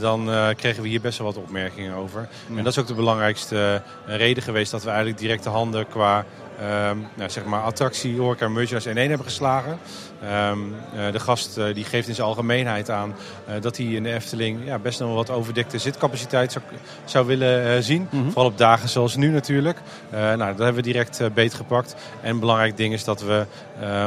[0.00, 2.28] dan kregen we hier best wel wat opmerkingen over.
[2.48, 6.24] En dat is ook de belangrijkste reden geweest dat we eigenlijk direct de handen qua
[6.60, 9.78] ehm, nou, zeg maar attractie, horeca en merchandise in één hebben geslagen.
[10.22, 10.58] Ehm,
[10.94, 13.14] eh, de gast eh, die geeft in zijn algemeenheid aan
[13.46, 16.64] eh, dat hij in de Efteling ja, best nog wel wat overdekte zitcapaciteit zou,
[17.04, 18.08] zou willen zien.
[18.26, 19.78] Vooral op dagen zoals nu natuurlijk.
[20.10, 21.96] Nou, dat hebben we direct beetgepakt.
[22.22, 23.46] En een belangrijk ding is dat we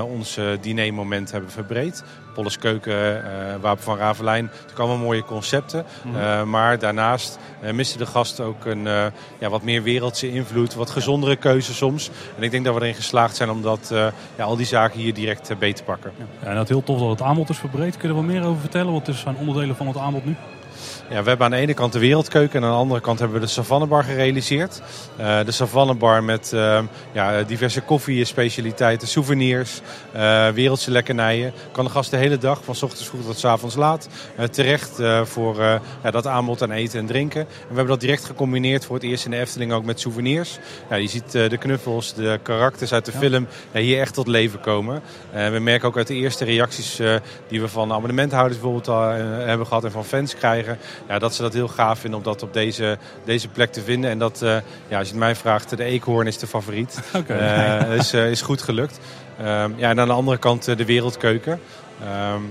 [0.03, 2.03] ons dinermoment hebben verbreed.
[2.33, 3.23] Polles Keuken,
[3.61, 4.49] Wapen van Ravelijn.
[4.61, 5.85] Het allemaal mooie concepten.
[6.15, 7.39] Eh, maar daarnaast
[7.73, 8.83] miste de gast ook een
[9.39, 10.73] ja, wat meer wereldse invloed.
[10.73, 12.09] Wat gezondere keuze soms.
[12.37, 13.87] En ik denk dat we erin geslaagd zijn om dat,
[14.35, 15.98] ja, al die zaken hier direct beet te pakken.
[16.41, 17.97] Ja, en dat heel tof dat het aanbod is verbreed.
[17.97, 18.93] Kun je er wat meer over vertellen?
[18.93, 20.35] Wat zijn onderdelen van het aanbod nu?
[21.09, 23.39] Ja, we hebben aan de ene kant de wereldkeuken en aan de andere kant hebben
[23.39, 24.81] we de Savannebar gerealiseerd.
[25.15, 29.81] Eh, de Savannebar met eh, ja, diverse koffiespecialiteiten, souvenirs,
[30.11, 31.53] eh, wereldse lekkernijen.
[31.71, 34.45] Kan de gast de hele dag, van 's ochtends vroeg tot 's avonds laat, eh,
[34.45, 37.41] terecht eh, voor eh, ja, dat aanbod aan eten en drinken.
[37.41, 40.59] En we hebben dat direct gecombineerd voor het eerst in de Efteling ook met souvenirs.
[40.89, 44.27] Ja, je ziet eh, de knuffels, de karakters uit de film ja, hier echt tot
[44.27, 45.01] leven komen.
[45.31, 47.15] Eh, we merken ook uit de eerste reacties eh,
[47.47, 50.77] die we van abonnementhouders bijvoorbeeld eh, hebben gehad en van fans krijgen,
[51.07, 54.09] ja, dat ze dat heel gaaf vinden om dat op deze, deze plek te vinden.
[54.09, 54.57] En dat, eh,
[54.87, 56.99] ja, als je het mij vraagt, de eekhoorn is de favoriet.
[57.15, 57.33] Oké.
[57.33, 58.99] Eh, is, eh, is goed gelukt.
[59.37, 61.59] Ehm, ja, en aan de andere kant de wereldkeuken.
[62.03, 62.41] Ehm,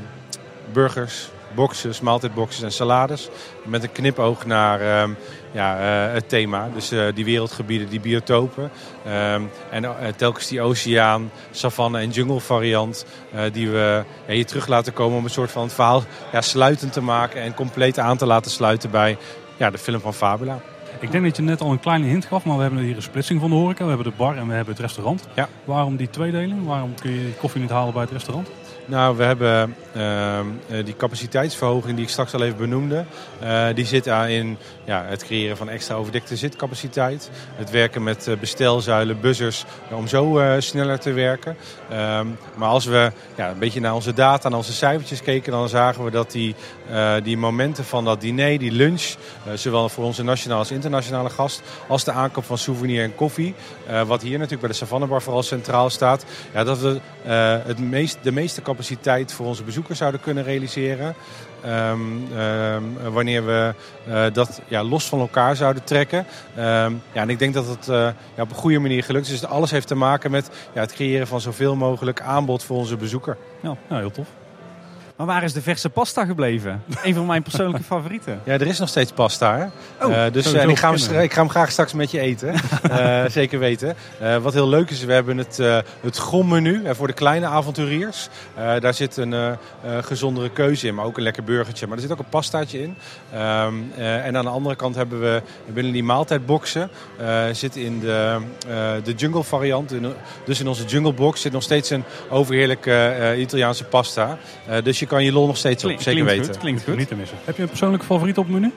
[0.72, 3.28] burgers, boxes, maaltijdboxes en salades.
[3.64, 5.10] Met een knipoog naar ehm,
[5.52, 6.68] ja, eh, het thema.
[6.74, 8.70] Dus eh, die wereldgebieden, die biotopen.
[9.04, 13.06] Ehm, en eh, telkens die oceaan, savanne en jungle variant.
[13.52, 16.02] die we ja, hier terug laten komen om een soort van het verhaal
[16.32, 17.42] ja, sluitend te maken.
[17.42, 19.16] En compleet aan te laten sluiten bij
[19.56, 20.60] ja, de film van Fabula.
[21.00, 23.02] Ik denk dat je net al een kleine hint gaf, maar we hebben hier een
[23.02, 23.82] splitsing van de horeca.
[23.82, 25.28] We hebben de bar en we hebben het restaurant.
[25.34, 25.48] Ja.
[25.64, 26.66] Waarom die tweedeling?
[26.66, 28.48] Waarom kun je koffie niet halen bij het restaurant?
[28.88, 33.04] Nou, we hebben ehm, eh, die capaciteitsverhoging die ik straks al even benoemde.
[33.40, 37.30] eh, die zit aan in ja, het creëren van extra overdekte zitcapaciteit.
[37.54, 41.56] Het werken met eh, bestelzuilen, buzzers, om zo sneller te werken.
[41.90, 45.52] Ehm, maar als we ja, een beetje naar onze data, naar onze cijfertjes keken...
[45.52, 46.54] dan zagen we dat die,
[47.22, 49.14] die momenten van dat diner, die lunch...
[49.54, 51.62] zowel voor onze nationale als internationale gast...
[51.88, 53.54] als de aankoop van souvenir en koffie...
[54.06, 56.24] wat hier natuurlijk bij de Savannebar vooral centraal staat...
[56.54, 57.00] Ja, dat we
[57.66, 58.77] het meest, de meeste capaciteit
[59.26, 61.14] voor onze bezoekers zouden kunnen realiseren.
[61.62, 62.00] Ehm,
[62.36, 62.82] ehm,
[63.12, 63.74] wanneer we
[64.06, 66.26] eh, dat ja, los van elkaar zouden trekken.
[66.56, 69.40] Ehm, ja, en ik denk dat het eh, ja, op een goede manier gelukt is.
[69.40, 72.96] Dus alles heeft te maken met ja, het creëren van zoveel mogelijk aanbod voor onze
[72.96, 73.36] bezoeker.
[73.60, 74.28] Ja, nou, heel tof.
[75.18, 76.82] Maar waar is de verse pasta gebleven?
[77.02, 78.40] Een van mijn persoonlijke favorieten.
[78.44, 79.56] Ja, er is nog steeds pasta.
[79.56, 79.64] Hè?
[80.06, 82.54] Oh, Eh, dus en ik, ga hem, ik ga hem graag straks met je eten.
[82.88, 83.96] Eh, zeker weten.
[84.42, 85.56] Wat heel leuk is, we hebben het,
[86.00, 88.28] het gommenu voor de kleine avonturiers.
[88.54, 89.58] Daar zit een
[90.00, 91.86] gezondere keuze in, maar ook een lekker burgertje.
[91.86, 92.96] Maar er zit ook een pastaatje in.
[93.32, 96.90] Ehm, eh, en aan de andere kant hebben we binnen die maaltijdboxen...
[97.52, 98.38] zit in de,
[99.04, 99.92] de jungle variant.
[100.44, 104.38] Dus in onze jungle box zit nog steeds een overheerlijke Italiaanse pasta.
[104.82, 106.54] Dus je kan je lol nog steeds op, Klink- zeker klinkt weten.
[106.54, 106.96] goed, klinkt goed.
[106.96, 107.38] Niet te missen.
[107.44, 108.72] Heb je een persoonlijke favoriet op het menu?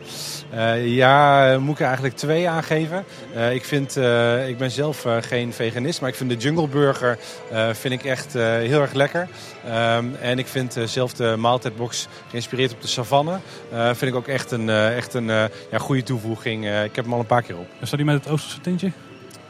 [0.50, 3.04] Eh, ja, moet ik er eigenlijk twee aangeven.
[3.36, 6.68] Eh, ik, vind, eh, ik ben zelf eh, geen veganist, maar ik vind de Jungle
[6.68, 7.18] Burger
[7.52, 9.28] eh, vind ik echt eh, heel erg lekker.
[9.68, 13.38] Ehm, en ik vind eh, zelf de maaltijdbox geïnspireerd op de savanne.
[13.74, 15.26] eh, vind ik ook echt een, eh, echt een
[15.72, 16.66] ja, goede toevoeging.
[16.66, 17.68] Eh, ik heb hem al een paar keer op.
[17.80, 18.92] Is dat die met het Oosterse tintje?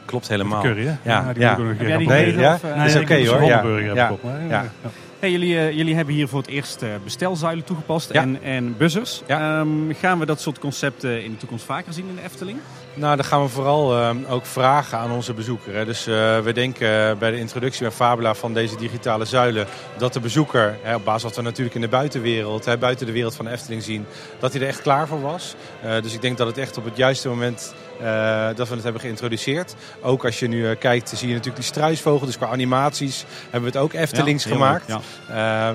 [0.04, 0.62] Klopt helemaal.
[0.62, 0.88] Curry, hè?
[0.90, 1.50] Ja, Ja, die ja.
[1.58, 3.42] moet ik ook nog of, Nee, is ik oké, hoor.
[3.44, 3.64] Ja.
[3.66, 4.06] heb Ja.
[4.06, 4.20] ik op.
[4.48, 4.62] Ja.
[4.82, 4.90] ja.
[5.22, 8.20] Hey, jullie, eh, jullie hebben hier voor het eerst eh, bestelzuilen toegepast Ja.
[8.20, 9.22] en, en buzzers.
[9.26, 12.58] Ehm, gaan we dat soort concepten in de toekomst vaker zien in de Efteling?
[12.94, 15.74] Nou, dan gaan we vooral eh, ook vragen aan onze bezoeker.
[15.74, 15.84] Hè.
[15.84, 16.04] Dus
[16.44, 19.66] we denken bij de introductie bij Fabula van deze digitale zuilen...
[19.98, 22.64] dat de bezoeker, hè, op basis wat we natuurlijk in de buitenwereld...
[22.64, 24.06] Hè, buiten de wereld van de Efteling zien,
[24.38, 25.54] dat hij er echt klaar voor was.
[26.02, 29.00] Dus ik denk dat het echt op het juiste moment eh, dat we het hebben
[29.00, 29.74] geïntroduceerd.
[30.00, 32.26] Ook als je nu eh, kijkt, zie je natuurlijk die struisvogel.
[32.26, 34.88] Dus qua animaties hebben we het ook Eftelings Ja, gemaakt.
[34.88, 34.98] leuk,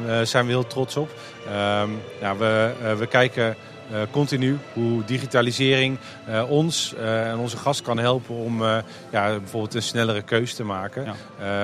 [0.07, 1.09] Daar zijn we heel trots op.
[1.47, 1.89] Ehm,
[2.21, 3.55] nou, we, eh, we kijken
[3.91, 8.77] eh, continu hoe digitalisering eh, ons eh, en onze gast kan helpen om eh,
[9.11, 11.03] ja, bijvoorbeeld een snellere keus te maken.
[11.05, 11.13] Ja.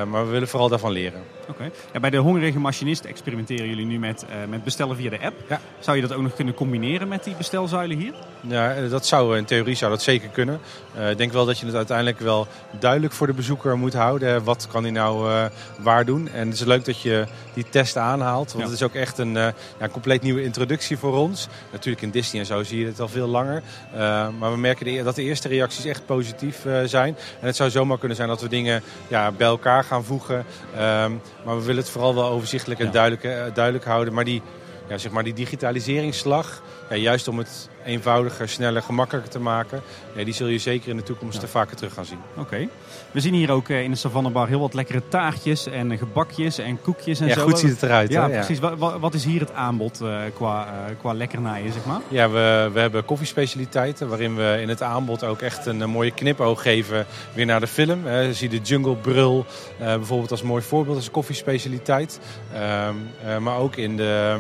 [0.02, 1.22] Eh, maar we willen vooral daarvan leren.
[1.50, 1.70] Oké.
[1.94, 5.36] Ja, bij de Hongerige Machinist experimenteren jullie nu met, eh, met bestellen via de app.
[5.50, 5.60] Ja.
[5.80, 8.14] Zou je dat ook nog kunnen combineren met die bestelzuilen hier?
[8.42, 10.60] Ja, eh, dat zou in theorie zou dat zeker kunnen.
[10.96, 12.48] Eh, ik denk wel dat je het uiteindelijk wel
[12.80, 14.28] duidelijk voor de bezoeker moet houden.
[14.30, 14.44] Hè.
[14.44, 15.46] Wat kan hij nou eh,
[15.80, 16.30] waar doen?
[16.30, 18.48] En het is leuk dat je die test aanhaalt.
[18.52, 18.70] Want Ja.
[18.70, 21.48] het is ook echt een, eh, ja, een compleet nieuwe introductie voor ons.
[21.72, 23.64] Natuurlijk in Disney en zo zie je het al veel langer.
[23.94, 24.00] Eh,
[24.40, 27.16] maar we merken de, dat de eerste reacties echt positief eh, zijn.
[27.40, 30.46] En het zou zomaar kunnen zijn dat we dingen ja, bij elkaar gaan voegen.
[30.78, 31.12] Ehm,
[31.46, 32.92] maar we willen het vooral wel overzichtelijk en Ja.
[32.92, 34.14] duidelijk, eh, duidelijk houden.
[34.14, 34.42] Maar die,
[34.88, 39.82] ja, zeg maar die digitaliseringsslag, ja, juist om het eenvoudiger, sneller, gemakkelijker te maken.
[40.16, 41.48] Ja, die zul je zeker in de toekomst Ja.
[41.48, 42.20] vaker terug gaan zien.
[42.38, 42.68] Oké.
[43.14, 46.82] We zien hier ook eh, in de Savannebar heel wat lekkere taartjes en gebakjes en
[46.82, 47.42] koekjes en Ja, zo.
[47.44, 48.28] goed ziet het eruit, Ja, hè?
[48.32, 48.36] Ja.
[48.38, 48.60] precies.
[48.60, 52.00] Wa- wa- Wat, is hier het aanbod eh, qua, eh, qua lekkernijen, zeg maar?
[52.08, 56.62] Ja, we, we hebben koffiespecialiteiten waarin we in het aanbod ook echt een, mooie knipoog
[56.62, 58.00] geven weer naar de film.
[58.32, 59.46] Zie de Jungle Brul
[59.78, 62.20] bijvoorbeeld als mooi voorbeeld als koffiespecialiteit.
[62.54, 62.94] Ehm,
[63.26, 64.36] eh, maar ook in de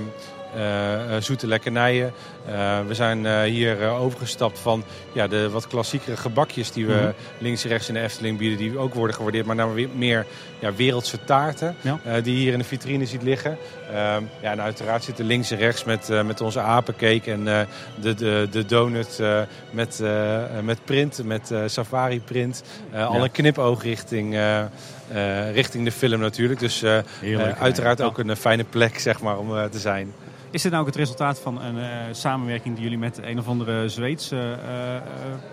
[1.19, 2.13] zoete lekkernijen.
[2.47, 6.93] Eh, we zijn eh, hier eh, overgestapt van ja, de wat klassiekere gebakjes die we
[6.93, 7.11] Mhm.
[7.38, 8.57] links en rechts in de Efteling bieden.
[8.57, 10.25] Die ook worden gewaardeerd, maar naar weer meer
[10.59, 11.99] ja, wereldse taarten Ja.
[12.03, 13.57] eh, die je hier in de vitrine ziet liggen.
[13.91, 17.59] Ehm, ja, en uiteraard zitten links en rechts met, eh, met onze apencake en eh,
[18.01, 22.63] de, de, de donut eh, met, eh, met print, met eh, safari print.
[22.91, 23.23] Eh, Al Ja.
[23.23, 26.59] een knipoog richting, eh, eh, richting de film natuurlijk.
[26.59, 30.13] Dus eh, eh, uiteraard ook een eh, fijne plek zeg maar, om eh, te zijn.
[30.53, 33.47] Is dit nou ook het resultaat van een eh, samenwerking die jullie met een of
[33.47, 35.01] andere Zweedse eh, eh,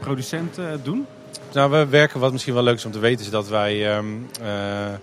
[0.00, 1.06] producent doen?
[1.52, 4.06] Nou, we werken, wat misschien wel leuk is om te weten, is dat wij ehm,
[4.40, 4.98] eh, eh,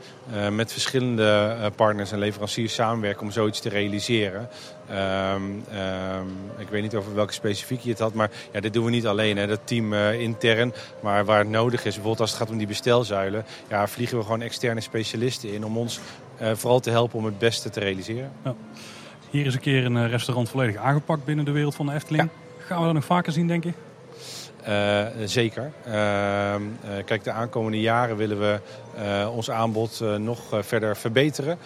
[0.52, 4.49] met verschillende partners en leveranciers samenwerken om zoiets te realiseren.
[4.90, 5.41] Ehm,
[5.72, 8.91] ehm, ik weet niet over welke specifiek je het had, maar ja, dit doen we
[8.91, 9.38] niet alleen.
[9.38, 9.48] Hè.
[9.48, 13.45] Dat team intern, maar waar het nodig is, bijvoorbeeld als het gaat om die bestelzuilen,
[13.69, 15.99] ja, vliegen we gewoon externe specialisten in om ons
[16.53, 18.32] vooral te helpen om het beste te realiseren.
[19.30, 22.30] Hier is een keer een eh, restaurant volledig aangepakt binnen de wereld van de Efteling.
[22.58, 23.74] Gaan we dat nog vaker zien, denk je?
[24.64, 25.72] Eh, zeker.
[25.86, 28.60] Ehm, eh, kijk, de aankomende jaren willen we
[29.34, 31.58] ons aanbod nog verder verbeteren.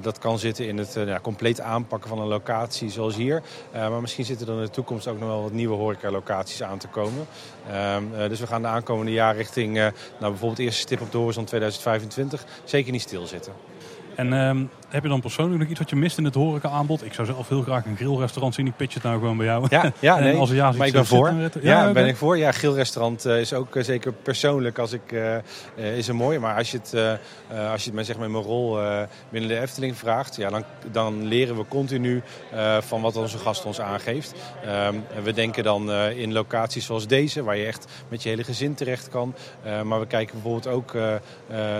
[0.00, 3.42] Dat kan zitten in het ja, compleet aanpakken van een locatie zoals hier.
[3.72, 6.88] Maar misschien zitten er in de toekomst ook nog wel wat nieuwe horecalocaties aan te
[6.88, 7.26] komen.
[7.70, 11.18] Ehm, eh, dus we gaan de aankomende jaren richting nou, bijvoorbeeld eerste stip op de
[11.18, 13.52] horizon 2025 zeker niet stilzitten.
[14.14, 17.04] En ehm, heb je dan persoonlijk nog iets wat je mist in het horeca-aanbod?
[17.04, 18.66] Ik zou zelf heel graag een grillrestaurant zien.
[18.66, 19.66] Ik pitch het nou gewoon bij jou.
[19.70, 21.32] Ja, ja nee, als maar ik ben voor.
[21.60, 22.38] Ja, ben ik voor.
[22.38, 26.38] Ja, grillrestaurant eh, is ook eh, zeker persoonlijk als ik, eh, is een mooi.
[26.38, 28.78] Maar als je het, eh, als je het mij zeg maar in mijn rol
[29.30, 32.22] binnen de Efteling vraagt, ja, dan, dan leren we continu
[32.80, 34.34] van wat onze gast ons aangeeft.
[34.64, 38.44] Ehm, en we denken dan in locaties zoals deze, waar je echt met je hele
[38.44, 39.34] gezin terecht kan.
[39.84, 40.92] Maar we kijken bijvoorbeeld ook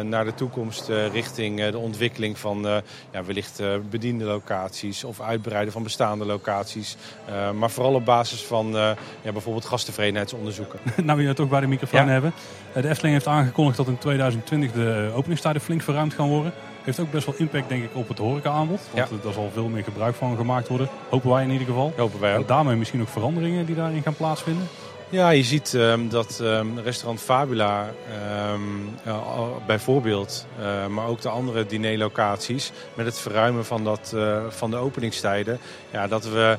[0.02, 2.82] naar de toekomst richting de ontwikkeling van
[3.12, 6.96] ja, wellicht eh, bediende locaties of uitbreiden van bestaande locaties.
[7.26, 8.90] Eh, maar vooral op basis van eh,
[9.22, 10.78] ja, bijvoorbeeld gasttevredenheidsonderzoeken.
[11.04, 12.10] nou, we het ook bij de microfoon Ja.
[12.12, 12.32] hebben.
[12.74, 16.52] De Efteling heeft aangekondigd dat in 2020 de openingstijden flink verruimd gaan worden.
[16.82, 18.80] Heeft ook best wel impact, denk ik, op het horeca-aanbod.
[18.92, 19.28] Want Ja.
[19.28, 20.88] er zal veel meer gebruik van gemaakt worden.
[21.08, 21.92] Hopen wij in ieder geval.
[21.96, 22.48] Hopen wij ook.
[22.48, 24.68] daarmee misschien ook veranderingen die daarin gaan plaatsvinden.
[25.10, 31.28] Ja, je ziet ehm, dat ehm, restaurant Fabula ehm, al- bijvoorbeeld, eh, maar ook de
[31.28, 35.58] andere dinerlocaties, met het verruimen van, dat, eh, van de openingstijden,
[35.90, 36.58] ja, dat we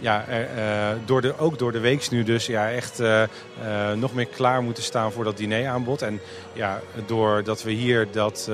[0.00, 3.28] ja, eh, door de, ook door de weeks nu dus ja, echt eh, eh,
[3.96, 6.02] nog meer klaar moeten staan voor dat dineraanbod.
[6.02, 6.20] En
[6.52, 8.50] ja, doordat we hier dat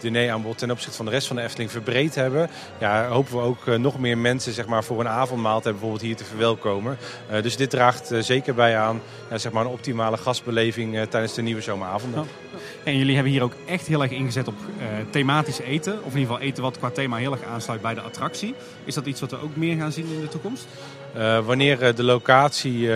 [0.00, 3.66] dineraanbod ten opzichte van de rest van de Efteling verbreed hebben, ja, hopen we ook
[3.66, 6.98] nog meer mensen zeg maar, voor een avondmaaltijd bijvoorbeeld hier te verwelkomen.
[7.42, 11.60] Dus dit draagt zeker bij aan ja, zeg maar een optimale gastbeleving tijdens de nieuwe
[11.60, 12.26] zomeravonden.
[12.84, 15.92] En jullie hebben hier ook echt heel erg ingezet op eh, thematisch eten.
[15.92, 18.54] Of in ieder geval eten wat qua thema heel erg aansluit bij de attractie.
[18.84, 20.66] Is dat iets wat we ook meer gaan zien in de toekomst?
[21.14, 22.88] Eh, wanneer eh, de locatie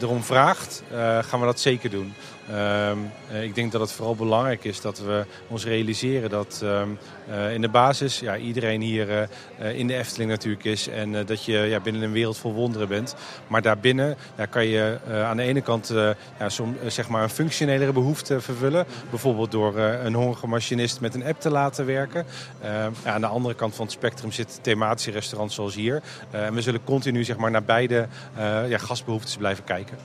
[0.00, 0.82] erom vraagt,
[1.20, 2.14] gaan we dat zeker doen.
[2.50, 2.98] Ehm,
[3.30, 6.88] eh, ik denk dat het vooral belangrijk is dat we ons realiseren dat ehm,
[7.30, 9.22] eh, in de basis ja, iedereen hier eh,
[9.58, 10.88] eh, in de Efteling natuurlijk is.
[10.88, 13.14] En eh, dat je ja, binnen een wereld vol wonderen bent.
[13.46, 17.22] Maar daarbinnen ja, kan je eh, aan de ene kant eh, ja, som, zeg maar
[17.22, 18.86] een functionelere behoefte vervullen.
[19.10, 22.26] Bijvoorbeeld door eh, een hongerige machinist met een app te laten werken.
[22.62, 26.02] Ehm, ja, aan de andere kant van het spectrum zitten thematische restaurants zoals hier.
[26.30, 29.98] Eh, en we zullen continu zeg maar, naar beide eh, ja, gastbehoeftes blijven kijken.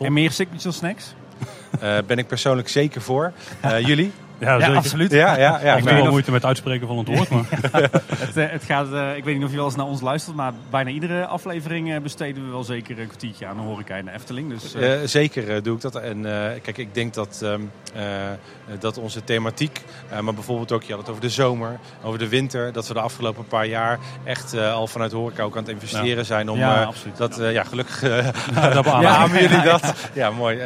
[0.00, 1.14] En meer signature snacks?
[1.80, 3.32] Eh, ben ik persoonlijk zeker voor.
[3.60, 4.12] Eh, jullie?
[4.38, 5.10] Ja, absoluut.
[5.10, 5.76] Ja, ja, ja.
[5.76, 7.28] ik doe wel moeite met het uitspreken van het woord.
[7.28, 7.44] Maar
[8.18, 10.36] het, eh, het gaat, eh, ik weet niet of je wel eens naar ons luistert,
[10.36, 14.04] maar bijna iedere aflevering eh, besteden we wel zeker een kwartiertje aan de horeca in
[14.04, 14.50] de Efteling.
[14.58, 14.74] Dus,
[15.12, 15.94] zeker eh, doe ik dat.
[15.96, 17.60] En eh, kijk, ik denk dat, ehm,
[17.94, 18.04] eh,
[18.78, 19.80] dat onze thematiek,
[20.10, 22.94] eh, maar bijvoorbeeld ook, je had het over de zomer, over de winter, dat we
[22.94, 26.22] de afgelopen paar jaar echt eh, al vanuit horeca ook aan het investeren Ja.
[26.22, 27.16] zijn om Ja, eh, absoluut.
[27.16, 28.24] dat, eh, ja, gelukkig eh,
[28.72, 29.40] dat beamen.
[29.40, 29.94] jullie Ja, dat.
[30.12, 30.58] Ja, mooi.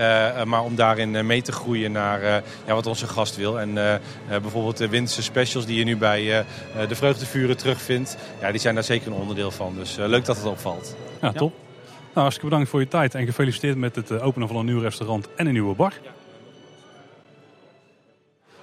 [0.44, 2.34] Maar om daarin mee te groeien naar eh,
[2.66, 3.59] ja, wat onze gast wil.
[3.60, 7.56] En eh, eh, bijvoorbeeld de winterse specials die je nu bij eh, eh, de vreugdevuren
[7.56, 9.74] terugvindt, ja, die zijn daar zeker een onderdeel van.
[9.74, 10.96] Dus eh, leuk dat het opvalt.
[11.20, 11.52] ja, top.
[11.90, 15.28] Nou, hartstikke bedankt voor je tijd en gefeliciteerd met het openen van een nieuw restaurant
[15.34, 15.92] en een nieuwe bar.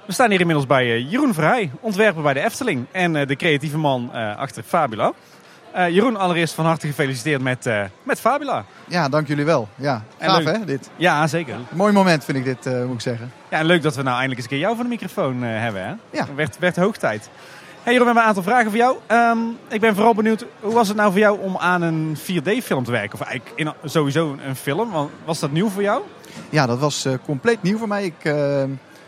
[0.07, 2.85] We staan hier inmiddels bij Jeroen Verheij, ontwerper bij de Efteling.
[2.91, 5.13] En eh, de creatieve man eh, achter Fabula.
[5.77, 8.65] Eh, Jeroen, allereerst van harte gefeliciteerd met, eh, met Fabula.
[8.87, 9.67] Ja, dank jullie wel.
[9.75, 10.89] Ja, En gaaf hè, dit.
[10.95, 11.55] Ja, zeker.
[11.69, 13.31] Mooi moment vind ik dit, eh, moet ik zeggen.
[13.49, 15.85] Ja, en leuk dat we nou eindelijk eens een keer jou voor de microfoon hebben.
[15.85, 15.93] Hè?
[16.09, 16.25] Ja.
[16.35, 17.29] Werd, werd hoog tijd.
[17.83, 18.97] Hey Jeroen, we hebben een aantal vragen voor jou.
[19.07, 19.37] Ehm,
[19.67, 22.91] ik ben vooral benieuwd, hoe was het nou voor jou om aan een 4D-film te
[22.91, 23.19] werken?
[23.19, 25.09] Of eigenlijk in, sowieso een film.
[25.25, 26.01] Was dat nieuw voor jou?
[26.49, 28.05] Ja, dat was compleet nieuw voor mij.
[28.05, 28.63] Ik eh,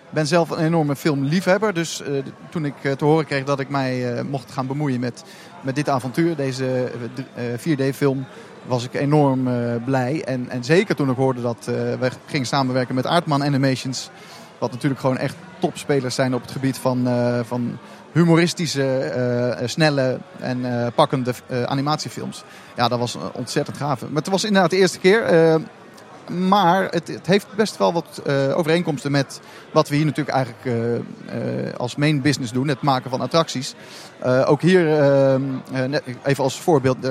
[0.10, 1.74] ben zelf een enorme filmliefhebber.
[1.74, 2.04] Dus
[2.50, 5.24] toen ik te horen kreeg dat ik mij mocht gaan bemoeien met,
[5.62, 6.92] met dit avontuur, deze
[7.34, 8.26] eh, 4D-film,
[8.66, 10.24] was ik enorm eh, blij.
[10.24, 14.10] En, en zeker toen ik hoorde dat eh, we gingen samenwerken met Aardman Animations.
[14.58, 17.78] Wat natuurlijk gewoon echt topspelers zijn op het gebied van, eh, van
[18.12, 22.44] humoristische, eh, snelle en eh, pakkende eh, animatiefilms.
[22.76, 24.02] Ja, dat was eh, ontzettend gaaf.
[24.02, 25.24] Maar het was inderdaad de eerste keer.
[26.30, 29.40] Maar het, het heeft best wel wat eh, overeenkomsten met
[29.72, 32.68] wat we hier natuurlijk eigenlijk eh, eh, als main business doen.
[32.68, 33.76] Het maken van attracties.
[34.46, 34.88] Ook hier,
[36.24, 37.02] even als voorbeeld,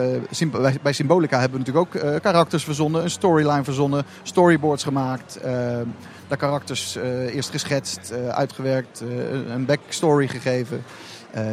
[0.82, 3.03] bij, Symbolica hebben we natuurlijk ook karakters verzonnen.
[3.03, 5.39] Een storyline verzonnen, storyboards gemaakt.
[6.28, 6.95] de karakters
[7.32, 9.03] eerst geschetst, uitgewerkt,
[9.49, 10.85] een backstory gegeven.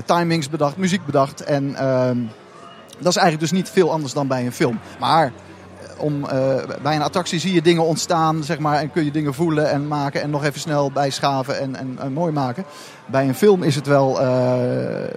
[0.06, 1.42] timings bedacht, muziek bedacht.
[1.44, 2.18] En ehm,
[3.00, 4.80] dat is eigenlijk dus niet veel anders dan bij een film.
[5.00, 5.32] Maar
[5.98, 9.34] om, eh, bij een attractie zie je dingen ontstaan, zeg maar, en kun je dingen
[9.34, 12.64] voelen en maken en nog even snel bijschaven en, en, en mooi maken.
[13.06, 14.30] Bij een film is het wel eh,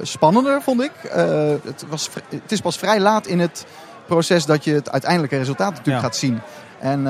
[0.02, 0.92] spannender, vond ik.
[1.04, 1.24] Eh,
[1.64, 3.66] het, was, het is pas vrij laat in het
[4.06, 6.40] proces dat je het uiteindelijke resultaat natuurlijk gaat zien.
[6.78, 7.04] En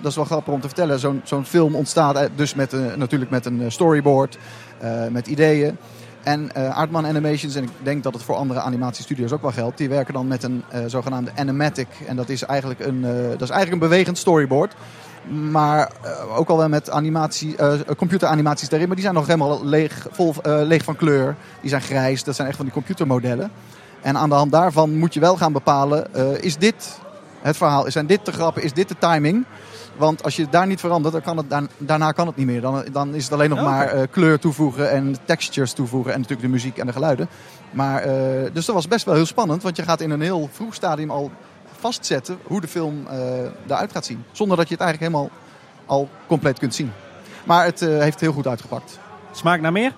[0.00, 0.98] dat is wel grappig om te vertellen.
[0.98, 4.38] Zo'n zo'n film ontstaat dus met, een- natuurlijk met een storyboard,
[5.10, 5.76] met ideeën.
[6.24, 9.78] En eh Aardman Animations, en ik denk dat het voor andere animatiestudio's ook wel geldt,
[9.78, 11.88] die werken dan met een eh, zogenaamde animatic.
[12.06, 14.74] En dat is eigenlijk een, eh, dat is eigenlijk een bewegend storyboard.
[15.50, 15.92] Maar
[16.36, 17.56] ook al wel met animatie,
[17.96, 18.86] computeranimaties daarin.
[18.86, 21.36] Maar die zijn nog helemaal leeg, vol, leeg van kleur.
[21.60, 22.24] Die zijn grijs.
[22.24, 23.50] Dat zijn echt van die computermodellen.
[24.02, 26.98] En aan de hand daarvan moet je wel gaan bepalen: is dit
[27.40, 27.90] het verhaal?
[27.90, 28.62] Zijn dit de grappen?
[28.62, 29.44] Is dit de timing?
[29.96, 32.46] Want als je het daar niet verandert, dan kan het, daar- daarna kan het niet
[32.46, 32.60] meer.
[32.60, 36.12] Dan, dan is het alleen nog maar eh, kleur toevoegen en textures toevoegen.
[36.12, 37.28] En natuurlijk de muziek en de geluiden.
[37.70, 38.12] Maar, eh,
[38.52, 39.62] dus dat was best wel heel spannend.
[39.62, 41.30] Want je gaat in een heel vroeg stadium al
[41.78, 43.18] vastzetten hoe de film eh
[43.66, 44.24] eruit gaat zien.
[44.32, 45.38] Zonder dat je het eigenlijk helemaal
[45.86, 46.92] al compleet kunt zien.
[47.44, 48.98] Maar het heeft heel goed uitgepakt.
[49.32, 49.92] Smaakt naar meer?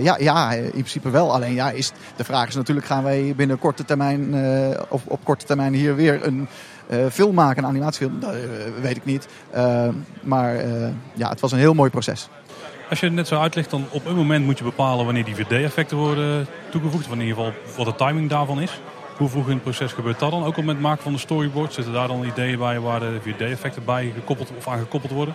[0.00, 1.32] Ja, ja, in principe wel.
[1.34, 4.34] Alleen ja, is, de vraag is natuurlijk, gaan wij binnen korte termijn,
[4.88, 6.48] of op korte termijn hier weer een
[7.10, 8.20] film maken, een animatiefilm?
[8.20, 8.40] Dat eh,
[8.80, 9.28] weet ik niet.
[9.50, 9.88] Eh,
[10.22, 12.28] maar eh, ja, het was een heel mooi proces.
[12.90, 15.34] Als je het net zo uitlegt, dan op een moment moet je bepalen wanneer die
[15.34, 17.06] 4D-effecten worden toegevoegd.
[17.06, 18.80] Of in ieder geval wat de timing daarvan is.
[19.16, 20.44] Hoe vroeg in het proces gebeurt dat dan?
[20.44, 21.72] Ook al met het maken van de storyboard.
[21.72, 25.34] Zitten daar dan ideeën bij waar de 4D-effecten bij gekoppeld of aan gekoppeld worden?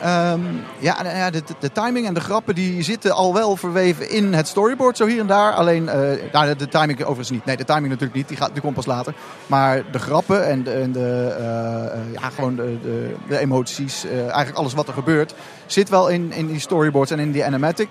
[0.00, 0.40] Ehm,
[0.78, 4.32] ja, nou ja de, de- timing en de grappen die zitten al wel verweven in
[4.32, 5.52] het storyboard, zo hier en daar.
[5.52, 7.44] Alleen, eh, nou, de, timing overigens niet.
[7.44, 9.14] Nee, de timing natuurlijk niet, die, gaat, die komt pas later.
[9.46, 10.62] Maar de grappen en
[10.92, 15.34] de, eh, ja, gewoon de, de, de emoties, eh, eigenlijk alles wat er gebeurt,
[15.66, 17.88] zit wel in, in die storyboards en in die animatic.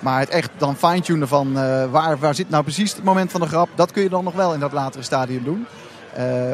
[0.00, 1.52] Maar het echt dan fine-tunen van
[1.90, 4.34] waar, waar zit nou precies het moment van de grap, dat kun je dan nog
[4.34, 5.66] wel in dat latere stadium doen.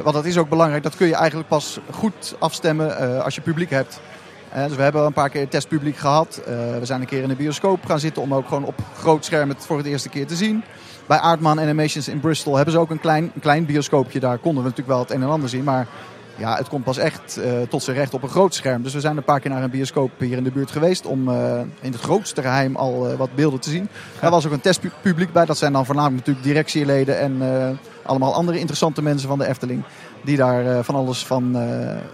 [0.02, 3.70] Want dat is ook belangrijk, dat kun je eigenlijk pas goed afstemmen als je publiek
[3.70, 4.00] hebt.
[4.54, 6.40] Eh, dus we hebben al een paar keer testpubliek gehad.
[6.46, 9.24] Eh, we zijn een keer in de bioscoop gaan zitten om ook gewoon op groot
[9.24, 10.64] scherm het voor het eerste keer te zien.
[11.06, 14.20] Bij Aardman Animations in Bristol hebben ze ook een klein, klein bioscoopje.
[14.20, 15.64] Daar konden we natuurlijk wel het een en ander zien.
[15.64, 15.86] Maar
[16.36, 18.82] ja, het komt pas echt eh, tot zijn recht op een groot scherm.
[18.82, 21.30] Dus we zijn een paar keer naar een bioscoop hier in de buurt geweest om
[21.80, 23.88] in het grootste geheim al wat beelden te zien.
[24.20, 25.44] Daar was ook een testpubliek bij.
[25.44, 27.42] Dat zijn dan voornamelijk natuurlijk directieleden en
[28.02, 29.82] allemaal andere interessante mensen van de Efteling.
[30.24, 31.56] Die daar van alles van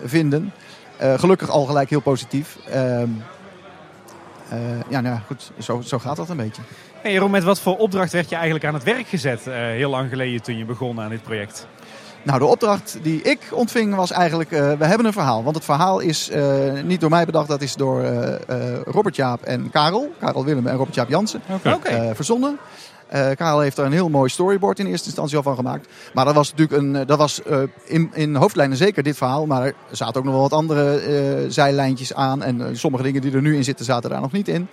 [0.05, 0.53] vinden.
[1.01, 2.59] Eh, gelukkig al gelijk heel positief.
[2.71, 3.09] Ehm,
[4.49, 4.59] eh,
[4.89, 6.63] ja, nou goed, zo, zo gaat dat een beetje.
[7.03, 9.91] Hey Jeroen, met wat voor opdracht werd je eigenlijk aan het werk gezet eh, heel
[9.91, 11.67] lang geleden toen je begon aan dit project?
[12.23, 15.43] Nou, de opdracht die ik ontving was eigenlijk, we hebben een verhaal.
[15.43, 16.31] Want het verhaal is
[16.85, 18.05] niet door mij bedacht, dat is door
[18.85, 20.13] Robert Jaap en Karel.
[20.19, 21.43] Karel Willem en Robert Jaap Jansen.
[21.83, 22.59] Eh, verzonnen.
[23.11, 25.89] Eh, Karel heeft er een heel mooi storyboard in eerste instantie al van gemaakt.
[26.15, 29.47] Maar dat was natuurlijk een, eh, dat was eh, in, in hoofdlijnen zeker dit verhaal.
[29.47, 31.01] Maar er zaten ook nog wel wat andere
[31.49, 32.43] zijlijntjes aan.
[32.43, 34.69] En sommige dingen die er nu in zitten zaten daar nog niet in.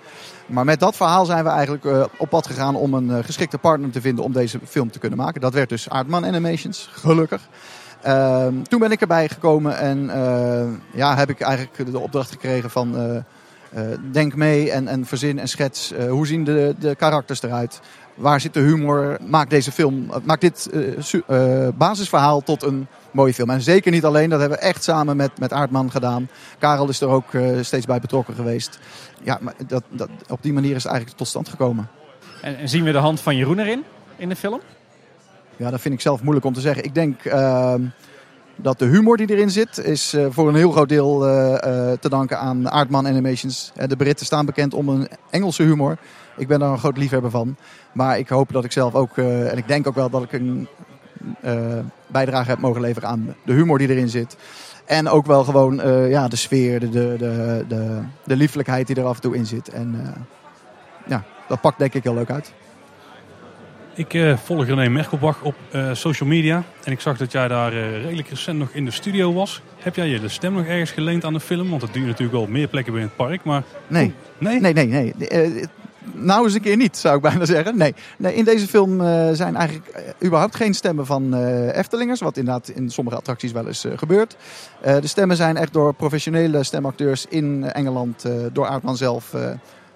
[0.46, 4.00] Maar met dat verhaal zijn we eigenlijk op pad gegaan om een geschikte partner te
[4.00, 5.40] vinden om deze film te kunnen maken.
[5.40, 7.48] Dat werd dus Aardman Animations, gelukkig.
[8.02, 10.10] Ehm, toen ben ik erbij gekomen en
[10.94, 13.24] ja, heb ik eigenlijk de opdracht gekregen van
[14.12, 15.92] denk mee en, en verzin en schets.
[16.08, 17.80] hoe zien de, de karakters eruit?
[18.18, 19.18] Waar zit de humor?
[19.26, 23.50] Maak deze film, eh, maak dit eh, eh, basisverhaal tot een mooie film.
[23.50, 26.28] En zeker niet alleen, dat hebben we echt samen met, met Aardman gedaan.
[26.58, 28.78] Karel is er ook eh, steeds bij betrokken geweest.
[29.22, 31.88] Ja, maar dat, dat, op die manier is het eigenlijk tot stand gekomen.
[32.42, 33.84] En, en zien we de hand van Jeroen erin,
[34.16, 34.60] in de film?
[35.56, 36.84] Ja, dat vind ik zelf moeilijk om te zeggen.
[36.84, 37.82] Ik denk ehm,
[38.56, 41.18] dat de humor die erin zit, is voor een heel groot deel
[42.00, 43.72] te danken aan Aardman Animations.
[43.86, 45.98] De Britten staan bekend om een Engelse humor.
[46.38, 47.56] Ik ben daar een groot liefhebber van.
[47.92, 50.32] Maar ik hoop dat ik zelf ook, eh, en ik denk ook wel dat ik
[50.32, 50.68] een
[51.40, 54.36] eh, bijdrage heb mogen leveren aan de humor die erin zit.
[54.84, 58.96] En ook wel gewoon eh, ja, de sfeer, de, de, de, de, de liefelijkheid die
[58.96, 59.68] er af en toe in zit.
[59.68, 60.14] En
[61.06, 62.52] ja, dat pakt denk ik heel leuk uit.
[63.94, 65.54] Ik eh, volg René Merkelbach op
[65.92, 66.62] social media.
[66.84, 69.62] En ik zag dat jij daar redelijk recent nog in de studio was.
[69.78, 71.70] Heb jij je de stem nog ergens geleend aan de film?
[71.70, 73.44] Want het duurt natuurlijk wel op meer plekken binnen het park.
[73.44, 74.12] Maar Nee.
[74.38, 74.60] Nee?
[74.60, 75.14] Nee, nee, nee.
[76.14, 77.76] Nou eens een keer niet, zou ik bijna zeggen.
[77.76, 82.20] Nee, nee in deze film eh, zijn eigenlijk eh, überhaupt geen stemmen van eh, Eftelingers.
[82.20, 84.36] Wat inderdaad in sommige attracties wel eens gebeurt.
[84.82, 89.34] De stemmen zijn echt door professionele stemacteurs in Engeland, door Aardman zelf,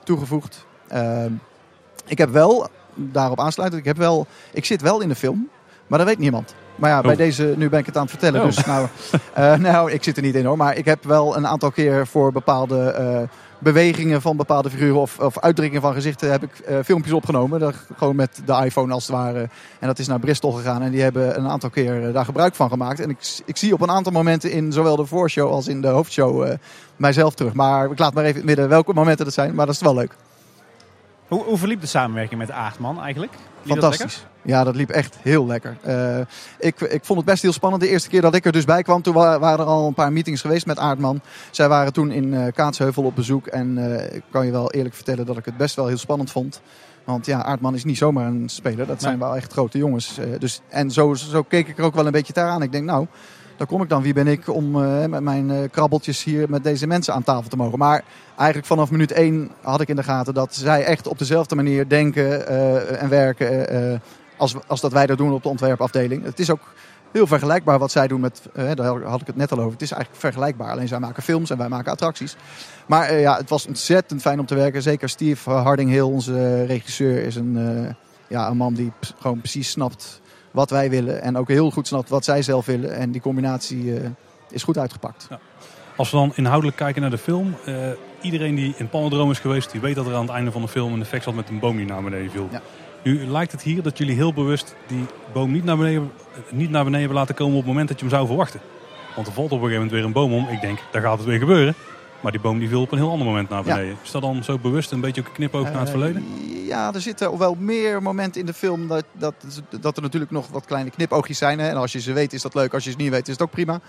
[0.04, 0.66] toegevoegd.
[2.06, 5.48] Ik heb wel, daarop aansluitend, ik, heb wel, ik zit wel in de film.
[5.86, 6.54] Maar dat weet niemand.
[6.76, 7.16] Maar ja, bij Oh.
[7.16, 8.40] deze, nu ben ik het aan het vertellen.
[8.40, 8.46] Oh.
[8.46, 8.88] Dus nou,
[9.70, 10.56] nou, ik zit er niet in hoor.
[10.56, 13.28] Maar ik heb wel een aantal keer voor bepaalde
[13.62, 17.74] bewegingen van bepaalde figuren of, of uitdrukkingen van gezichten heb ik eh, filmpjes opgenomen.
[17.96, 19.48] Gewoon met de iPhone als het ware.
[19.78, 20.82] En dat is naar Bristol gegaan.
[20.82, 23.00] En die hebben een aantal keer eh, daar gebruik van gemaakt.
[23.00, 25.88] En ik, ik zie op een aantal momenten in zowel de voorshow als in de
[25.88, 26.58] hoofdshow eh,
[26.96, 27.52] mijzelf terug.
[27.52, 29.54] Maar ik laat maar even in het midden welke momenten dat zijn.
[29.54, 30.16] Maar dat is wel leuk.
[31.28, 33.32] Hoe, hoe verliep de samenwerking met Aardman eigenlijk?
[33.66, 34.26] Fantastisch.
[34.44, 35.76] Ja, dat liep echt heel lekker.
[35.82, 36.18] Eh,
[36.58, 37.82] ik, ik vond het best heel spannend.
[37.82, 39.94] De eerste keer dat ik er dus bij kwam, toen wa- waren er al een
[39.94, 41.20] paar meetings geweest met Aardman.
[41.50, 43.46] Zij waren toen in eh, Kaatsheuvel op bezoek.
[43.46, 46.30] En eh, ik kan je wel eerlijk vertellen dat ik het best wel heel spannend
[46.30, 46.60] vond.
[47.04, 48.86] Want ja, Aardman is niet zomaar een speler.
[48.86, 50.18] Dat zijn wel echt grote jongens.
[50.38, 52.62] Dus, en zo, zo keek ik er ook wel een beetje aan.
[52.62, 53.06] Ik denk, nou,
[53.62, 54.02] daar kom ik dan.
[54.02, 57.50] Wie ben ik om eh, met mijn eh, krabbeltjes hier met deze mensen aan tafel
[57.50, 57.78] te mogen?
[57.78, 58.04] Maar
[58.36, 61.88] eigenlijk vanaf minuut één had ik in de gaten dat zij echt op dezelfde manier
[61.88, 64.00] denken eh, en werken
[64.36, 66.24] als, als dat wij dat doen op de ontwerpafdeling.
[66.24, 66.74] Het is ook
[67.12, 68.42] heel vergelijkbaar wat zij doen met,
[68.74, 69.72] daar had ik het net al over.
[69.72, 72.36] Het is eigenlijk vergelijkbaar, alleen zij maken films en wij maken attracties.
[72.86, 74.82] Maar ja, het was ontzettend fijn om te werken.
[74.82, 77.58] Zeker Steve Harding-Hill, onze eh, regisseur, is een,
[78.28, 80.21] ja, een man die gewoon precies snapt
[80.52, 81.22] wat wij willen.
[81.22, 82.94] En ook heel goed snapt wat zij zelf willen.
[82.94, 84.08] En die combinatie eh,
[84.50, 85.28] is goed uitgepakt.
[85.96, 87.54] Als we dan inhoudelijk kijken naar de film.
[87.64, 87.74] eh,
[88.20, 90.68] iedereen die in Palmdroom is geweest, die weet dat er aan het einde van de
[90.68, 92.48] film een effect zat met een boom die naar beneden viel.
[93.02, 96.10] Nu lijkt het hier dat jullie heel bewust die boom niet naar, beneden,
[96.50, 98.60] niet naar beneden hebben laten komen op het moment dat je hem zou verwachten.
[99.14, 100.48] Want er valt op een gegeven moment weer een boom om.
[100.48, 101.74] Ik denk, daar gaat het weer gebeuren.
[102.22, 103.74] Maar die boom die viel op een heel ander moment naar Ja.
[103.74, 103.96] beneden.
[104.02, 106.24] Is dat dan zo bewust een beetje ook een knipoog naar het Eh, verleden?
[106.66, 109.34] Ja, er zitten wel meer momenten in de film dat, dat,
[109.80, 111.58] dat er natuurlijk nog wat kleine knipoogjes zijn.
[111.58, 111.68] Hè?
[111.68, 113.42] En als je ze weet is dat leuk, als je ze niet weet is het
[113.42, 113.80] ook prima.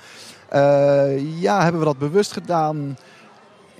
[0.49, 2.97] Eh, ja, hebben we dat bewust gedaan?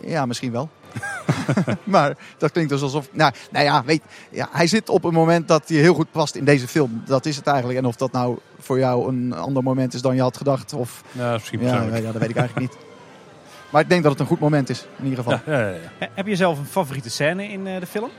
[0.05, 0.69] Ja, misschien wel.
[1.84, 3.09] maar dat klinkt dus alsof...
[3.11, 6.35] Nou, nou ja, weet, ja, hij zit op een moment dat hij heel goed past
[6.35, 7.01] in deze film.
[7.05, 7.80] Dat is het eigenlijk.
[7.80, 10.73] En of dat nou voor jou een ander moment is dan je had gedacht.
[10.73, 12.77] Of, Ja, misschien ja, ja, dat weet ik eigenlijk niet.
[13.73, 15.39] Maar ik denk dat het een goed moment is, in ieder geval.
[15.45, 15.75] Ja, ja, ja.
[15.97, 18.09] He- Heb je zelf een favoriete scène in eh, de film?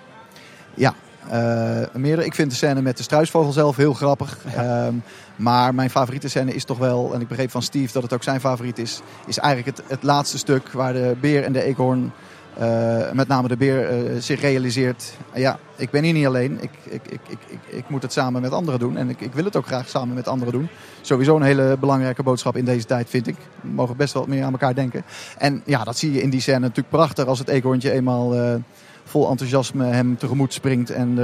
[0.74, 0.94] Ja,
[1.28, 2.26] eh, meerdere.
[2.26, 4.38] Ik vind de scène met de struisvogel zelf heel grappig.
[4.56, 4.94] Ehm,
[5.36, 8.22] maar mijn favoriete scène is toch wel, en ik begreep van Steve dat het ook
[8.22, 12.12] zijn favoriet is, is eigenlijk het, het laatste stuk waar de beer en de eekhoorn,
[12.58, 15.16] eh, met name de beer, eh, zich realiseert.
[15.34, 16.58] Ja, ik ben hier niet alleen.
[16.60, 18.96] Ik, ik, ik, ik, ik, moet het samen met anderen doen.
[18.96, 20.68] En ik, ik wil het ook graag samen met anderen doen.
[21.00, 23.36] Sowieso een hele belangrijke boodschap in deze tijd, vind ik.
[23.60, 25.04] We mogen best wel meer aan elkaar denken.
[25.38, 28.34] En ja, dat zie je in die scène natuurlijk prachtig als het eekhoorntje eenmaal...
[28.34, 28.54] eh,
[29.04, 31.18] vol enthousiasme hem tegemoet springt en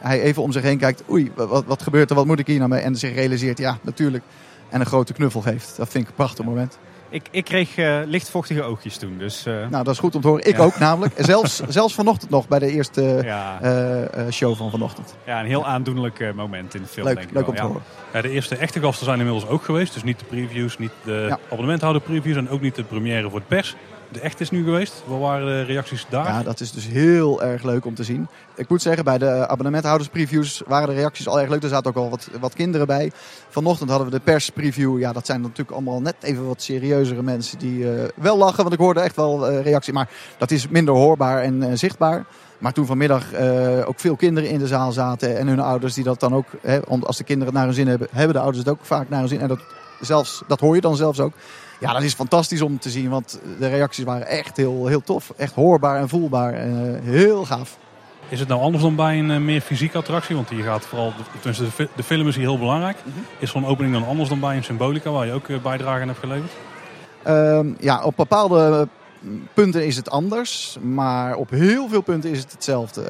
[0.00, 1.02] hij even om zich heen kijkt.
[1.10, 2.16] Oei, wat, wat gebeurt er?
[2.16, 2.80] Wat moet ik hier nou mee?
[2.80, 4.24] En zich realiseert, ja, natuurlijk.
[4.68, 5.76] En een grote knuffel geeft.
[5.76, 6.78] Dat vind ik een prachtig moment.
[7.10, 9.18] Ik, ik kreeg eh, lichtvochtige oogjes toen.
[9.18, 10.46] Dus, eh, Nou, dat is goed om te horen.
[10.46, 10.62] Ik Ja.
[10.64, 11.14] ook namelijk.
[11.14, 13.58] En Zelfs, zelfs vanochtend nog bij de eerste Ja.
[13.60, 15.14] eh, eh, show van vanochtend.
[15.26, 17.06] ja, een heel aandoenlijk eh, moment in de film.
[17.06, 17.68] Leuk, denk ik leuk wel, om te ja.
[17.68, 17.82] horen.
[18.12, 19.92] Ja, de eerste echte gasten zijn inmiddels ook geweest.
[19.94, 21.38] Dus niet de previews, niet de Ja.
[21.46, 23.76] abonnementhouder previews en ook niet de première voor de pers.
[24.12, 25.02] De echte is nu geweest.
[25.06, 26.26] Wat waren de reacties daar?
[26.26, 28.26] Ja, dat is dus heel erg leuk om te zien.
[28.54, 31.62] Ik moet zeggen, bij de abonnementhouderspreviews waren de reacties al erg leuk.
[31.62, 33.12] Er zaten ook al wat, wat kinderen bij.
[33.48, 34.98] Vanochtend hadden we de perspreview.
[34.98, 38.62] Ja, dat zijn natuurlijk allemaal net even wat serieuzere mensen die eh, wel lachen.
[38.62, 39.92] Want ik hoorde echt wel eh, reactie.
[39.92, 40.08] Maar
[40.38, 42.24] dat is minder hoorbaar en eh, zichtbaar.
[42.58, 43.24] Maar toen vanmiddag
[43.84, 46.80] ook veel kinderen in de zaal zaten en hun ouders die dat dan ook, hè,
[46.80, 49.18] als de kinderen het naar hun zin hebben, hebben de ouders het ook vaak naar
[49.18, 49.40] hun zin.
[49.40, 49.60] En dat,
[50.00, 51.32] zelfs, dat hoor je dan zelfs ook.
[51.80, 55.32] Ja, dat is fantastisch om te zien, want de reacties waren echt heel, heel tof.
[55.36, 56.52] Echt hoorbaar en voelbaar.
[56.52, 57.78] En, eh, heel gaaf.
[58.28, 60.36] Is het nou anders dan bij een eh, meer fysieke attractie?
[60.36, 62.96] Want hier gaat vooral, tenminste de, de film is hier heel belangrijk.
[63.04, 63.18] Mhm.
[63.38, 66.08] Is zo'n opening dan anders dan bij een Symbolica, waar je ook eh, bijdrage aan
[66.08, 66.52] hebt geleverd?
[67.22, 68.88] Ehm, ja, op bepaalde
[69.54, 73.02] punten is het anders, maar op heel veel punten is het hetzelfde.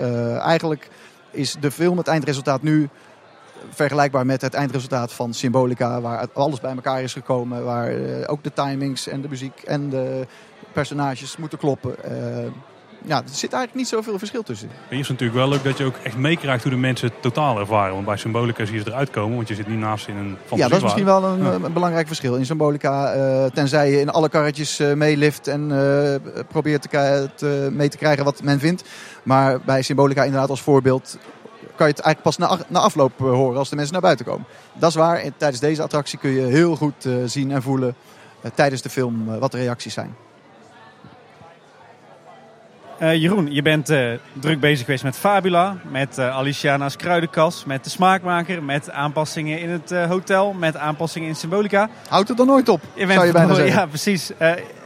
[0.43, 0.89] Eigenlijk
[1.31, 2.89] is de film het eindresultaat nu
[3.71, 7.65] vergelijkbaar met het eindresultaat van Symbolica, waar alles bij elkaar is gekomen.
[7.65, 10.27] Waar eh, ook de timings en de muziek en de
[10.73, 12.05] personages moeten kloppen.
[12.05, 12.45] Eh,
[13.05, 14.69] ja, er zit eigenlijk niet zoveel verschil tussen.
[14.89, 17.59] Hier is natuurlijk wel leuk dat je ook echt meekrijgt hoe de mensen het totaal
[17.59, 17.95] ervaren.
[17.95, 20.37] Want bij Symbolica zie je ze eruit komen, want je zit niet naast in een
[20.55, 21.53] Ja, dat is misschien wel een, Ja.
[21.53, 22.35] een belangrijk verschil.
[22.37, 25.73] In Symbolica, eh, tenzij je in alle karretjes meelift en
[26.49, 28.85] probeert te- mee te krijgen wat men vindt.
[29.23, 31.19] Maar bij Symbolica inderdaad als voorbeeld
[31.81, 34.27] kan je het eigenlijk pas na, na afloop eh, horen als de mensen naar buiten
[34.27, 34.47] komen.
[34.73, 35.17] Dat is waar.
[35.17, 37.95] En tijdens deze attractie kun je heel goed eh, zien en voelen
[38.41, 40.17] eh, tijdens de film wat de reacties zijn.
[42.99, 43.87] Jeroen, je bent
[44.33, 49.71] druk bezig geweest met Fabula, met eh Aliciana's kruidenkas, met de smaakmaker, met aanpassingen in
[49.71, 51.89] het hotel, met aanpassingen in Symbolica.
[52.09, 53.75] Houdt het er nooit op, Je bent, zou je bijna zeggen.
[53.75, 54.33] Ja, precies.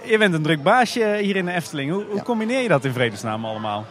[0.04, 1.90] Je bent een druk baasje hier in de Efteling.
[1.90, 3.84] Hoe, hoe combineer je dat in vredesnaam allemaal?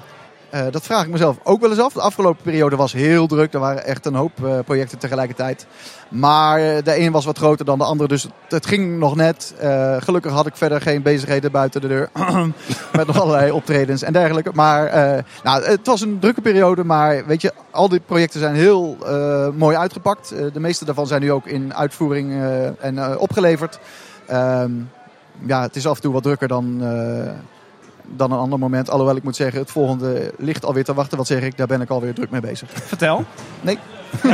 [0.53, 1.93] Eh, dat vraag ik mezelf ook wel eens af.
[1.93, 3.53] De afgelopen periode was heel druk.
[3.53, 5.67] Er waren echt een hoop eh, projecten tegelijkertijd.
[6.09, 8.07] Maar eh, de een was wat groter dan de ander.
[8.07, 9.53] Dus het, ging nog net.
[9.99, 12.09] Gelukkig had ik verder geen bezigheden buiten de deur.
[12.97, 14.51] met nog allerlei optredens en dergelijke.
[14.53, 14.91] Maar
[15.43, 16.83] nou, het was een drukke periode.
[16.83, 18.97] Maar weet je, al die projecten zijn heel
[19.55, 20.29] mooi uitgepakt.
[20.53, 22.43] De meeste daarvan zijn nu ook in uitvoering
[22.79, 23.79] en opgeleverd.
[24.27, 24.71] Ehm,
[25.45, 26.81] ja, het is af en toe wat drukker dan,
[28.05, 28.89] dan een ander moment.
[28.89, 31.17] Alhoewel ik moet zeggen, het volgende ligt alweer te wachten.
[31.17, 32.69] Wat zeg ik, daar ben ik alweer druk mee bezig.
[32.73, 33.25] Vertel.
[33.61, 33.77] Nee.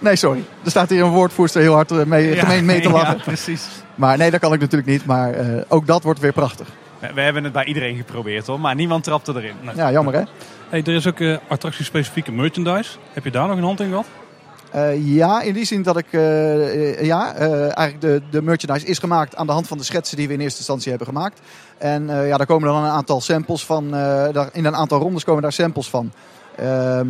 [0.00, 0.44] Nee, sorry.
[0.64, 3.20] Er staat hier een woordvoerster heel hard eh, mee, Ja, gemeen mee te ja, lachen.
[3.20, 3.66] precies.
[3.94, 5.04] Maar nee, dat kan ik natuurlijk niet.
[5.06, 6.68] Maar eh, ook dat wordt weer prachtig.
[6.98, 9.54] We, we hebben het bij iedereen geprobeerd hoor, maar niemand trapte erin.
[9.74, 10.22] Ja, jammer hè?
[10.68, 12.90] Hey, er is ook eh attractiespecifieke merchandise.
[13.12, 14.06] Heb je daar nog een hand in gehad?
[14.70, 16.06] Eh, ja, in die zin dat ik...
[16.10, 20.16] eh, eh, ja, eigenlijk de, de merchandise is gemaakt aan de hand van de schetsen
[20.16, 21.40] die we in eerste instantie hebben gemaakt.
[21.78, 23.90] En ja, daar komen dan een aantal samples van.
[23.90, 26.12] daar, in een aantal rondes komen daar samples van.
[26.56, 27.06] Ehm,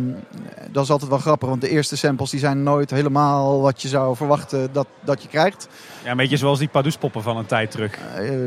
[0.71, 3.87] dat is altijd wel grappig, want de eerste samples die zijn nooit helemaal wat je
[3.87, 5.67] zou verwachten dat, dat je krijgt.
[6.03, 7.97] Ja, een beetje zoals die Padoespoppen van een tijd terug.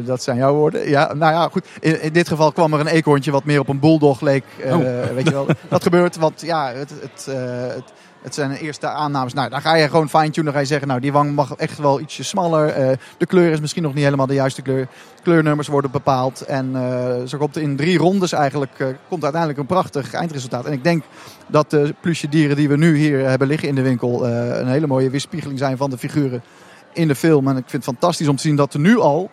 [0.05, 0.89] Dat zijn jouw woorden.
[0.89, 1.66] Ja, nou ja, goed.
[1.80, 4.44] In, in dit geval kwam er een eekhoorntje wat meer op een bulldog leek.
[4.64, 4.78] Oh.
[5.14, 5.47] Weet je wel.
[5.68, 7.26] Dat gebeurt, want ja, het, het,
[7.74, 7.93] het,
[8.23, 9.32] het zijn eerste aannames.
[9.32, 10.44] Nou, dan ga je gewoon fine-tunen.
[10.44, 12.69] Dan ga je zeggen, nou, die wang mag echt wel ietsje smaller.
[12.69, 14.89] Eh, de kleur is misschien nog niet helemaal de juiste kleur.
[15.23, 16.40] Kleurnummers worden bepaald.
[16.40, 20.65] En eh, zo komt in drie rondes eigenlijk eh, komt uiteindelijk een prachtig eindresultaat.
[20.65, 21.03] En ik denk
[21.47, 24.27] dat de plusje dieren die we nu hier hebben liggen in de winkel...
[24.27, 26.43] een hele mooie weerspiegeling zijn van de figuren
[26.93, 27.49] in de film.
[27.49, 29.31] En ik vind het fantastisch om te zien dat er nu al...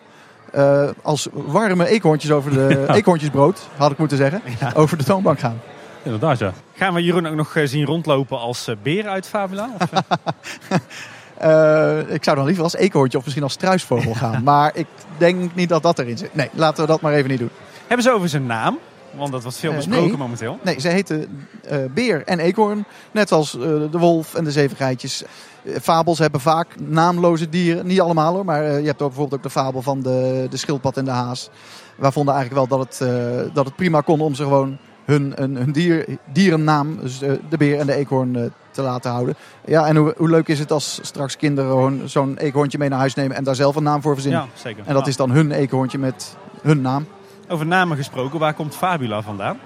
[1.02, 2.94] als warme eekhoorntjes over de Ja.
[2.94, 4.42] eekhoorntjesbrood, had ik moeten zeggen,
[4.74, 5.60] over de toonbank gaan.
[6.02, 6.52] Inderdaad, ja.
[6.74, 9.70] Gaan we Jeroen ook nog eh, zien rondlopen als eh, beer uit Fabula?
[9.80, 10.78] Of, eh?
[12.14, 14.42] Ik zou dan liever als eekhoorntje of misschien als struisvogel gaan.
[14.50, 14.86] Maar ik
[15.18, 16.34] denk niet dat dat erin zit.
[16.34, 17.50] Nee, laten we dat maar even niet doen.
[17.86, 18.78] Hebben ze over zijn naam?
[19.16, 20.16] Want dat wordt veel besproken nee.
[20.16, 20.58] momenteel.
[20.62, 22.84] Nee, ze heten eh, beer en eekhoorn.
[23.10, 23.60] Net als eh,
[23.90, 25.22] de wolf en de zeven geitjes.
[25.64, 27.86] Eh, fabels hebben vaak naamloze dieren.
[27.86, 30.96] Niet allemaal hoor, maar je hebt ook bijvoorbeeld ook de fabel van de, de schildpad
[30.96, 31.50] en de haas.
[31.96, 34.78] Wij vonden eigenlijk wel dat het, eh, dat het prima kon om ze gewoon
[35.10, 39.10] hun, hun, hun dier, dierennaam, dus eh, de beer en de eekhoorn, eh, te laten
[39.10, 39.34] houden.
[39.64, 42.98] Ja, en hoe, hoe leuk is het als straks kinderen gewoon zo'n eekhoorntje mee naar
[42.98, 44.40] huis nemen en daar zelf een naam voor verzinnen.
[44.40, 44.82] Ja, zeker.
[44.86, 45.08] En dat Ja.
[45.08, 47.06] is dan hun eekhoorntje met hun naam.
[47.48, 49.58] Over namen gesproken, waar komt Fabula vandaan?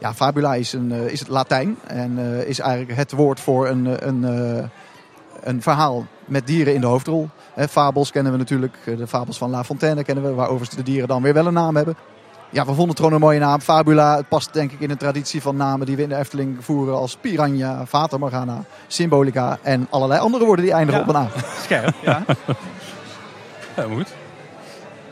[0.00, 4.08] Ja, fabula is, een, eh, is het Latijn en is eigenlijk het woord voor een,
[4.08, 4.22] een,
[5.42, 7.28] een verhaal met dieren in de hoofdrol.
[7.68, 11.08] Fabels kennen we natuurlijk, de fabels van La Fontaine kennen we, waar overigens de dieren
[11.08, 11.96] dan weer wel een naam hebben.
[12.50, 13.60] Ja, we vonden het gewoon een mooie naam.
[13.60, 16.56] Fabula, het past denk ik in een traditie van namen die we in de Efteling
[16.64, 21.08] voeren als Piranha, Fata Morgana, Symbolica en allerlei andere woorden die eindigen Ja.
[21.08, 21.28] op een A.
[21.62, 22.24] Scherp, ja.
[23.76, 24.14] Ja, goed.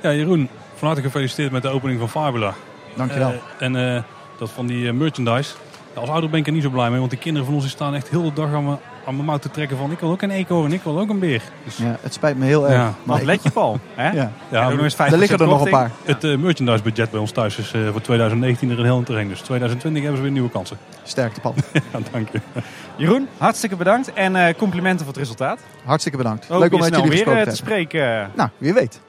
[0.00, 2.54] Ja, Jeroen, van harte gefeliciteerd met de opening van Fabula.
[2.94, 3.28] Dankjewel.
[3.30, 4.02] Eh, en eh,
[4.38, 5.54] dat van die eh, merchandise.
[5.94, 7.64] Ja, als ouder ben ik er niet zo blij mee, want die kinderen van ons
[7.64, 9.98] die staan echt heel de dag aan mijn, aan mijn mouw te trekken van ik
[9.98, 11.42] wil ook een eekhoorn, ik wil ook een beer.
[11.64, 12.74] Dus, Ja, het spijt me heel erg.
[12.74, 12.94] Ja.
[13.02, 13.80] maar let je, Paul?
[13.94, 14.10] Hè?
[14.10, 14.32] Ja.
[14.48, 15.90] Ja, ook nog eens 5% Er liggen er nog een paar.
[16.04, 19.28] Het eh, merchandise budget bij ons thuis is eh, voor 2019 er een heel terrein.
[19.28, 20.78] Dus 2020 hebben ze weer nieuwe kansen.
[21.02, 21.54] Sterkte, Paul.
[21.92, 22.40] ja, dank je.
[22.96, 25.60] Jeroen, hartstikke bedankt en eh, complimenten voor het resultaat.
[25.84, 26.46] Hartstikke bedankt.
[26.48, 27.56] Hoop Leuk om met jullie weer te te hebben.
[27.56, 28.30] spreken.
[28.34, 29.00] Nou, wie weet.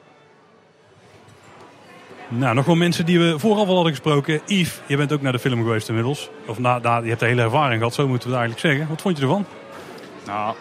[2.30, 4.42] Nou, nog wel mensen die we vooraf al hadden gesproken.
[4.46, 6.30] Yves, je bent ook naar de film geweest inmiddels.
[6.48, 8.94] Of na, na, je hebt de hele ervaring gehad, zo moeten we het eigenlijk zeggen.
[8.94, 9.46] Wat vond je ervan?
[10.28, 10.56] Nou,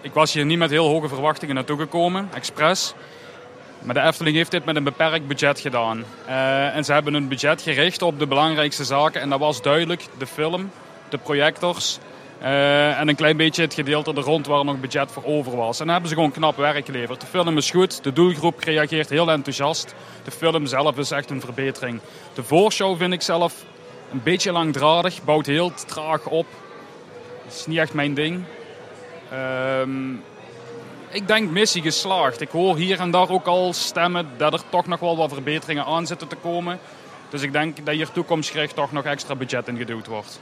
[0.00, 2.94] ik was hier niet met heel hoge verwachtingen naartoe gekomen, expres.
[3.82, 6.04] Maar de Efteling heeft dit met een beperkt budget gedaan.
[6.26, 9.20] Eh, en ze hebben hun budget gericht op de belangrijkste zaken.
[9.20, 10.70] En dat was duidelijk de film,
[11.08, 11.98] de projectors
[12.38, 15.78] eh, en een klein beetje het gedeelte er rond waar nog budget voor over was.
[15.78, 17.20] En dan hebben ze gewoon knap werk geleverd.
[17.20, 19.94] De film is goed, de doelgroep reageert heel enthousiast.
[20.24, 22.00] De film zelf is echt een verbetering.
[22.34, 23.64] De voorshow vind ik zelf
[24.12, 26.46] een beetje langdradig, bouwt heel traag op.
[27.48, 28.44] is niet echt mijn ding.
[29.32, 30.10] Ehm,
[31.10, 32.40] ik denk missie geslaagd.
[32.40, 35.84] Ik hoor hier en daar ook al stemmen dat er toch nog wel wat verbeteringen
[35.84, 36.78] aan zitten te komen.
[37.28, 40.40] Dus ik denk dat hier toekomstgericht toch nog extra budget in geduwd wordt.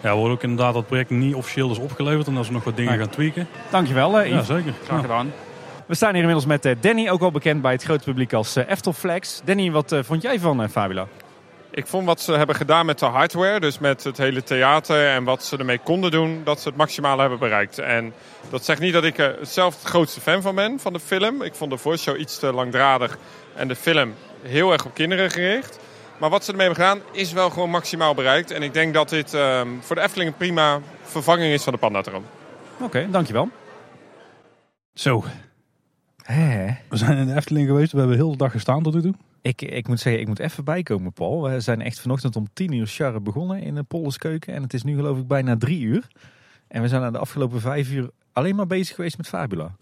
[0.00, 2.26] Ja, we worden ook inderdaad dat het project niet officieel is opgeleverd.
[2.26, 3.48] En dat ze nog wat dingen gaan tweaken.
[3.70, 4.46] Dankjewel, eh, Ja, Yves.
[4.46, 4.72] zeker.
[4.84, 5.02] Graag Ja.
[5.02, 5.32] gedaan.
[5.86, 8.56] We staan hier inmiddels met eh, Danny, ook wel bekend bij het grote publiek als
[8.56, 9.40] eh Eftel Flex.
[9.44, 11.06] Danny, wat eh, vond jij van eh, Fabula?
[11.74, 15.24] Ik vond wat ze hebben gedaan met de hardware, dus met het hele theater en
[15.24, 17.78] wat ze ermee konden doen, dat ze het maximale hebben bereikt.
[17.78, 18.12] En
[18.50, 21.42] dat zegt niet dat ik er zelf het grootste fan van ben, van de film.
[21.42, 23.18] Ik vond de voorshow iets te langdradig
[23.54, 25.78] en de film heel erg op kinderen gericht.
[26.18, 28.50] Maar wat ze ermee hebben gedaan is wel gewoon maximaal bereikt.
[28.50, 31.78] En ik denk dat dit ehm, voor de Efteling een prima vervanging is van de
[31.78, 32.24] Pandatron.
[32.80, 33.48] Oké, dankjewel.
[34.92, 35.24] Zo,
[36.88, 37.92] we zijn in de Efteling geweest.
[37.92, 39.14] We hebben heel de dag gestaan tot nu toe.
[39.44, 41.42] Ik, ik moet zeggen, ik moet even bijkomen, Paul.
[41.42, 44.54] We zijn echt vanochtend om tien uur charre begonnen in de Polderskeuken.
[44.54, 46.06] En het is nu geloof ik bijna drie uur.
[46.68, 49.76] En we zijn aan de afgelopen vijf uur alleen maar bezig geweest met Fabula.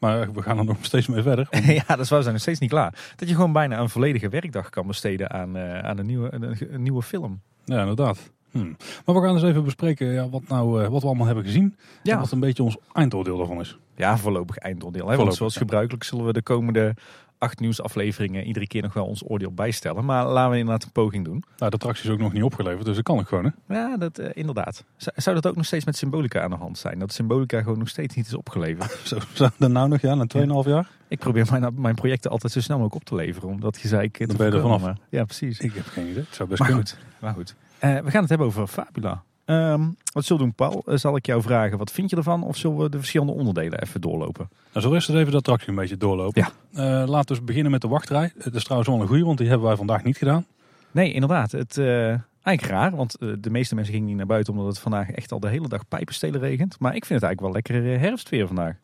[0.00, 1.48] Maar we gaan er nog steeds mee verder.
[1.80, 3.12] ja, dat is waar, we zijn nog steeds niet klaar.
[3.16, 6.56] Dat je gewoon bijna een volledige werkdag kan besteden aan, eh, aan een, nieuwe, een,
[6.74, 7.40] een nieuwe film.
[7.64, 8.30] Ja, inderdaad.
[8.50, 8.72] Hm.
[9.04, 11.76] Maar we gaan eens even bespreken ja, wat, nou, eh, wat we allemaal hebben gezien.
[12.02, 12.12] Ja.
[12.14, 13.78] En wat een beetje ons eindoordeel daarvan is.
[13.96, 15.00] Ja, voorlopig eindoordeel.
[15.00, 15.16] Hè?
[15.16, 15.60] Want Voorlopig, zoals ja.
[15.60, 16.94] gebruikelijk zullen we de komende
[17.40, 20.04] acht nieuwsafleveringen iedere keer nog wel ons oordeel bijstellen.
[20.04, 21.44] Maar laten we inderdaad een poging doen.
[21.56, 23.52] Nou, de attractie is ook nog niet opgeleverd, dus dat kan ik gewoon.
[23.66, 23.74] Hè?
[23.74, 24.84] Ja, dat, eh, inderdaad.
[24.96, 26.98] Zou- dat ook nog steeds met Symbolica aan de hand zijn?
[26.98, 29.00] Dat Symbolica gewoon nog steeds niet is opgeleverd?
[29.08, 30.88] Zo, zo dan nou nog, ja, na 2,5 jaar.
[31.08, 33.48] Ik probeer mijn, mijn projecten altijd zo snel mogelijk op te leveren.
[33.48, 34.08] Omdat je zei...
[34.12, 34.92] Dan ben je er vanaf.
[35.08, 35.58] Ja, precies.
[35.60, 36.22] Ik heb geen idee.
[36.24, 36.86] Het zou best Maar kunnen.
[36.88, 37.54] goed, maar goed.
[37.78, 39.22] Eh, we gaan het hebben over Fabula.
[39.50, 39.82] Ehm,
[40.12, 40.82] wat zullen we doen, Paul?
[40.86, 42.42] Eh, zal ik jou vragen, wat vind je ervan?
[42.42, 44.48] Of zullen we de verschillende onderdelen even doorlopen?
[44.72, 46.46] Nou, we eerst eens even de attractie een beetje doorlopen?
[46.72, 47.02] Ja.
[47.02, 48.32] Eh, laten we beginnen met de wachtrij.
[48.38, 50.46] Het is trouwens wel een goede, want die hebben wij vandaag niet gedaan.
[50.90, 51.52] Nee, inderdaad.
[51.52, 54.52] Het, eh, eigenlijk raar, want eh, de meeste mensen gingen niet naar buiten...
[54.52, 56.78] omdat het vandaag echt al de hele dag pijpenstelen regent.
[56.78, 58.76] Maar ik vind het eigenlijk wel lekker eh, herfstweer vandaag.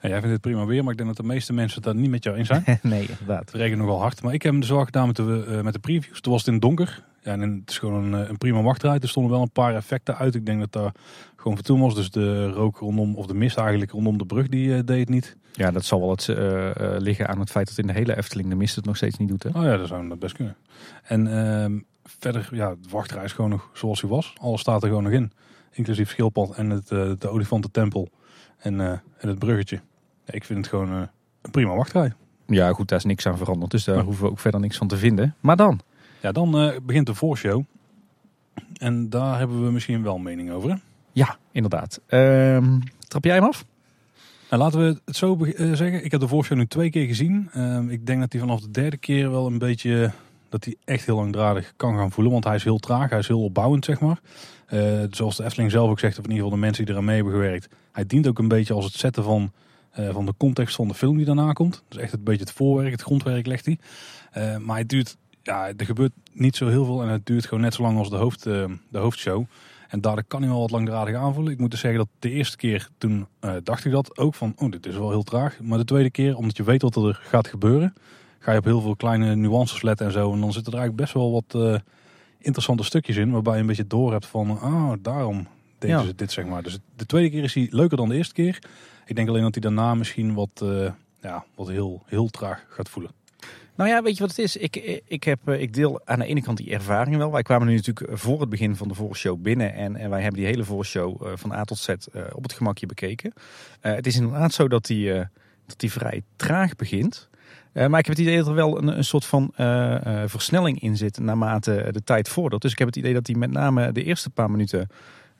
[0.00, 2.10] Jij vindt het prima weer, maar ik denk dat de meeste mensen het daar niet
[2.10, 2.64] met jou eens zijn.
[2.82, 3.40] nee, inderdaad.
[3.40, 4.22] Het regent nogal hard.
[4.22, 6.20] Maar ik heb hem dus wel gedaan met de, eh, met de previews.
[6.20, 7.02] Toen was het in het donker.
[7.22, 8.98] Ja, en het is gewoon een, eh, een prima wachtrij.
[8.98, 10.34] Er stonden wel een paar effecten uit.
[10.34, 10.92] Ik denk dat daar
[11.36, 11.94] gewoon voor toen was.
[11.94, 15.08] Dus de rook rondom, of de mist eigenlijk rondom de brug, die eh, deed het
[15.08, 15.36] niet.
[15.52, 18.48] Ja, dat zal wel het, eh, liggen aan het feit dat in de hele Efteling
[18.48, 19.42] de mist het nog steeds niet doet.
[19.42, 19.48] Hè?
[19.48, 20.56] Oh ja, dat zou dat best kunnen.
[21.02, 24.34] En ehm, verder, ja, de wachtrij is gewoon nog zoals hij was.
[24.40, 25.32] Alles staat er gewoon nog in.
[25.72, 28.08] Inclusief schildpad en het, de olifantentempel
[28.58, 29.80] en, en het bruggetje.
[30.24, 30.90] Ja, ik vind het gewoon
[31.42, 32.12] een prima wachtrij.
[32.46, 33.70] Ja, goed, daar is niks aan veranderd.
[33.70, 34.02] Dus daar Ja.
[34.02, 35.34] hoeven we ook verder niks van te vinden.
[35.40, 35.80] Maar dan?
[36.22, 37.64] Ja, dan eh, begint de voorshow.
[38.76, 40.70] En daar hebben we misschien wel mening over.
[40.70, 40.76] Hè?
[41.12, 42.00] Ja, inderdaad.
[42.06, 42.78] Ehm,
[43.08, 43.64] trap jij hem af?
[44.50, 46.04] Nou, laten we het zo eh, zeggen.
[46.04, 47.48] Ik heb de voorshow nu twee keer gezien.
[47.52, 50.10] Ehm, ik denk dat hij vanaf de derde keer wel een beetje...
[50.48, 52.32] dat hij echt heel langdradig kan gaan voelen.
[52.32, 53.10] Want hij is heel traag.
[53.10, 54.20] Hij is heel opbouwend, zeg maar.
[54.66, 57.06] Eh, zoals de Efteling zelf ook zegt, of in ieder geval de mensen die eraan
[57.06, 57.68] mee hebben gewerkt.
[57.92, 59.52] Hij dient ook een beetje als het zetten van,
[59.92, 61.82] van de context van de film die daarna komt.
[61.88, 63.78] Dus echt een beetje het voorwerk, het grondwerk legt hij.
[64.58, 65.16] Maar het duurt...
[65.42, 67.02] Ja, er gebeurt niet zo heel veel.
[67.02, 69.44] En het duurt gewoon net zo lang als de, hoofd, eh, de hoofdshow.
[69.88, 71.52] En daardoor kan hij wel wat langdradig aanvoelen.
[71.52, 74.52] Ik moet dus zeggen dat de eerste keer toen eh, dacht ik dat ook van,
[74.56, 75.60] oh dit is wel heel traag.
[75.60, 77.94] Maar de tweede keer, omdat je weet wat er gaat gebeuren,
[78.38, 80.32] ga je op heel veel kleine nuances letten en zo.
[80.32, 81.80] En dan zitten er eigenlijk best wel wat eh,
[82.38, 85.46] interessante stukjes in, waarbij je een beetje door hebt van, ah daarom
[85.78, 86.04] deden Ja.
[86.04, 86.62] ze dit zeg maar.
[86.62, 88.58] Dus de tweede keer is hij leuker dan de eerste keer.
[89.06, 90.64] Ik denk alleen dat hij daarna misschien wat,
[91.20, 93.10] ja, wat heel, heel traag gaat voelen.
[93.74, 94.56] Nou ja, weet je wat het is?
[94.56, 97.32] Ik, ik, heb, eh, ik deel aan de ene kant die ervaring wel.
[97.32, 99.74] Wij kwamen nu natuurlijk voor het begin van de voorshow binnen.
[99.74, 101.96] En, en wij hebben die hele voorshow eh, van A tot Z eh,
[102.32, 103.32] op het gemakje bekeken.
[103.80, 105.26] Eh, het is inderdaad zo dat die, eh,
[105.66, 107.30] dat die vrij traag begint.
[107.72, 110.28] Eh, maar ik heb het idee dat er wel een, een soort van eh, eh,
[110.28, 112.62] versnelling in zit naarmate de tijd vordert.
[112.62, 114.88] Dus ik heb het idee dat die met name de eerste paar minuten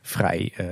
[0.02, 0.66] vrij, eh,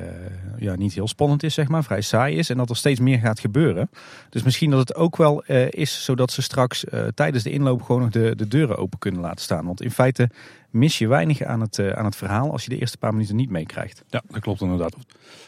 [0.58, 2.50] ja, niet heel spannend is, zeg maar, vrij saai is.
[2.50, 3.90] En dat er steeds meer gaat gebeuren.
[4.30, 7.82] Dus misschien dat het ook wel eh, is zodat ze straks eh, tijdens de inloop
[7.82, 9.64] gewoon nog de, de deuren open kunnen laten staan.
[9.66, 10.30] Want in feite
[10.70, 13.50] mis je weinig aan het, aan het verhaal als je de eerste paar minuten niet
[13.50, 14.04] meekrijgt.
[14.08, 14.96] Ja, dat klopt inderdaad.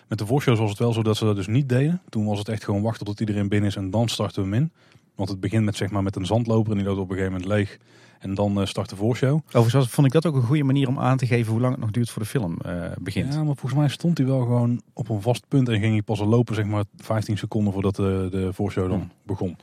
[0.09, 2.01] Met de voorshows was het wel zo dat ze dat dus niet deden.
[2.09, 4.63] Toen was het echt gewoon wachten tot iedereen binnen is en dan starten we hem
[4.63, 4.73] in.
[5.15, 7.33] Want het begint met, zeg maar, met een zandloper en die loopt op een gegeven
[7.33, 7.79] moment leeg.
[8.23, 9.41] En dan eh, start de voorshow.
[9.53, 11.81] Overigens vond ik dat ook een goede manier om aan te geven hoe lang het
[11.81, 13.33] nog duurt voor de film eh, begint.
[13.33, 16.03] Ja, maar volgens mij stond hij wel gewoon op een vast punt en ging hij
[16.03, 19.57] pas lopen, zeg maar 15 seconden voordat de, de voorshow dan begon.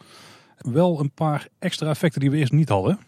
[0.57, 2.99] Wel een paar extra effecten die we eerst niet hadden.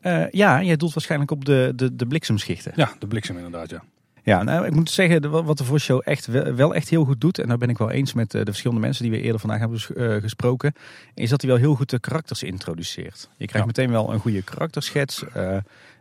[0.00, 2.72] Eh, ja, jij doelt waarschijnlijk op de, de, de bliksemschichten.
[2.76, 3.82] Ja, de bliksem inderdaad, ja.
[4.22, 7.48] Ja, nou, ik moet zeggen, wat de voorshow echt wel, echt heel goed doet, en
[7.48, 9.80] daar ben ik wel eens met eh, de verschillende mensen die we eerder vandaag hebben
[9.96, 10.72] eh, gesproken,
[11.14, 13.28] is dat hij wel heel goed de karakters introduceert.
[13.36, 15.24] Je krijgt meteen wel een goede karakterschets.
[15.32, 15.56] Eh,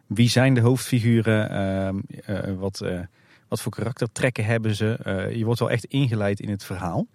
[0.07, 2.03] wie zijn de hoofdfiguren?
[2.59, 2.83] Wat,
[3.47, 4.99] Wat voor karaktertrekken hebben ze?
[5.33, 7.07] Je wordt wel echt ingeleid in het verhaal.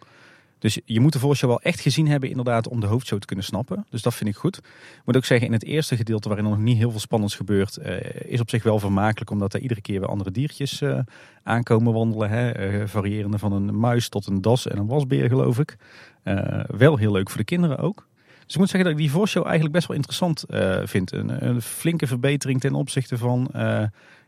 [0.65, 3.45] Dus je moet de voorshow wel echt gezien hebben inderdaad om de hoofdshow te kunnen
[3.45, 3.87] snappen.
[3.91, 4.57] Dus dat vind ik goed.
[4.57, 7.77] Ik moet ook zeggen, in het eerste gedeelte waarin nog niet heel veel spannends gebeurt,
[7.77, 9.31] eh, is op zich wel vermakelijk.
[9.31, 10.99] Omdat er iedere keer weer andere diertjes eh,
[11.43, 12.31] aankomen wandelen.
[12.31, 12.51] Hè?
[12.51, 15.77] Eh, variërende van een muis tot een das en een wasbeer geloof ik.
[16.67, 18.09] Wel heel leuk voor de kinderen ook.
[18.45, 20.45] Dus ik moet zeggen dat ik die voorshow eigenlijk best wel interessant
[20.85, 21.13] vind.
[21.13, 23.51] Een, een flinke verbetering ten opzichte van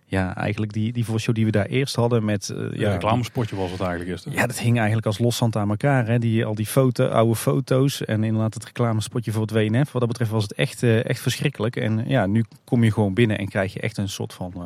[0.08, 2.24] ja, eigenlijk die, die voorshow die we daar eerst hadden.
[2.24, 4.24] Met, eh, Ja, ja, reclamespotje was het eigenlijk eerst.
[4.24, 4.30] hè?
[4.30, 6.06] ja, dat hing eigenlijk als loszand aan elkaar.
[6.06, 6.18] Hè?
[6.18, 9.92] Die, al die foto, oude foto's en inderdaad het reclamespotje voor het WNF.
[9.92, 11.76] Wat dat betreft was het echt, eh, echt verschrikkelijk.
[11.76, 14.62] En ja, nu kom je gewoon binnen en krijg je echt een soort van eh,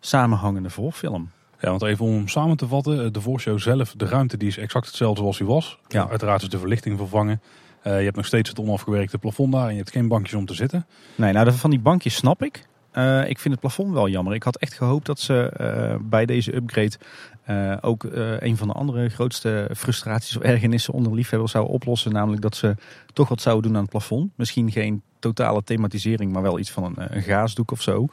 [0.00, 1.30] samenhangende voorfilm.
[1.60, 4.86] Ja, want even om samen te vatten, de voorshow zelf, de ruimte die is exact
[4.86, 5.78] hetzelfde zoals die was.
[5.88, 6.08] Ja.
[6.08, 7.40] Uiteraard is de verlichting vervangen.
[7.82, 10.54] Je hebt nog steeds het onafgewerkte plafond daar en je hebt geen bankjes om te
[10.54, 10.86] zitten.
[11.14, 12.66] Nee, nou van die bankjes snap ik.
[12.96, 14.34] Eh, ik vind het plafond wel jammer.
[14.34, 16.98] Ik had echt gehoopt dat ze eh, bij deze upgrade
[17.44, 18.04] eh, ook
[18.38, 22.12] een van de andere grootste frustraties of ergernissen onder liefhebbers zouden oplossen.
[22.12, 22.74] Namelijk dat ze
[23.12, 24.30] toch wat zouden doen aan het plafond.
[24.36, 28.06] Misschien geen totale thematisering, maar wel iets van een, een gaasdoek of zo.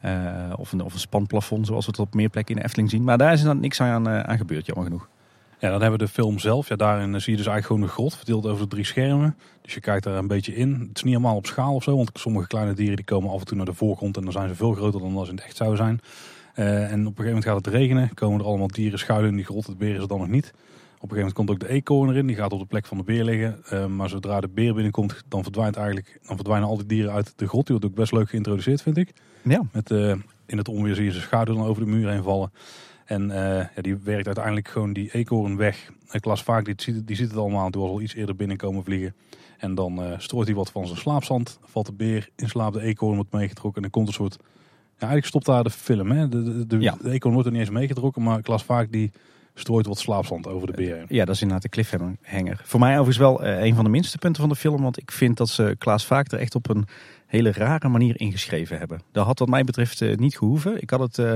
[0.00, 2.90] Eh, of, een, of een spanplafond zoals we het op meer plekken in de Efteling
[2.90, 3.04] zien.
[3.04, 5.08] Maar daar is dan niks aan, aan gebeurd, jammer genoeg.
[5.58, 6.68] Ja, dan hebben we de film zelf.
[6.68, 9.36] Ja, daarin zie je dus eigenlijk gewoon de grot, verdeeld over de drie schermen.
[9.62, 10.72] Dus je kijkt daar een beetje in.
[10.72, 13.40] Het is niet helemaal op schaal of zo, want sommige kleine dieren die komen af
[13.40, 15.36] en toe naar de voorgrond en dan zijn ze veel groter dan als ze in
[15.36, 16.00] het echt zouden zijn.
[16.54, 19.36] Eh, en op een gegeven moment gaat het regenen, komen er allemaal dieren schuilen in
[19.36, 19.66] die grot.
[19.66, 20.52] Het beer is er dan nog niet.
[20.54, 22.96] Op een gegeven moment komt ook de eekhoorn erin, die gaat op de plek van
[22.96, 23.64] de beer liggen.
[23.68, 27.32] Eh, maar zodra de beer binnenkomt, dan, verdwijnt eigenlijk, dan verdwijnen al die dieren uit
[27.36, 27.66] de grot.
[27.66, 29.12] Die wordt ook best leuk geïntroduceerd, vind ik.
[29.42, 29.62] Ja.
[29.72, 30.14] Met, eh,
[30.46, 32.52] in het onweer zie je zijn schaduw dan over de muur heen vallen.
[33.04, 35.90] En eh, ja, die werkt uiteindelijk gewoon die eekhoorn weg.
[36.10, 37.70] En Klaas Vaak die ziet, het- die ziet het allemaal.
[37.70, 39.14] Die was al iets eerder binnenkomen vliegen.
[39.58, 41.58] En dan eh, strooit hij wat van zijn slaapzand.
[41.64, 43.74] Valt de beer in slaap, de eekhoorn wordt meegetrokken.
[43.76, 44.36] En dan komt een soort...
[44.40, 46.10] Ja, eigenlijk stopt daar de film.
[46.10, 46.28] Hè?
[46.28, 46.96] De, de, de, Ja.
[47.02, 48.22] de eekhoorn wordt er niet eens meegetrokken.
[48.22, 49.10] Maar Klaas Vaak die
[49.54, 51.06] strooit wat slaapzand over de beer heen.
[51.08, 52.60] Ja, dat is inderdaad de cliffhanger.
[52.64, 54.82] Voor mij overigens wel eh, een van de minste punten van de film.
[54.82, 56.86] Want ik vind dat ze Klaas Vaak er echt op een
[57.26, 59.00] hele rare manier ingeschreven hebben.
[59.12, 60.82] Dat had wat mij betreft eh, niet gehoeven.
[60.82, 61.34] Ik had het eh,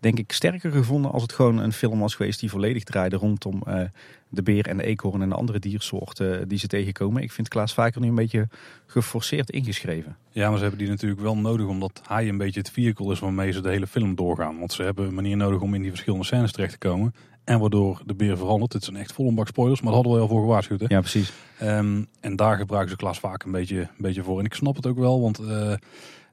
[0.00, 3.62] denk ik sterker gevonden als het gewoon een film was geweest die volledig draaide rondom
[3.66, 3.80] eh,
[4.28, 7.22] de beer en de eekhoorn en de andere diersoorten eh, die ze tegenkomen.
[7.22, 8.48] Ik vind Klaas Vaak er nu een beetje
[8.86, 10.16] geforceerd ingeschreven.
[10.30, 13.18] Ja, maar ze hebben die natuurlijk wel nodig omdat hij een beetje het vehicle is
[13.18, 14.58] waarmee ze de hele film doorgaan.
[14.58, 17.14] Want ze hebben een manier nodig om in die verschillende scènes terecht te komen.
[17.44, 18.72] En waardoor de beer verandert.
[18.72, 20.80] Het zijn echt volle bak spoilers, maar dat hadden we al voor gewaarschuwd.
[20.80, 20.86] Hè?
[20.88, 21.32] Ja, precies.
[21.58, 24.38] Ehm, en daar gebruiken ze Klaas vaak een beetje, een beetje voor.
[24.38, 25.72] En ik snap het ook wel, want eh,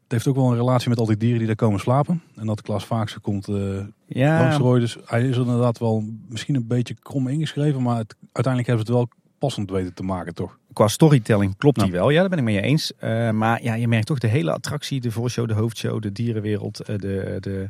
[0.05, 2.21] het heeft ook wel een relatie met al die dieren die daar komen slapen.
[2.35, 4.39] En dat Klaas vaak ze komt eh Ja.
[4.39, 4.81] langsrooien.
[4.81, 7.81] Dus hij is er inderdaad wel misschien een beetje krom ingeschreven.
[7.81, 10.57] Maar het, uiteindelijk hebben ze het wel passend weten te maken, toch?
[10.73, 12.93] Qua storytelling klopt die wel, ja, daar ben ik mee eens.
[12.97, 16.79] Eh, maar ja, je merkt toch de hele attractie, de voorshow, de hoofdshow, de dierenwereld,
[16.79, 17.69] eh, de, de,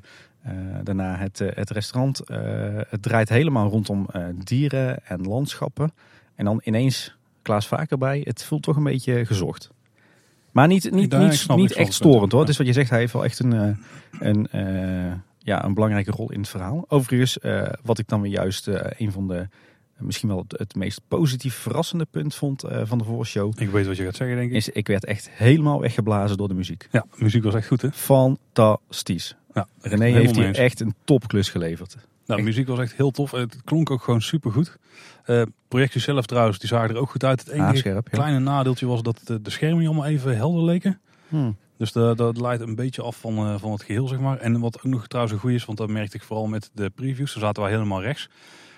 [0.83, 2.21] daarna het, het restaurant.
[2.89, 4.07] het draait helemaal rondom
[4.43, 5.91] dieren en landschappen.
[6.35, 8.21] En dan ineens Klaas Vaker bij.
[8.23, 9.69] Het voelt toch een beetje gezocht.
[10.55, 12.41] Maar niet, niet, Ja, niet, niet echt storend hoor.
[12.41, 12.47] ja.
[12.47, 13.77] Dus wat je zegt, hij heeft wel echt een, eh,
[14.19, 16.85] een, eh, ja, een belangrijke rol in het verhaal.
[16.87, 18.67] Overigens, eh, wat ik dan weer juist
[18.97, 19.47] een van de,
[19.97, 23.53] misschien wel het, het meest positief verrassende punt vond van de voorshow.
[23.57, 24.55] Ik weet wat je gaat zeggen, denk ik.
[24.55, 26.87] Is, ik werd echt helemaal weggeblazen door de muziek.
[26.91, 27.91] Ja, de muziek was echt goed, hè?
[27.91, 29.35] Fantastisch.
[29.53, 30.57] Ja, René heeft hier eens.
[30.57, 31.95] echt een topklus geleverd.
[32.25, 33.31] Nou, de muziek was echt heel tof.
[33.31, 34.51] Het klonk ook gewoon super
[35.25, 35.45] goed.
[35.67, 37.39] projectie zelf trouwens, die zagen er ook goed uit.
[37.39, 38.01] Het enige ja.
[38.01, 40.99] kleine nadeeltje was dat de, de schermen niet allemaal even helder leken.
[41.27, 41.57] Hmm.
[41.77, 44.37] Dus dat, dat leidt een beetje af van, eh, van het geheel, zeg maar.
[44.37, 46.89] En wat ook nog trouwens een goede is, want dat merkte ik vooral met de
[46.89, 47.33] previews.
[47.33, 48.29] Daar zaten wij helemaal rechts.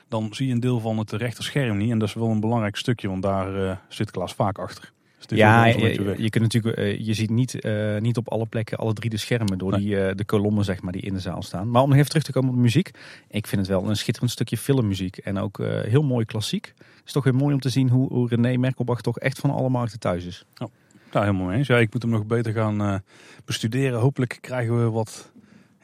[0.07, 1.91] Dan zie je een deel van het rechterscherm niet.
[1.91, 4.91] En dat is wel een belangrijk stukje, want daar eh, zit Klaas vaak achter.
[5.35, 9.09] Ja, je, kunt natuurlijk, eh, je ziet niet, eh, niet op alle plekken alle drie
[9.09, 11.69] de schermen door die, eh, de kolommen zeg maar, die in de zaal staan.
[11.69, 12.91] Maar om nog even terug te komen op de muziek.
[13.27, 15.17] Ik vind het wel een schitterend stukje filmmuziek.
[15.17, 16.73] En ook heel mooi klassiek.
[16.77, 19.49] Het is toch weer mooi om te zien hoe, hoe René Merkelbach toch echt van
[19.49, 20.45] alle markten thuis is.
[20.53, 20.67] Ja,
[21.11, 21.67] nou, helemaal eens.
[21.67, 23.03] Ja, ik moet hem nog beter gaan
[23.45, 23.99] bestuderen.
[23.99, 25.31] Hopelijk krijgen we wat,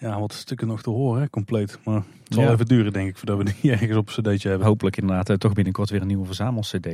[0.04, 1.80] ja, wat stukken nog te horen, hè, compleet.
[1.84, 2.52] Maar het zal Ja.
[2.52, 4.68] even duren, denk ik, voordat we die ergens op een cd'tje hebben.
[4.68, 6.88] Hopelijk inderdaad eh, toch binnenkort weer een nieuwe verzamel-cd.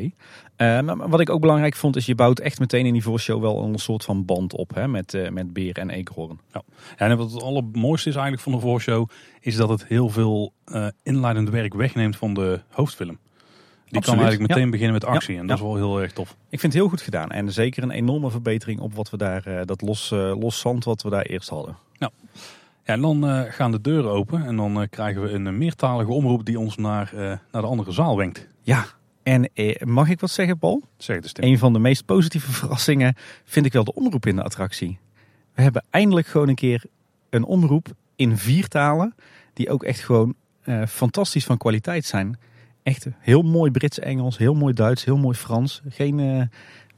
[0.56, 3.64] Eh, wat ik ook belangrijk vond is je bouwt echt meteen in die voorshow wel
[3.64, 6.40] een soort van band op hè, met, eh, met beer en eekhoorn.
[6.54, 6.62] Ja.
[6.96, 9.10] En wat het allermooiste is eigenlijk van de voorshow,
[9.40, 10.54] is dat het heel veel
[11.04, 13.18] inleidend werk wegneemt van de hoofdfilm.
[13.86, 14.70] Die kan eigenlijk meteen ja.
[14.70, 15.38] beginnen met Ja, actie.
[15.38, 15.64] En dat ja.
[15.64, 16.30] is wel heel erg tof.
[16.30, 17.30] Ik vind het heel goed gedaan.
[17.32, 20.10] En zeker een enorme verbetering op wat we daar, dat los,
[20.40, 21.78] los zand wat we daar eerst hadden.
[22.90, 24.46] Ja, en dan eh, gaan de deuren open.
[24.46, 27.12] En dan eh, krijgen we een eh, meertalige omroep die ons naar,
[27.52, 28.48] naar de andere zaal wenkt.
[28.62, 28.86] Ja,
[29.24, 29.50] en
[29.84, 30.84] mag ik wat zeggen, Paul?
[30.98, 31.44] Zeg het eens, Tim.
[31.44, 35.00] Een van de meest positieve verrassingen vind ik wel de omroep in de attractie.
[35.54, 36.84] We hebben eindelijk gewoon een keer
[37.30, 39.16] een omroep in vier talen.
[39.54, 40.36] Die ook echt gewoon
[40.88, 42.40] fantastisch van kwaliteit zijn.
[42.84, 45.82] Echt heel mooi Brits-Engels, heel mooi Duits, heel mooi Frans.
[45.90, 46.50] Geen,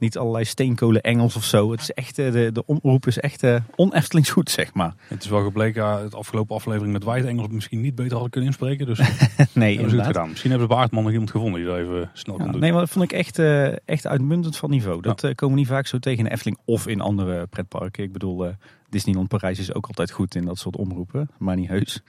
[0.02, 1.70] niet allerlei steenkolen Engels of zo.
[1.70, 4.94] Het is echt, eh, de, de omroep is echt uh, on-Eftelings goed, zeg maar.
[5.08, 8.30] Het is wel gebleken, ja, het afgelopen aflevering met White Engels misschien niet beter hadden
[8.30, 8.86] kunnen inspreken.
[8.86, 8.98] Dus
[9.52, 10.28] nee, hebben het gedaan.
[10.28, 12.60] Misschien hebben ze bij Aardman nog iemand gevonden die dat even snel Ja, kan doen.
[12.60, 15.02] nee, maar dat vond ik echt, eh, echt uitmuntend van niveau.
[15.02, 18.04] Dat eh, komen we niet vaak zo tegen in Efteling of in andere pretparken.
[18.04, 18.54] Ik bedoel, eh,
[18.88, 22.02] Disneyland Parijs is ook altijd goed in dat soort omroepen, maar niet heus.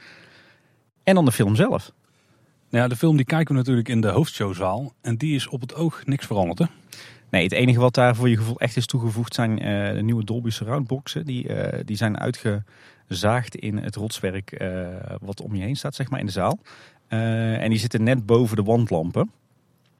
[1.03, 1.91] En dan de film zelf.
[2.69, 4.93] Nou ja, de film die kijken we natuurlijk in de hoofdshowzaal.
[5.01, 6.59] En die is op het oog niks veranderd.
[6.59, 6.65] Hè?
[7.33, 10.23] Nee, het enige wat daar voor je gevoel echt is toegevoegd zijn eh, de nieuwe
[10.23, 11.25] Dolby Surround.
[11.25, 14.87] Die, eh, die zijn uitgezaagd in het rotswerk eh,
[15.21, 16.59] wat om je heen staat, zeg maar, in de zaal.
[17.07, 19.31] En die zitten net boven de wandlampen.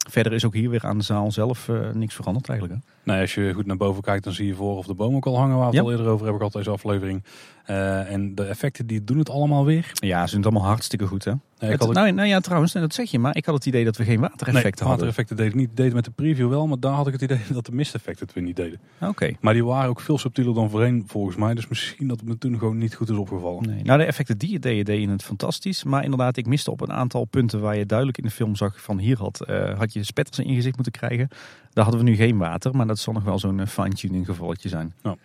[0.10, 2.80] Verder is ook hier weer aan de zaal zelf niks veranderd eigenlijk.
[3.04, 5.26] Nee, als je goed naar boven kijkt, dan zie je voor of de boom ook
[5.26, 5.58] al hangen.
[5.58, 5.82] Waar we het Ja.
[5.82, 7.24] al eerder over hebben gehad, deze aflevering.
[7.66, 9.92] Eh, en de effecten die doen het allemaal weer.
[9.94, 11.32] Ja, ze doen het allemaal hartstikke goed, hè?
[11.60, 13.98] Nee, Het- nou, nou ja, trouwens, dat zeg je, maar ik had het idee dat
[13.98, 14.88] we geen watereffecten nee, hadden.
[14.90, 15.70] watereffecten deden niet.
[15.74, 18.36] Deden met de preview wel, maar daar had ik het idee dat de misteffecten het
[18.36, 18.80] weer niet deden.
[19.02, 19.32] Oké.
[19.42, 21.54] Maar die waren ook veel subtieler dan voorheen volgens mij.
[21.54, 23.68] Dus misschien dat het me toen gewoon niet goed is opgevallen.
[23.70, 23.84] Nee.
[23.84, 25.84] Nou, de effecten die je deed, deed je het fantastisch.
[25.84, 28.82] Maar inderdaad, ik miste op een aantal punten waar je duidelijk in de film zag
[28.82, 31.28] van hier had, eh, had je spetters in je gezicht moeten krijgen.
[31.74, 34.70] Daar hadden we nu geen water, maar dat zal nog wel zo'n eh, fine-tuning gevalletje
[34.70, 34.94] zijn.
[35.03, 35.15] Ja.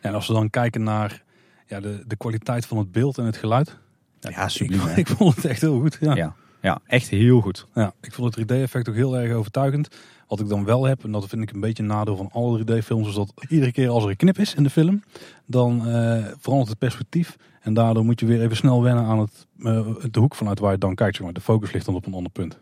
[0.00, 1.22] En als we dan kijken naar
[1.66, 3.78] ja, de, de kwaliteit van het beeld en het geluid.
[4.20, 4.86] Ja, subliem.
[4.86, 5.96] Ik, ik vond het echt heel goed.
[6.00, 6.14] Ja.
[6.14, 7.66] Ja, ja, echt heel goed.
[7.74, 9.88] Ja, ik vond het 3D-effect ook heel erg overtuigend.
[10.28, 12.60] Wat ik dan wel heb, en dat vind ik een beetje een nadeel van alle
[12.60, 15.02] 3D-films, is dat iedere keer als er een knip is in de film,
[15.46, 17.36] dan eh, verandert het perspectief.
[17.60, 20.72] En daardoor moet je weer even snel wennen aan het, eh, de hoek vanuit waar
[20.72, 21.16] je dan kijkt.
[21.16, 21.34] Zeg maar.
[21.34, 22.58] De focus ligt dan op een ander punt.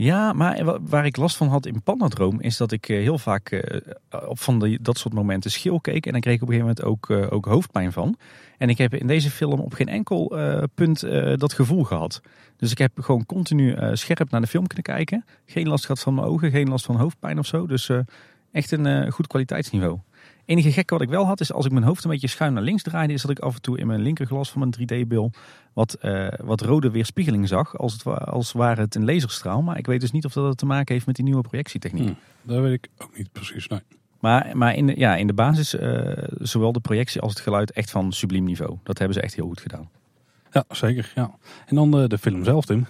[0.00, 3.18] Ja, maar wa- waar ik last van had in Pandadroom is dat ik eh, heel
[3.18, 3.80] vaak eh,
[4.28, 6.06] op van dat soort momenten schil keek.
[6.06, 8.16] En dan kreeg ik op een gegeven moment ook, eh, ook hoofdpijn van.
[8.58, 10.36] En ik heb in deze film op geen enkel
[10.74, 11.00] punt
[11.40, 12.20] dat gevoel gehad.
[12.56, 15.24] Dus ik heb gewoon continu scherp naar de film kunnen kijken.
[15.46, 17.66] Geen last gehad van mijn ogen, geen last van hoofdpijn of zo.
[17.66, 17.90] Dus
[18.52, 19.98] echt een goed kwaliteitsniveau.
[20.48, 22.62] Enige gekke wat ik wel had is als ik mijn hoofd een beetje schuin naar
[22.62, 24.72] links draaide, is dat ik af en toe in mijn linkerglas van mijn
[25.04, 25.30] 3D-bil
[25.72, 27.78] wat, eh, wat rode weerspiegeling zag.
[27.78, 29.62] Als het, wa- als ware het een laserstraal.
[29.62, 32.08] Maar ik weet dus niet of dat te maken heeft met die nieuwe projectietechniek.
[32.08, 33.66] Hm, dat weet ik ook niet precies.
[33.68, 33.80] Nee.
[34.20, 37.70] Maar, maar in, de, ja, in de basis, eh, zowel de projectie als het geluid,
[37.72, 38.78] echt van subliem niveau.
[38.82, 39.88] Dat hebben ze echt heel goed gedaan.
[40.52, 41.12] Ja, zeker.
[41.14, 41.30] Ja.
[41.66, 42.86] En dan de, de film zelf, Tim.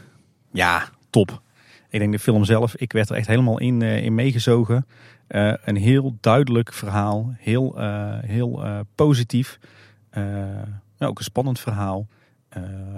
[0.52, 1.42] Ja, top.
[1.90, 4.86] Ik denk de film zelf, ik werd er echt helemaal in, eh, in meegezogen.
[5.28, 9.58] Eh, een heel duidelijk verhaal, heel, eh, heel eh, positief.
[10.96, 12.08] Ja, ook een spannend verhaal.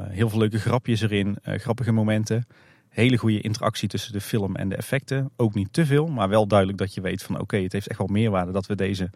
[0.09, 2.47] Heel veel leuke grapjes erin, grappige momenten.
[2.89, 5.31] Hele goede interactie tussen de film en de effecten.
[5.37, 7.99] Ook niet te veel, maar wel duidelijk dat je weet van oké, het heeft echt
[7.99, 9.11] wel meerwaarde dat we deze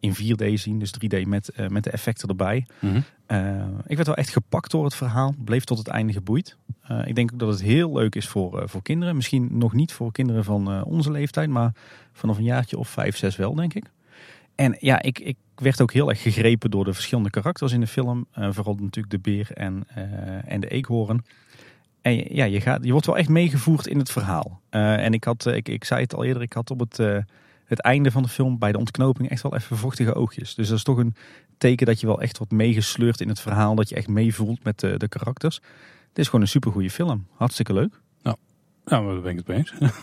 [0.00, 0.78] in 4D zien.
[0.78, 2.66] Dus 3D met, eh, met de effecten erbij.
[2.78, 3.00] Mhm.
[3.26, 5.34] Eh, ik werd wel echt gepakt door het verhaal.
[5.38, 6.56] Bleef tot het einde geboeid.
[6.82, 9.16] Eh, ik denk ook dat het heel leuk is voor, voor kinderen.
[9.16, 11.48] Misschien nog niet voor kinderen van onze leeftijd.
[11.48, 11.72] Maar
[12.12, 13.84] vanaf een jaartje of vijf, zes wel, denk ik.
[14.54, 17.86] En ja, ik, ik werd ook heel erg gegrepen door de verschillende karakters in de
[17.86, 18.26] film.
[18.32, 19.86] Vooral natuurlijk de beer en,
[20.44, 21.24] en de eekhoorn.
[22.02, 24.60] En ja, je, gaat, je wordt wel echt meegevoerd in het verhaal.
[24.70, 26.98] En ik, had, ik, ik zei het al eerder, ik had op het,
[27.68, 30.54] het einde van de film bij de ontknoping echt wel even vochtige oogjes.
[30.54, 31.14] Dus dat is toch een
[31.58, 33.74] teken dat je wel echt wordt meegesleurd in het verhaal.
[33.74, 35.60] Dat je echt meevoelt met de, de karakters.
[36.08, 37.26] Het is gewoon een supergoeie film.
[37.36, 38.00] Hartstikke leuk.
[38.88, 39.74] Ja, maar daar ben ik het mee eens.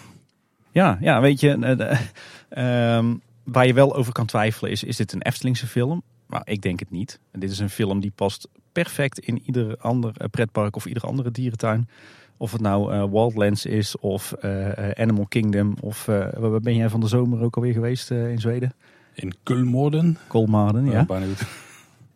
[0.71, 5.13] Ja, ja weet je, eh, ehm, waar je wel over kan twijfelen is, is dit
[5.13, 6.03] een Eftelingse film?
[6.25, 7.19] Maar ik denk het niet.
[7.31, 11.03] En dit is een film die past perfect in ieder ander eh, pretpark of ieder
[11.03, 11.89] andere dierentuin.
[12.37, 16.89] Of het nou eh, Wildlands is of eh, eh, Animal Kingdom of waar ben jij
[16.89, 18.73] van de zomer ook alweer geweest in Zweden?
[19.13, 20.17] In Kulmorden.
[20.27, 21.05] Kolmarden, ja.
[21.05, 21.47] Bijna goed.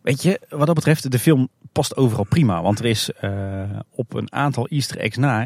[0.00, 2.62] Weet je, wat dat betreft, de film past overal prima.
[2.62, 3.10] Want er is
[3.90, 5.42] op een aantal easter eggs na,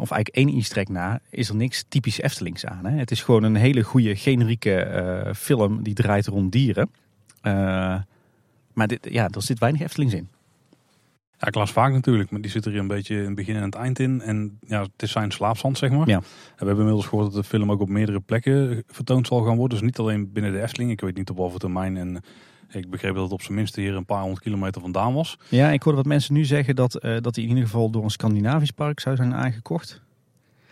[0.00, 2.84] of eigenlijk één easter egg na, is er niks typisch Eftelings aan.
[2.84, 2.98] Hè?
[2.98, 6.90] Het is gewoon een hele goede, generieke film die draait rond dieren.
[8.72, 10.28] Maar dit, ja, er zit weinig Eftelings in.
[11.40, 13.62] Ja, ik las vaak natuurlijk, maar die zit er een beetje in het begin en
[13.62, 14.20] het eind in.
[14.20, 16.08] En ja, het is zijn slaapzand, zeg maar.
[16.08, 16.16] Ja.
[16.16, 16.22] En
[16.56, 19.78] we hebben inmiddels gehoord dat de film ook op meerdere plekken vertoond zal gaan worden.
[19.78, 20.90] Dus niet alleen binnen de Efteling.
[20.90, 21.96] Ik weet niet op welke termijn.
[21.96, 22.22] En
[22.68, 25.38] ik begreep dat het op zijn minst hier een paar honderd kilometer vandaan was.
[25.48, 28.04] Ja, ik hoorde wat mensen nu zeggen dat, eh, dat hij in ieder geval door
[28.04, 30.02] een Scandinavisch park zou zijn aangekocht.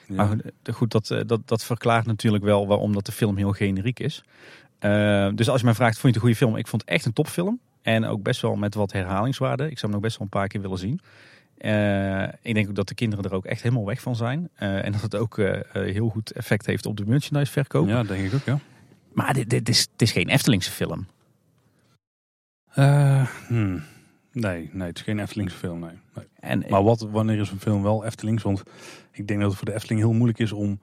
[0.09, 0.15] Ja.
[0.15, 3.37] Maar goed, eh, goed, dat, eh, dat, dat verklaart natuurlijk wel waarom dat de film
[3.37, 4.25] heel generiek is.
[4.79, 6.57] Eh, dus als je mij vraagt, vond je het een goede film?
[6.57, 7.61] Ik vond het echt een topfilm.
[7.89, 9.71] En ook best wel met wat herhalingswaarde.
[9.71, 11.01] Ik zou hem nog best wel een paar keer willen zien.
[11.59, 14.49] Eh, ik denk ook dat de kinderen er ook echt helemaal weg van zijn.
[14.55, 17.89] Eh, en dat het ook eh, heel goed effect heeft op de merchandise verkoop.
[17.89, 18.59] Ja, denk ik ook, ja.
[19.13, 21.07] Maar dit, dit, is, het is geen Eftelingse film.
[23.47, 23.83] Hmm.
[24.33, 25.99] Nee, nee, het is geen Eftelingse film, nee.
[26.15, 26.25] nee.
[26.41, 28.43] En, Maar wat, wanneer is een film wel Eftelings?
[28.43, 28.63] Want
[29.11, 30.81] ik denk dat het voor de Efteling heel moeilijk is om,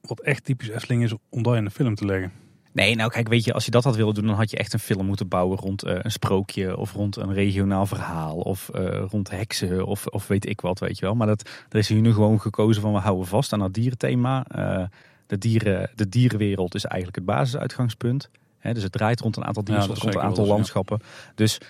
[0.00, 2.32] wat echt typisch Efteling is, om dat in de film te leggen.
[2.74, 4.72] Nee, nou kijk, weet je, als je dat had willen doen, dan had je echt
[4.72, 9.04] een film moeten bouwen rond eh, een sprookje of rond een regionaal verhaal of eh,
[9.10, 11.14] rond heksen of, of weet ik wat, weet je wel.
[11.14, 14.44] Maar dat, er is hier nu gewoon gekozen van we houden vast aan dat dierenthema.
[14.44, 14.84] Eh,
[15.26, 18.30] de, dieren, de dierenwereld is eigenlijk het basisuitgangspunt.
[18.58, 20.50] Hè, dus het draait rond een aantal diersoorten, is rond een aantal ja.
[20.50, 21.00] landschappen.
[21.34, 21.60] Dus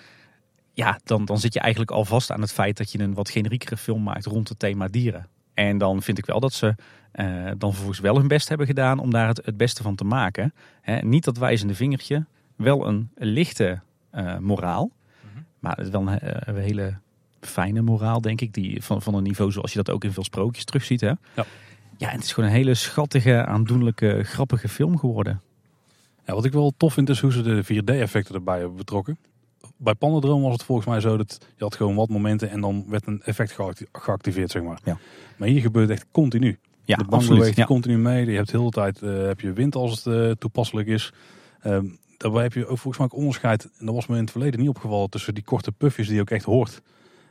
[0.72, 3.30] ja, dan, dan zit je eigenlijk al vast aan het feit dat je een wat
[3.30, 5.28] generiekere film maakt rond het thema dieren.
[5.54, 6.74] En dan vind ik wel dat ze
[7.12, 7.26] eh,
[7.58, 10.54] dan vervolgens wel hun best hebben gedaan om daar het, het beste van te maken.
[11.00, 12.24] Niet dat wijzende vingertje,
[12.56, 14.90] wel een lichte eh, moraal.
[15.58, 16.94] Maar het is wel een, eh, een hele
[17.40, 18.54] fijne moraal, denk ik.
[18.54, 21.00] Die, van, van een niveau zoals je dat ook in veel sprookjes terugziet.
[21.00, 21.06] Hè?
[21.08, 21.44] Ja.
[21.96, 25.40] ja, het is gewoon een hele schattige, aandoenlijke, grappige film geworden.
[26.26, 29.18] Ja, wat ik wel tof vind is hoe ze de 4D-effecten erbij hebben betrokken.
[29.84, 32.84] Bij Pandadroom was het volgens mij zo dat je had gewoon wat momenten en dan
[32.88, 34.78] werd een effect geacti- geactiveerd, zeg maar.
[34.84, 34.98] Ja.
[35.36, 36.58] Maar hier gebeurt het echt continu.
[36.84, 37.64] Ja, de bank beweegt ja.
[37.64, 38.26] continu mee.
[38.26, 41.12] Je hebt de hele tijd eh, heb je wind als het eh, toepasselijk is.
[41.60, 41.84] Ehm,
[42.16, 43.68] daarbij heb je ook volgens mij ook onderscheid.
[43.78, 46.20] En dat was me in het verleden niet opgevallen tussen die korte puffjes die je
[46.20, 46.82] ook echt hoort.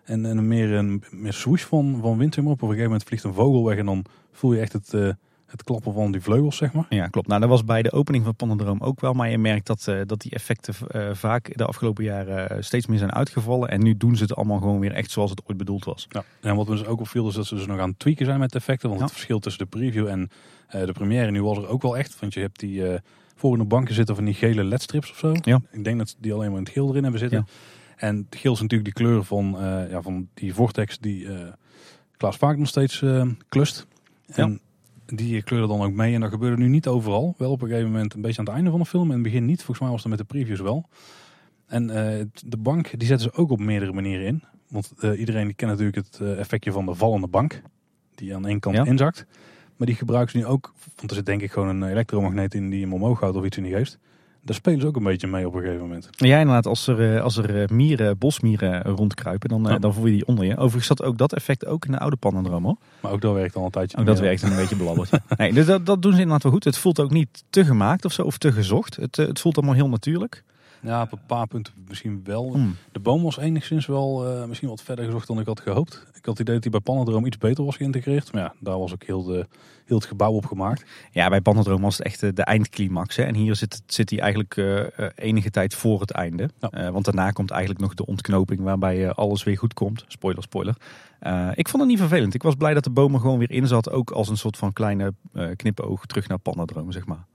[0.04, 2.34] En, en een meer een meer swoosh van, van wind.
[2.34, 2.54] zeg maar.
[2.54, 5.10] Op een gegeven moment vliegt een vogel weg en dan voel je echt het, eh,
[5.54, 6.86] het klappen van die vleugels, zeg maar.
[6.90, 7.28] Ja, klopt.
[7.28, 9.14] Nou, dat was bij de opening van Pandadroom ook wel.
[9.14, 12.88] Maar je merkt dat, eh, dat die effecten eh, vaak de afgelopen jaren eh, steeds
[12.88, 13.70] meer zijn uitgevallen.
[13.70, 16.06] En nu doen ze het allemaal gewoon weer echt zoals het ooit bedoeld was.
[16.10, 18.26] Ja, en wat me dus ook opviel is dat ze dus nog aan het tweaken
[18.26, 18.88] zijn met de effecten.
[18.90, 19.06] Want Ja.
[19.06, 20.30] het verschil tussen de preview en
[20.72, 22.20] de première nu was er ook wel echt.
[22.20, 23.00] Want je hebt die eh
[23.36, 25.34] voor in de banken zitten van die gele ledstrips of zo.
[25.42, 25.62] Ja.
[25.72, 27.48] Ik denk dat die alleen maar in het geel erin hebben zitten.
[27.96, 29.56] En het geel is natuurlijk die kleur van,
[29.90, 31.28] ja, van die vortex die
[32.18, 33.04] Klaas vaak nog steeds
[33.50, 33.88] klust.
[34.28, 34.60] En
[35.16, 36.14] die kleuren dan ook mee.
[36.14, 37.36] En dat gebeurde nu niet overal.
[37.38, 39.08] Wel op een gegeven moment een beetje aan het einde van de film.
[39.08, 39.58] In het begin niet.
[39.58, 40.90] Volgens mij was dat met de previews wel.
[41.68, 44.44] En eh, de bank die zetten ze ook op meerdere manieren in.
[44.68, 47.62] Want eh, iedereen kent natuurlijk het eh, effectje van de vallende bank.
[48.16, 48.86] Die aan één kant Ja.
[48.86, 49.26] inzakt.
[49.78, 50.74] Maar die gebruiken ze nu ook.
[50.96, 53.58] Want er zit denk ik gewoon een elektromagneet in die hem omhoog houdt of iets
[53.58, 54.00] in die geest.
[54.46, 56.10] Daar spelen ze ook een beetje mee op een gegeven moment.
[56.12, 56.66] Ja, inderdaad.
[56.66, 59.80] Als er, eh, als er eh, mieren, bosmieren rondkruipen, dan, eh, Ja.
[59.80, 60.56] dan voel je die onder je.
[60.58, 62.76] Overigens zat ook dat effect ook in de oude Pandadroom hoor.
[63.00, 63.98] Maar ook dat werkt al een tijdje.
[63.98, 65.10] Ook dat werkt een beetje belabberd.
[65.38, 66.64] Nee, dus dat, dat doen ze inderdaad wel goed.
[66.64, 68.96] Het voelt ook niet te gemaakt of zo, of te gezocht.
[68.96, 70.44] Het, eh, het voelt allemaal heel natuurlijk.
[70.84, 72.52] Ja, op een paar punten misschien wel.
[72.54, 72.76] Hmm.
[72.92, 75.94] De boom was enigszins wel eh, misschien wat verder gezocht dan ik had gehoopt.
[75.94, 78.34] Ik had het idee dat hij bij Panadroom iets beter was geïntegreerd.
[78.34, 79.48] Maar ja, daar was ook heel, de,
[79.86, 80.86] heel het gebouw op gemaakt.
[81.12, 83.16] Ja, bij Pandadroom was het echt de eindclimax.
[83.16, 83.24] Hè.
[83.24, 86.50] En hier zit, zit hij eigenlijk eh, eh, enige tijd voor het einde.
[86.60, 86.92] Ja.
[86.92, 90.06] Want daarna komt eigenlijk nog de ontknoping waarbij alles weer goed komt.
[90.08, 90.76] Spoiler, spoiler.
[91.54, 92.34] Ik vond het niet vervelend.
[92.34, 93.92] Ik was blij dat de boom er gewoon weer in zat.
[93.92, 95.14] Ook als een soort van kleine
[95.56, 97.26] knipoog terug naar Pandadroom, zeg maar.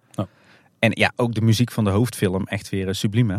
[0.78, 3.36] En ja, ook de muziek van de hoofdfilm echt weer eh, subliem, hè?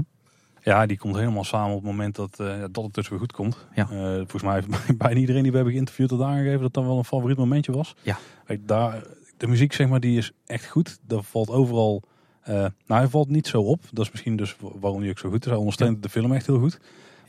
[0.63, 3.31] Ja, die komt helemaal samen op het moment dat, eh, dat het dus weer goed
[3.31, 3.67] komt.
[3.75, 3.89] Ja.
[3.89, 4.67] Eh, volgens mij heeft
[4.97, 7.95] bijna iedereen die we hebben geïnterviewd had aangegeven dat dat wel een favoriet momentje was.
[8.01, 8.17] Ja.
[8.45, 9.03] Kijk, daar,
[9.37, 10.99] de muziek zeg maar, die is echt goed.
[11.01, 12.03] Dat valt overal...
[12.45, 13.81] nou, hij valt niet zo op.
[13.91, 15.49] Dat is misschien dus waarom hij ook zo goed is.
[15.49, 16.79] Hij ondersteunt de film echt heel goed.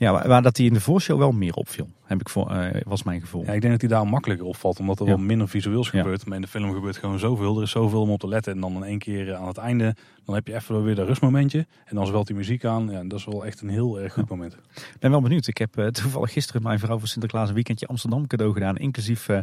[0.01, 2.81] Ja, maar, maar dat hij in de voorshow wel meer opviel, heb ik voor, eh,
[2.85, 3.43] was mijn gevoel.
[3.45, 5.15] Ja, ik denk dat hij daar makkelijker opvalt, omdat er Ja.
[5.15, 6.01] wel minder visueels Ja.
[6.01, 6.25] gebeurt.
[6.25, 7.57] Maar in de film gebeurt gewoon zoveel.
[7.57, 8.53] Er is zoveel om op te letten.
[8.53, 9.95] En dan in één keer aan het einde,
[10.25, 11.65] dan heb je even weer dat rustmomentje.
[11.85, 12.89] En dan zwelt die muziek aan.
[12.89, 14.53] Ja, dat is wel echt een heel erg goed moment.
[14.75, 15.47] Ik ben wel benieuwd.
[15.47, 18.77] Ik heb eh, toevallig gisteren mijn vrouw voor Sinterklaas een weekendje Amsterdam cadeau gedaan.
[18.77, 19.39] Inclusief eh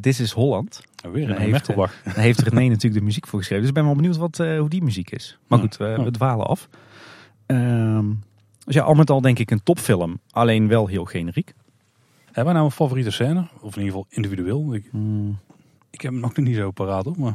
[0.00, 0.82] This is Holland.
[1.04, 1.66] En weer een heeft.
[1.76, 3.62] Daar heeft René natuurlijk de muziek voor geschreven.
[3.62, 5.38] Dus ik ben wel benieuwd wat, eh, hoe die muziek is.
[5.46, 5.64] Maar Ja.
[5.64, 6.02] goed, we, Ja.
[6.02, 6.68] we dwalen af.
[7.46, 8.04] Ehm,
[8.66, 10.20] dus ja, al met al denk ik een topfilm.
[10.30, 11.52] Alleen wel heel generiek.
[12.24, 13.40] Hebben wij nou een favoriete scène?
[13.60, 14.74] Of in ieder geval individueel?
[14.74, 15.38] Ik, Hmm.
[15.90, 17.14] ik heb hem nog niet zo paraat hoor.
[17.18, 17.34] Maar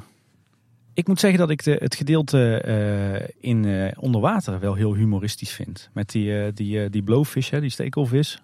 [0.94, 4.94] Ik moet zeggen dat ik de, het gedeelte eh, in eh, onder water wel heel
[4.96, 5.90] humoristisch vind.
[5.94, 8.42] Met die, eh, die, die blowfish, hè, die stekelvis.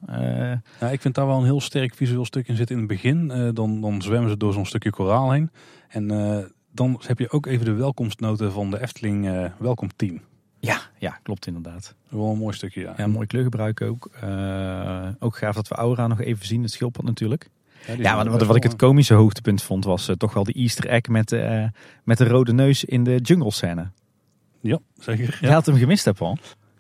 [0.80, 3.28] Ja, ik vind daar wel een heel sterk visueel stuk in zitten in het begin.
[3.54, 5.52] Dan, dan zwemmen ze door zo'n stukje koraal heen.
[5.88, 6.08] En
[6.72, 10.22] dan heb je ook even de welkomstnoten van de Efteling welkomteam.
[11.00, 11.96] Ja, ja, klopt inderdaad.
[12.10, 12.94] Wel een mooi stukje, ja.
[12.98, 14.10] Ja, mooi kleurgebruik ook.
[14.22, 17.50] Eh, ook gaaf dat we Aura nog even zien, het schildpad natuurlijk.
[17.98, 21.08] Ja, wat, wat, ik het komische hoogtepunt vond was eh, toch wel de easter egg
[21.08, 21.66] met, eh,
[22.04, 23.92] met de rode neus in de jungle scène.
[24.62, 25.38] Ja, zeker.
[25.42, 26.38] Je had hem gemist, hè Paul?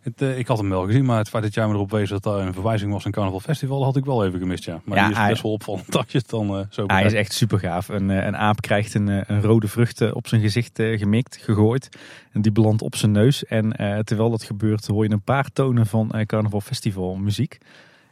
[0.07, 2.09] Het, eh, ik had hem wel gezien, maar het feit dat jij me erop wees
[2.09, 4.81] dat daar een verwijzing was naar Carnaval Festival, had ik wel even gemist, ja.
[4.84, 7.05] Maar Ja, die is hij- best wel opvallend als je het dan eh, zo Hij
[7.05, 7.88] is echt super gaaf.
[7.88, 11.97] Een, eh, een aap krijgt een, een rode vrucht op zijn gezicht gemikt, gegooid.
[12.31, 13.45] En die belandt op zijn neus.
[13.45, 13.71] En
[14.03, 17.57] terwijl dat gebeurt hoor je een paar tonen van Carnaval Festival muziek.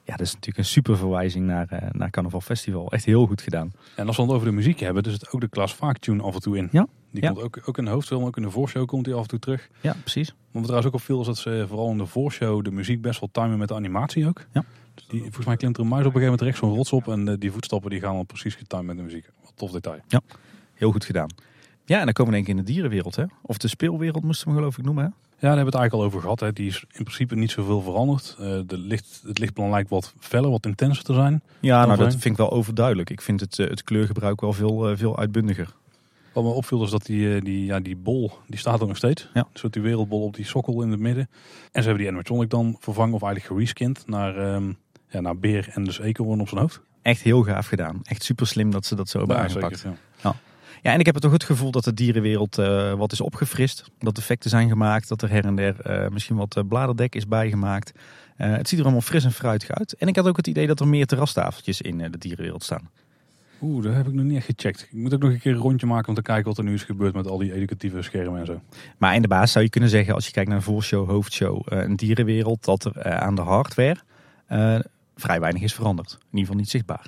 [0.04, 2.92] Ja, dat is natuurlijk een super verwijzing naar, naar Carnaval Festival.
[2.92, 3.74] Echt heel goed gedaan.
[3.96, 6.24] En als we het over de muziek hebben, dus het ook de Klaas Vaak tune
[6.24, 6.68] af en toe in.
[6.72, 6.88] Ja.
[7.16, 7.30] Die Ja.
[7.32, 9.40] komt ook, ook in de hoofdfilm, ook in de voorshow komt hij af en toe
[9.40, 9.70] terug.
[9.82, 10.28] Ja, precies.
[10.28, 13.20] Wat me trouwens ook opviel is dat ze vooral in de voorshow de muziek best
[13.20, 14.46] wel timen met de animatie ook.
[14.54, 14.64] Ja.
[15.08, 17.08] Die, volgens mij klimt er een muis op een gegeven moment rechts zo'n rots op.
[17.08, 19.30] En eh, die voetstappen die gaan dan precies getimed met de muziek.
[19.44, 20.00] Wat tof detail.
[20.74, 21.30] Heel goed gedaan.
[21.86, 23.16] Ja, en dan komen we denk ik in de dierenwereld.
[23.16, 23.24] Hè?
[23.42, 25.04] Of de speelwereld moesten we hem geloof ik noemen.
[25.04, 25.10] Hè?
[25.10, 26.40] Ja, daar hebben we het eigenlijk al over gehad.
[26.40, 26.54] Hè.
[26.54, 28.36] Die is in principe niet zoveel veranderd.
[28.40, 31.42] Eh, de licht, het lichtplan lijkt wat feller, wat intenser te zijn.
[31.60, 33.10] Ja, nou dat vind ik wel overduidelijk.
[33.10, 35.74] Ik vind het, eh, het kleurgebruik wel veel, eh, veel uitbundiger.
[36.36, 38.98] Wat me opviel is dat die, eh, die, ja, die bol, die staat er nog
[38.98, 39.30] steeds.
[39.34, 39.40] Ja.
[39.42, 41.30] Een soort die wereldbol op die sokkel in het midden.
[41.72, 44.72] En ze hebben die animatronic dan vervangen of eigenlijk gereskind naar, ehm,
[45.10, 46.82] ja, naar beer en dus eekhoorn op zijn hoofd.
[47.02, 48.00] Echt heel gaaf gedaan.
[48.04, 49.80] Echt super slim dat ze dat zo hebben Ja, aangepakt.
[49.80, 50.36] zeker, ja.
[50.82, 53.84] Ja, en ik heb toch het gevoel dat de dierenwereld eh, wat is opgefrist.
[54.00, 55.08] Dat effecten zijn gemaakt.
[55.08, 57.92] Dat er her en der eh, misschien wat bladerdek is bijgemaakt.
[58.38, 59.94] Eh, het ziet er allemaal fris en fruitig uit.
[59.94, 62.90] En ik had ook het idee dat er meer terrastafeltjes in de dierenwereld staan.
[63.66, 64.82] Oeh, dat heb ik nog niet echt gecheckt.
[64.82, 66.74] Ik moet ook nog een keer een rondje maken om te kijken wat er nu
[66.74, 68.62] is gebeurd met al die educatieve schermen en zo.
[68.98, 71.62] Maar in de baas zou je kunnen zeggen, als je kijkt naar een voorshow, hoofdshow,
[71.74, 73.96] eh, een dierenwereld, dat er eh, aan de hardware
[74.48, 74.80] eh,
[75.16, 76.12] vrij weinig is veranderd.
[76.12, 77.06] In ieder geval niet zichtbaar.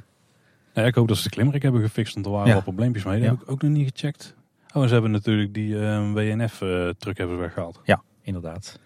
[0.74, 2.54] Ja, ik hoop dat ze de klimmerik hebben gefixt, want er waren Ja.
[2.54, 3.14] wel probleempjes mee.
[3.16, 3.30] Dat Ja.
[3.32, 4.36] heb ik ook nog niet gecheckt.
[4.74, 5.76] Oh, en ze hebben natuurlijk die
[6.14, 7.82] WNF-truck hebben ze weggehaald.
[7.84, 8.80] Ja, inderdaad.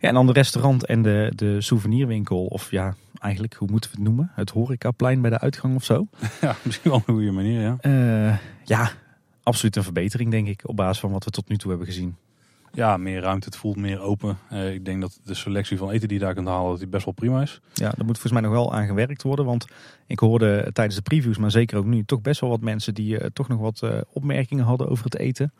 [0.00, 3.96] Ja, en dan de restaurant en de, de souvenirwinkel, of ja, eigenlijk, hoe moeten we
[3.96, 4.30] het noemen?
[4.34, 6.06] Het horecaplein bij de uitgang of zo.
[6.40, 7.76] Ja, misschien wel een goede manier, ja.
[7.80, 8.90] Eh, ja,
[9.42, 12.16] absoluut een verbetering, denk ik, op basis van wat we tot nu toe hebben gezien.
[12.76, 14.38] Ja, meer ruimte, het voelt meer open.
[14.48, 16.88] Eh, ik denk dat de selectie van eten die je daar kunt halen, dat die
[16.88, 17.60] best wel prima is.
[17.74, 19.44] Ja, daar moet volgens mij nog wel aan gewerkt worden.
[19.44, 19.66] Want
[20.06, 23.18] ik hoorde tijdens de previews, maar zeker ook nu, toch best wel wat mensen die
[23.18, 25.52] eh, toch nog wat eh, opmerkingen hadden over het eten.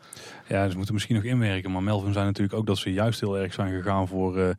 [0.47, 1.71] Ja, ze moeten misschien nog inwerken.
[1.71, 4.55] Maar Melvin zei natuurlijk ook dat ze juist heel erg zijn gegaan voor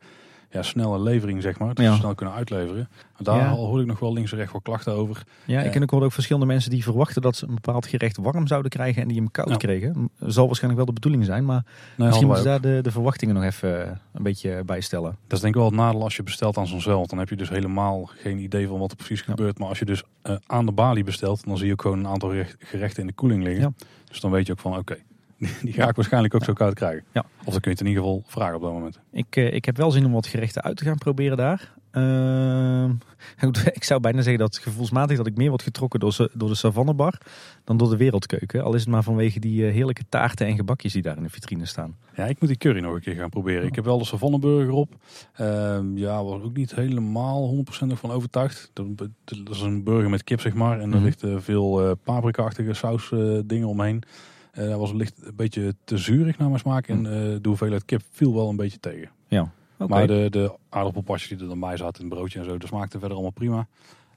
[0.51, 1.73] ja, snelle levering, zeg maar.
[1.73, 1.91] Dat Ja.
[1.93, 2.89] ze snel kunnen uitleveren.
[3.17, 3.49] Daar Ja.
[3.49, 5.23] al hoorde ik nog wel links en rechts wel klachten over.
[5.45, 8.17] Ja, ik Eh, ik hoorde ook verschillende mensen die verwachten dat ze een bepaald gerecht
[8.17, 9.55] warm zouden krijgen en die hem koud Ja.
[9.55, 10.09] kregen.
[10.19, 11.65] Zal waarschijnlijk wel de bedoeling zijn, maar
[11.97, 15.17] misschien moeten ze daar de, de verwachtingen nog even eh, een beetje bijstellen.
[15.27, 17.07] Dat is denk ik wel het nadeel als je bestelt aan zo'n zeil.
[17.07, 19.59] Dan heb je dus helemaal geen idee van wat er precies gebeurt.
[19.59, 22.07] Maar als je dus eh, aan de balie bestelt, dan zie je ook gewoon een
[22.07, 23.61] aantal gerecht- gerechten in de koeling liggen.
[23.77, 23.85] Ja.
[24.05, 24.97] Dus dan weet je ook van, oké,
[25.63, 27.03] die ga ik waarschijnlijk ook zo koud krijgen.
[27.13, 27.25] Ja.
[27.43, 28.99] Of dan kun je het in ieder geval vragen op dat moment.
[29.11, 31.73] Ik, eh, ik heb wel zin om wat gerechten uit te gaan proberen daar.
[31.91, 32.91] Ehm,
[33.73, 37.17] ik zou bijna zeggen dat gevoelsmatig dat ik meer word getrokken door, door de savannebar
[37.63, 38.63] dan door de wereldkeuken.
[38.63, 41.29] Al is het maar vanwege die eh, heerlijke taarten en gebakjes die daar in de
[41.29, 41.95] vitrine staan.
[42.15, 43.65] Ja, ik moet die curry nog een keer gaan proberen.
[43.67, 44.93] Ik heb wel de savanneburger op.
[45.33, 48.71] Ehm, ja, was ook niet helemaal 100% van overtuigd.
[48.73, 49.07] Dat, dat
[49.49, 50.79] is een burger met kip, zeg maar.
[50.79, 51.03] En er Mhm.
[51.03, 53.09] ligt eh, veel paprika-achtige saus
[53.45, 54.03] dingen omheen.
[54.51, 56.87] Eh dat was licht een beetje te zuurig naar mijn smaak.
[56.87, 57.11] En eh,
[57.41, 59.09] de hoeveelheid kip viel wel een beetje tegen.
[59.27, 59.51] Ja.
[59.87, 62.67] Maar de, de aardappelpasjes die er dan bij zaten in het broodje en zo, dat
[62.67, 63.67] smaakte verder allemaal prima.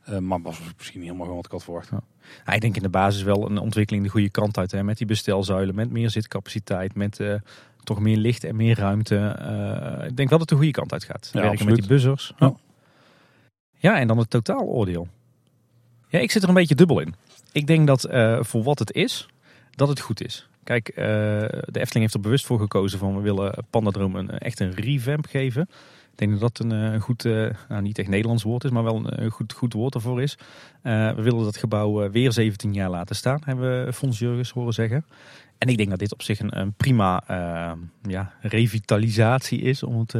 [0.03, 1.91] Eh, maar was misschien niet helemaal wat ik had verwacht.
[2.47, 4.73] Ja, ik denk in de basis wel een ontwikkeling de goede kant uit.
[4.73, 7.21] Hè, met die bestelzuilen, met meer zitcapaciteit, met
[7.83, 9.17] toch meer licht en meer ruimte.
[10.09, 11.31] Ik denk wel dat het de goede kant uit gaat.
[11.33, 12.33] Ja, Werken met die buzzers.
[12.37, 12.55] Ja.
[13.79, 15.09] Ja, en dan het totaaloordeel.
[16.09, 17.15] Ja, ik zit er een beetje dubbel in.
[17.53, 18.09] Ik denk dat
[18.41, 19.29] voor wat het is,
[19.75, 20.47] dat het goed is.
[20.65, 21.05] Kijk, eh,
[21.65, 25.27] de Efteling heeft er bewust voor gekozen van we willen Pandadroom een, echt een revamp
[25.27, 25.63] geven.
[26.13, 28.71] Ik denk dat dat een, eh, een goed, eh, nou niet echt Nederlands woord is,
[28.71, 30.39] maar wel een, goed, goed woord ervoor is.
[30.83, 35.05] We willen dat gebouw weer 17 jaar laten staan, hebben we Fons Jurgens horen zeggen.
[35.59, 37.23] En ik denk dat dit op zich een, een prima
[38.03, 40.15] ja, revitalisatie is, om het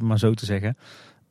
[0.00, 0.76] maar zo te zeggen.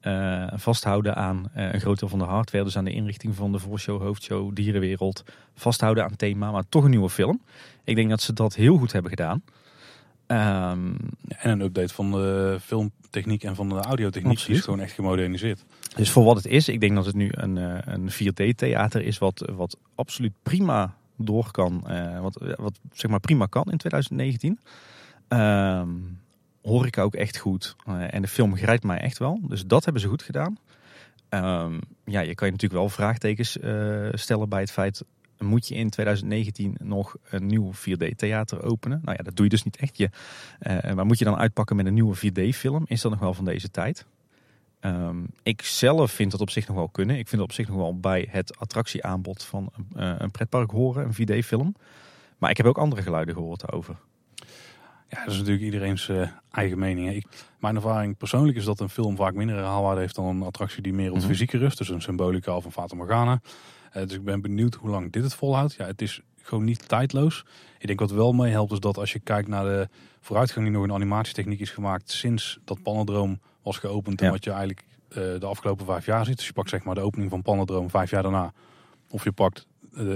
[0.04, 3.52] Eh, vasthouden aan eh, een groot deel van de hardware, dus aan de inrichting van
[3.52, 5.24] de voorshow, hoofdshow, dierenwereld.
[5.56, 7.42] Vasthouden aan thema, maar toch een nieuwe film.
[7.84, 9.44] Ik denk dat ze dat heel goed hebben gedaan.
[10.28, 10.96] Ehm,
[11.28, 14.46] en een update van de filmtechniek en van de audiotechniek.
[14.46, 15.66] Die is gewoon echt gemoderniseerd.
[15.96, 19.18] Dus voor wat het is, ik denk dat het nu een, eh, een 4D-theater is
[19.18, 21.84] wat, wat absoluut prima door kan.
[22.22, 24.60] wat, wat zeg maar prima kan in 2019.
[25.28, 25.90] Ehm
[26.64, 27.76] hoor ik ook echt goed.
[27.86, 29.40] Eh, en de film grijpt mij echt wel.
[29.48, 30.58] Dus dat hebben ze goed gedaan.
[31.30, 35.04] Ehm, ja, je kan je natuurlijk wel vraagtekens eh, stellen bij het feit...
[35.40, 39.02] Moet je in 2019 nog een nieuw 4D-theater openen?
[39.04, 39.98] Nou ja, dat doe je dus niet echt.
[39.98, 40.10] Je,
[40.60, 42.84] eh, maar moet je dan uitpakken met een nieuwe 4D-film?
[42.88, 44.06] Is dat nog wel van deze tijd?
[44.80, 47.18] Ehm, ik zelf vind dat op zich nog wel kunnen.
[47.18, 51.44] Ik vind het op zich nog wel bij het attractieaanbod van een pretpark horen, een
[51.44, 51.76] 4D-film.
[52.38, 53.96] Maar ik heb ook andere geluiden gehoord daarover.
[55.14, 57.08] Ja, dat is natuurlijk iedereen's eh, eigen mening.
[57.08, 57.14] hè.
[57.14, 57.26] Ik,
[57.60, 60.94] mijn ervaring persoonlijk is dat een film vaak minder herhaalwaarde heeft dan een attractie die
[60.94, 61.28] meer op Mhm.
[61.28, 61.78] fysieke rust.
[61.78, 63.42] Dus een symbolica of een Fata Morgana.
[63.92, 65.74] Eh, dus ik ben benieuwd hoe lang dit het volhoudt.
[65.74, 67.46] Ja, het is gewoon niet tijdloos.
[67.80, 69.88] Ik denk wat wel meehelpt is dat als je kijkt naar de
[70.22, 74.22] vooruitgang die nog in animatietechniek is gemaakt sinds dat Panodroom was geopend.
[74.22, 76.38] En wat je eigenlijk eh, de afgelopen vijf jaar ziet.
[76.38, 78.54] Dus je pakt zeg maar de opening van Panodroom vijf jaar daarna.
[79.10, 79.68] Of je pakt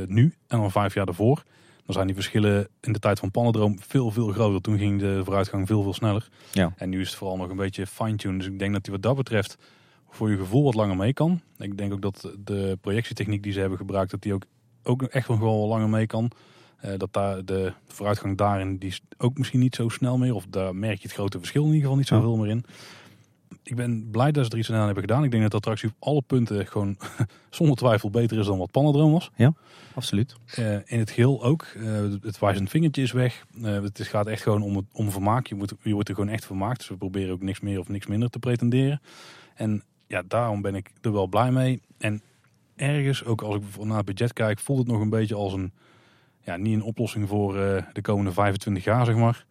[0.07, 1.44] nu en dan vijf jaar daarvoor.
[1.88, 4.62] Dan zijn die verschillen in de tijd van Panodroom veel, veel groter.
[4.62, 6.30] Toen ging de vooruitgang veel, veel sneller.
[6.52, 6.74] Ja.
[6.76, 8.38] En nu is het vooral nog een beetje fine-tune.
[8.38, 9.58] Dus ik denk dat die wat dat betreft
[10.10, 11.42] voor je gevoel wat langer mee kan.
[11.58, 14.44] Ik denk ook dat de projectietechniek die ze hebben gebruikt, dat die ook,
[14.84, 16.32] ook echt nog wel langer mee kan.
[16.78, 20.34] Eh, dat daar de vooruitgang daarin, die is ook misschien niet zo snel meer.
[20.34, 22.66] Of daar merk je het grote verschil in ieder geval niet zoveel meer in.
[23.64, 25.24] Ik ben blij dat ze er iets aan hebben gedaan.
[25.24, 26.98] Ik denk dat de attractie op alle punten gewoon
[27.49, 29.32] zonder twijfel beter is dan wat Panadroom was.
[29.36, 29.53] Ja,
[29.94, 30.36] absoluut.
[30.56, 31.61] Eh, in het geheel ook.
[31.61, 31.84] Eh,
[32.22, 33.45] het wijzend vingertje is weg.
[33.64, 35.48] Eh, het gaat echt gewoon om, het, om vermaak.
[35.48, 36.78] Je, moet, je wordt er gewoon echt vermaakt.
[36.78, 39.02] Dus we proberen ook niks meer of niks minder te pretenderen.
[39.56, 41.82] En ja, daarom ben ik er wel blij mee.
[41.98, 42.22] En
[42.76, 45.72] ergens, ook als ik naar het budget kijk, voelt het nog een beetje als een...
[46.41, 47.53] Ja, niet een oplossing voor
[47.94, 49.45] de komende 25 jaar, zeg maar.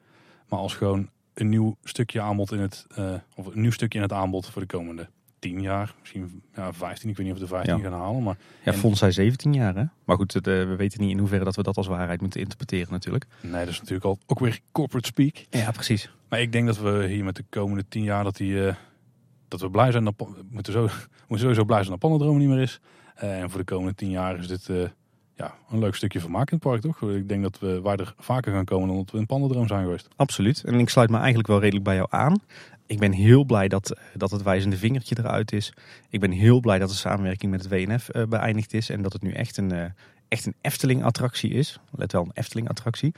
[0.48, 1.08] Maar als gewoon
[1.38, 2.86] een nieuw stukje aanbod in het...
[2.94, 5.08] eh, of een nieuw stukje in het aanbod voor de komende
[5.38, 5.94] 10 jaar.
[6.00, 7.08] Misschien ja, 15.
[7.10, 7.82] Ik weet niet of we de 15 Ja.
[7.82, 8.22] gaan halen.
[8.22, 9.84] Maar Ja, en- Fons zei 17 jaar, hè?
[10.04, 12.92] Maar goed, eh, we weten niet in hoeverre dat we dat als waarheid moeten interpreteren
[12.92, 13.26] natuurlijk.
[13.40, 15.36] Nee, dat is natuurlijk al ook weer corporate speak.
[15.50, 16.10] Ja, precies.
[16.28, 18.74] Maar ik denk dat we hier met de komende tien jaar dat, die, eh,
[19.48, 20.04] dat we blij zijn.
[20.04, 20.14] Dat,
[20.50, 22.80] moeten, zo, we moeten sowieso blij zijn dat Panadroom niet meer is.
[23.14, 24.68] En voor de komende tien jaar is dit
[25.36, 27.02] ja, een leuk stukje vermaak in het park, toch?
[27.02, 29.82] Ik denk dat we waar er vaker gaan komen dan dat we in Panadroom zijn
[29.82, 30.08] geweest.
[30.16, 30.62] Absoluut.
[30.64, 32.40] En ik sluit me eigenlijk wel redelijk bij jou aan.
[32.86, 35.72] Ik ben heel blij dat, dat het wijzende vingertje eruit is.
[36.10, 38.90] Ik ben heel blij dat de samenwerking met het WNF eh, beëindigd is.
[38.90, 39.84] En dat het nu echt een, eh,
[40.28, 41.80] echt een Efteling-attractie is.
[41.90, 43.14] Let wel, een Efteling-attractie.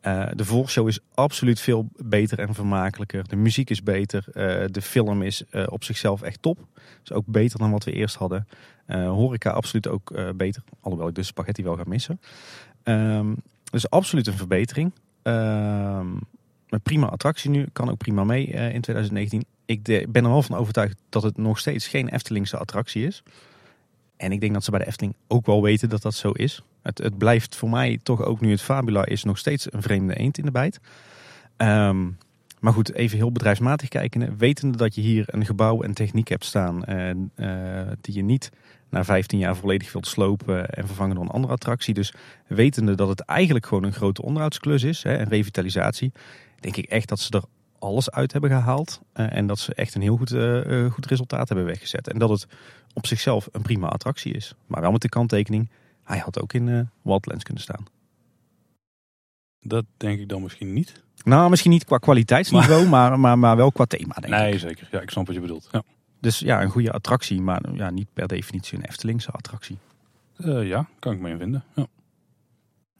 [0.00, 3.28] Eh, de voorshow is absoluut veel beter en vermakelijker.
[3.28, 4.24] De muziek is beter.
[4.32, 6.58] Eh, de film is eh, op zichzelf echt top.
[7.02, 8.46] Is ook beter dan wat we eerst hadden.
[8.90, 10.62] Horeca absoluut ook beter.
[10.80, 12.20] Alhoewel ik de spaghetti wel ga missen.
[12.82, 13.34] Ehm,
[13.70, 14.92] dus absoluut een verbetering.
[15.22, 16.06] Ehm,
[16.68, 17.66] een prima attractie nu.
[17.72, 19.44] Kan ook prima mee in 2019.
[19.64, 23.22] Ik ben er wel van overtuigd dat het nog steeds geen Eftelingse attractie is.
[24.16, 26.62] En ik denk dat ze bij de Efteling ook wel weten dat dat zo is.
[26.82, 30.14] Het, het blijft voor mij toch ook nu het Fabula is nog steeds een vreemde
[30.14, 30.80] eend in de bijt.
[31.56, 32.06] Ehm,
[32.60, 34.38] maar goed, even heel bedrijfsmatig kijken.
[34.38, 38.50] Wetende dat je hier een gebouw en techniek hebt staan eh, eh, die je niet
[38.88, 41.94] na 15 jaar volledig wilt slopen en vervangen door een andere attractie.
[41.94, 42.14] Dus
[42.46, 46.12] wetende dat het eigenlijk gewoon een grote onderhoudsklus is hè, en revitalisatie,
[46.60, 47.44] denk ik echt dat ze er
[47.78, 49.00] alles uit hebben gehaald.
[49.12, 50.34] eh, en dat ze echt een heel goed,
[50.92, 52.08] goed resultaat hebben weggezet.
[52.08, 52.46] En dat het
[52.94, 54.54] op zichzelf een prima attractie is.
[54.66, 55.70] Maar wel met de kanttekening,
[56.10, 57.84] hij had ook in Wildlands kunnen staan.
[59.60, 61.02] Dat denk ik dan misschien niet.
[61.24, 64.58] Nou, misschien niet qua kwaliteitsniveau, maar, maar, maar wel qua thema, denk nee, ik.
[64.58, 64.88] zeker.
[64.90, 65.68] Ja, ik snap wat je bedoelt.
[65.72, 65.82] Ja.
[66.20, 69.78] Dus ja, een goede attractie, maar ja, niet per definitie een Eftelingse attractie.
[70.36, 71.64] Eh, ja, kan ik me in vinden.
[71.74, 71.86] Ja.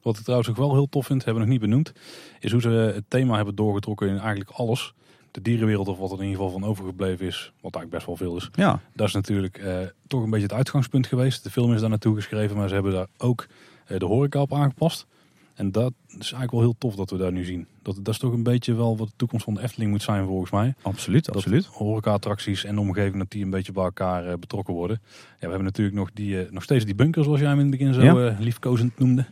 [0.03, 1.93] Wat ik trouwens ook wel heel tof vind, hebben we nog niet benoemd,
[2.41, 4.95] is hoe ze het thema hebben doorgetrokken in eigenlijk alles.
[5.31, 8.17] De dierenwereld of wat er in ieder geval van overgebleven is, wat eigenlijk best wel
[8.17, 8.51] veel is.
[8.53, 8.81] Ja.
[8.95, 11.43] Dat is natuurlijk eh, toch een beetje het uitgangspunt geweest.
[11.45, 13.47] De film is daar naartoe geschreven, maar ze hebben daar ook
[13.87, 15.07] eh, de horeca op aangepast.
[15.55, 17.67] En dat is eigenlijk wel heel tof dat we daar nu zien.
[17.83, 20.27] Dat, dat is toch een beetje wel wat de toekomst van de Efteling moet zijn
[20.27, 20.75] volgens mij.
[20.83, 21.65] Absoluut, Dat absoluut.
[21.67, 25.01] horeca-attracties en de omgeving dat die een beetje bij elkaar eh, betrokken worden.
[25.05, 27.79] Ja, we hebben natuurlijk nog, die, nog steeds die bunker zoals jij hem in het
[27.79, 28.37] begin zo Ja.
[28.39, 29.27] liefkozend noemde.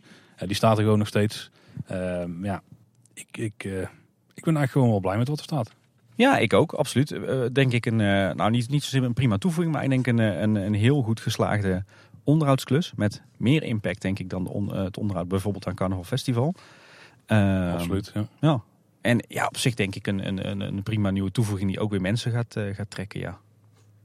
[0.47, 1.51] Die staat er gewoon nog steeds.
[1.87, 2.63] Ehm, ja,
[3.15, 3.65] ik, ik,
[4.35, 5.71] ik ben eigenlijk gewoon wel blij met wat er staat.
[6.19, 7.11] Ja, ik ook, absoluut.
[7.13, 10.07] Eh, denk ik een, eh, nou niet, niet zozeer een prima toevoeging, maar ik denk
[10.07, 11.85] een, eh, een, een heel goed geslaagde
[12.25, 12.93] onderhoudsklus.
[12.97, 16.55] Met meer impact, denk ik, dan de on- eh, het onderhoud bijvoorbeeld aan Carnaval Festival.
[17.27, 18.27] Ehm, Absoluut, ja.
[18.41, 18.63] ja.
[19.01, 22.01] En ja, op zich denk ik een, een, een, prima nieuwe toevoeging die ook weer
[22.01, 23.39] mensen gaat, eh, gaat trekken, ja.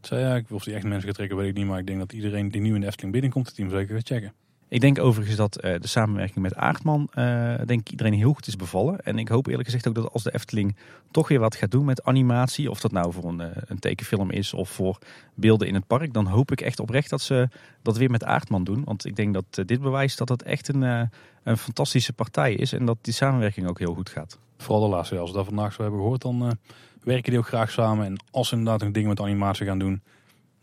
[0.02, 1.66] Ja, ik- of die echt mensen gaat trekken, weet ik niet.
[1.68, 4.08] Maar ik denk dat iedereen die nu in de Efteling binnenkomt, het team zeker gaat
[4.08, 4.34] checken.
[4.74, 8.48] Ik denk overigens dat eh, de samenwerking met Aardman, eh, denk ik iedereen heel goed
[8.48, 9.00] is bevallen.
[9.00, 10.76] En ik hoop eerlijk gezegd ook dat als de Efteling
[11.12, 14.32] toch weer wat gaat doen met animatie, of dat nou voor een, eh, een tekenfilm
[14.32, 14.98] is of voor
[15.34, 17.50] beelden in het park, dan hoop ik echt oprecht dat ze
[17.82, 18.84] dat weer met Aardman doen.
[18.84, 20.82] Want ik denk dat dit bewijst dat het echt een,
[21.44, 24.40] een fantastische partij is en dat die samenwerking ook heel goed gaat.
[24.58, 26.58] Vooral de laatste, als we dat vandaag zo hebben gehoord, dan
[27.04, 28.06] werken die ook graag samen.
[28.06, 30.02] En als ze inderdaad nog dingen met animatie gaan doen,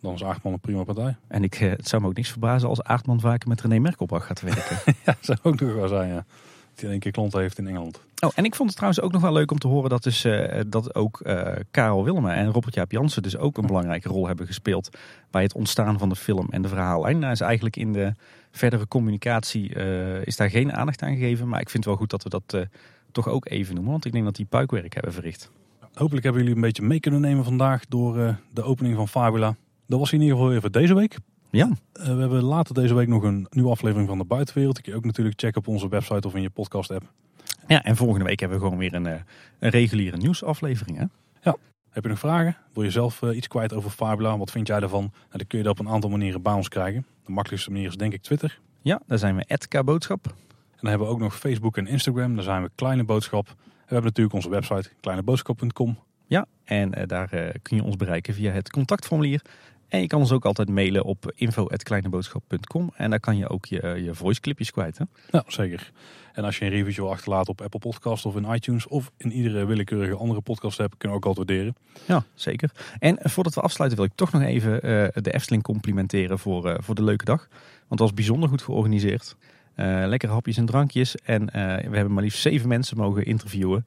[0.01, 1.17] dan is Aardman een prima partij.
[1.29, 4.27] En ik, eh, het zou me ook niks verbazen als Aardman vaker met René Merkelbach
[4.27, 4.77] gaat werken.
[4.85, 6.15] ja, dat zou ook nog wel zijn, ja.
[6.15, 8.01] Dat hij in één keer klanten heeft in Engeland.
[8.21, 10.25] Oh, en ik vond het trouwens ook nog wel leuk om te horen dat, dus,
[10.25, 14.27] eh, dat ook eh, Karel Willema en Robert Jaap Jansen dus ook een belangrijke rol
[14.27, 14.99] hebben gespeeld
[15.31, 17.19] bij het ontstaan van de film en de verhaallijn.
[17.19, 18.15] Nou is eigenlijk in de
[18.51, 19.75] verdere communicatie
[20.25, 22.69] is daar geen aandacht aan gegeven, maar ik vind het wel goed dat we dat
[23.13, 25.51] toch ook even noemen, want ik denk dat die puikwerk hebben verricht.
[25.95, 29.55] Hopelijk hebben jullie een beetje mee kunnen nemen vandaag door de opening van Fabula.
[29.91, 31.17] Dat was in ieder geval voor deze week.
[31.51, 31.71] Ja.
[31.93, 34.75] Eh, we hebben later deze week nog een nieuwe aflevering van de buitenwereld.
[34.75, 37.13] Die kun je ook natuurlijk checken op onze website of in je podcast app.
[37.67, 39.21] Ja, en volgende week hebben we gewoon weer een, eh,
[39.59, 40.97] een reguliere nieuwsaflevering.
[40.99, 41.05] Hè?
[41.43, 41.57] Ja.
[41.91, 42.57] Heb je nog vragen?
[42.73, 44.39] Wil je zelf eh, iets kwijt over Fabula?
[44.39, 45.01] Wat vind jij daarvan?
[45.01, 47.07] Nou, dan kun je dat op een aantal manieren bij ons krijgen.
[47.25, 48.61] De makkelijkste manier is denk ik Twitter.
[48.83, 50.27] Ja, daar zijn we @kboodschap.
[50.27, 52.35] En dan hebben we ook nog Facebook en Instagram.
[52.35, 53.47] Daar zijn we Kleine Boodschap.
[53.49, 55.99] En we hebben natuurlijk onze website kleineboodschap.com.
[56.27, 57.29] Ja, en daar
[57.63, 59.43] kun je ons bereiken via het contactformulier.
[59.91, 62.91] En je kan ons ook altijd mailen op info.kleineboodschap.com.
[62.97, 64.99] En daar kan je ook je, je voice clipjes kwijt.
[64.99, 65.05] Hè?
[65.31, 65.93] Ja, zeker.
[66.33, 69.33] En als je een reviewtje wil achterlaten op Apple Podcast of in iTunes of in
[69.33, 71.77] iedere willekeurige andere podcast app, kunnen we ook altijd waarderen.
[72.07, 72.71] Ja, zeker.
[72.99, 76.69] En eh, voordat we afsluiten wil ik toch nog even eh, de Efteling complimenteren voor,
[76.69, 77.49] eh, voor de leuke dag.
[77.49, 79.37] Want het was bijzonder goed georganiseerd.
[79.77, 81.17] Uh, lekkere hapjes en drankjes.
[81.17, 81.47] En
[81.91, 83.87] we hebben maar liefst zeven mensen mogen interviewen.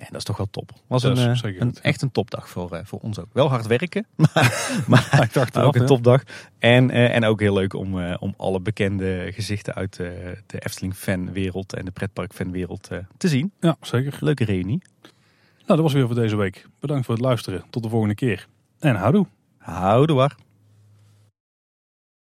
[0.00, 0.72] En dat is toch wel top.
[0.86, 1.80] Was een, goed.
[1.80, 3.26] echt een topdag voor, voor ons ook.
[3.32, 6.22] Wel hard werken, maar, maar Ik dacht ook een topdag.
[6.58, 10.08] En, eh, en ook heel leuk om, eh, om alle bekende gezichten uit eh,
[10.46, 13.52] de Efteling fanwereld en de pretpark fanwereld eh, te zien.
[13.60, 14.16] Ja, zeker.
[14.20, 14.82] Leuke reunie.
[15.02, 15.12] Nou,
[15.66, 16.66] dat was weer voor deze week.
[16.78, 17.64] Bedankt voor het luisteren.
[17.70, 18.46] Tot de volgende keer.
[18.78, 19.26] En houdoe.
[19.58, 20.36] Houdoe waar.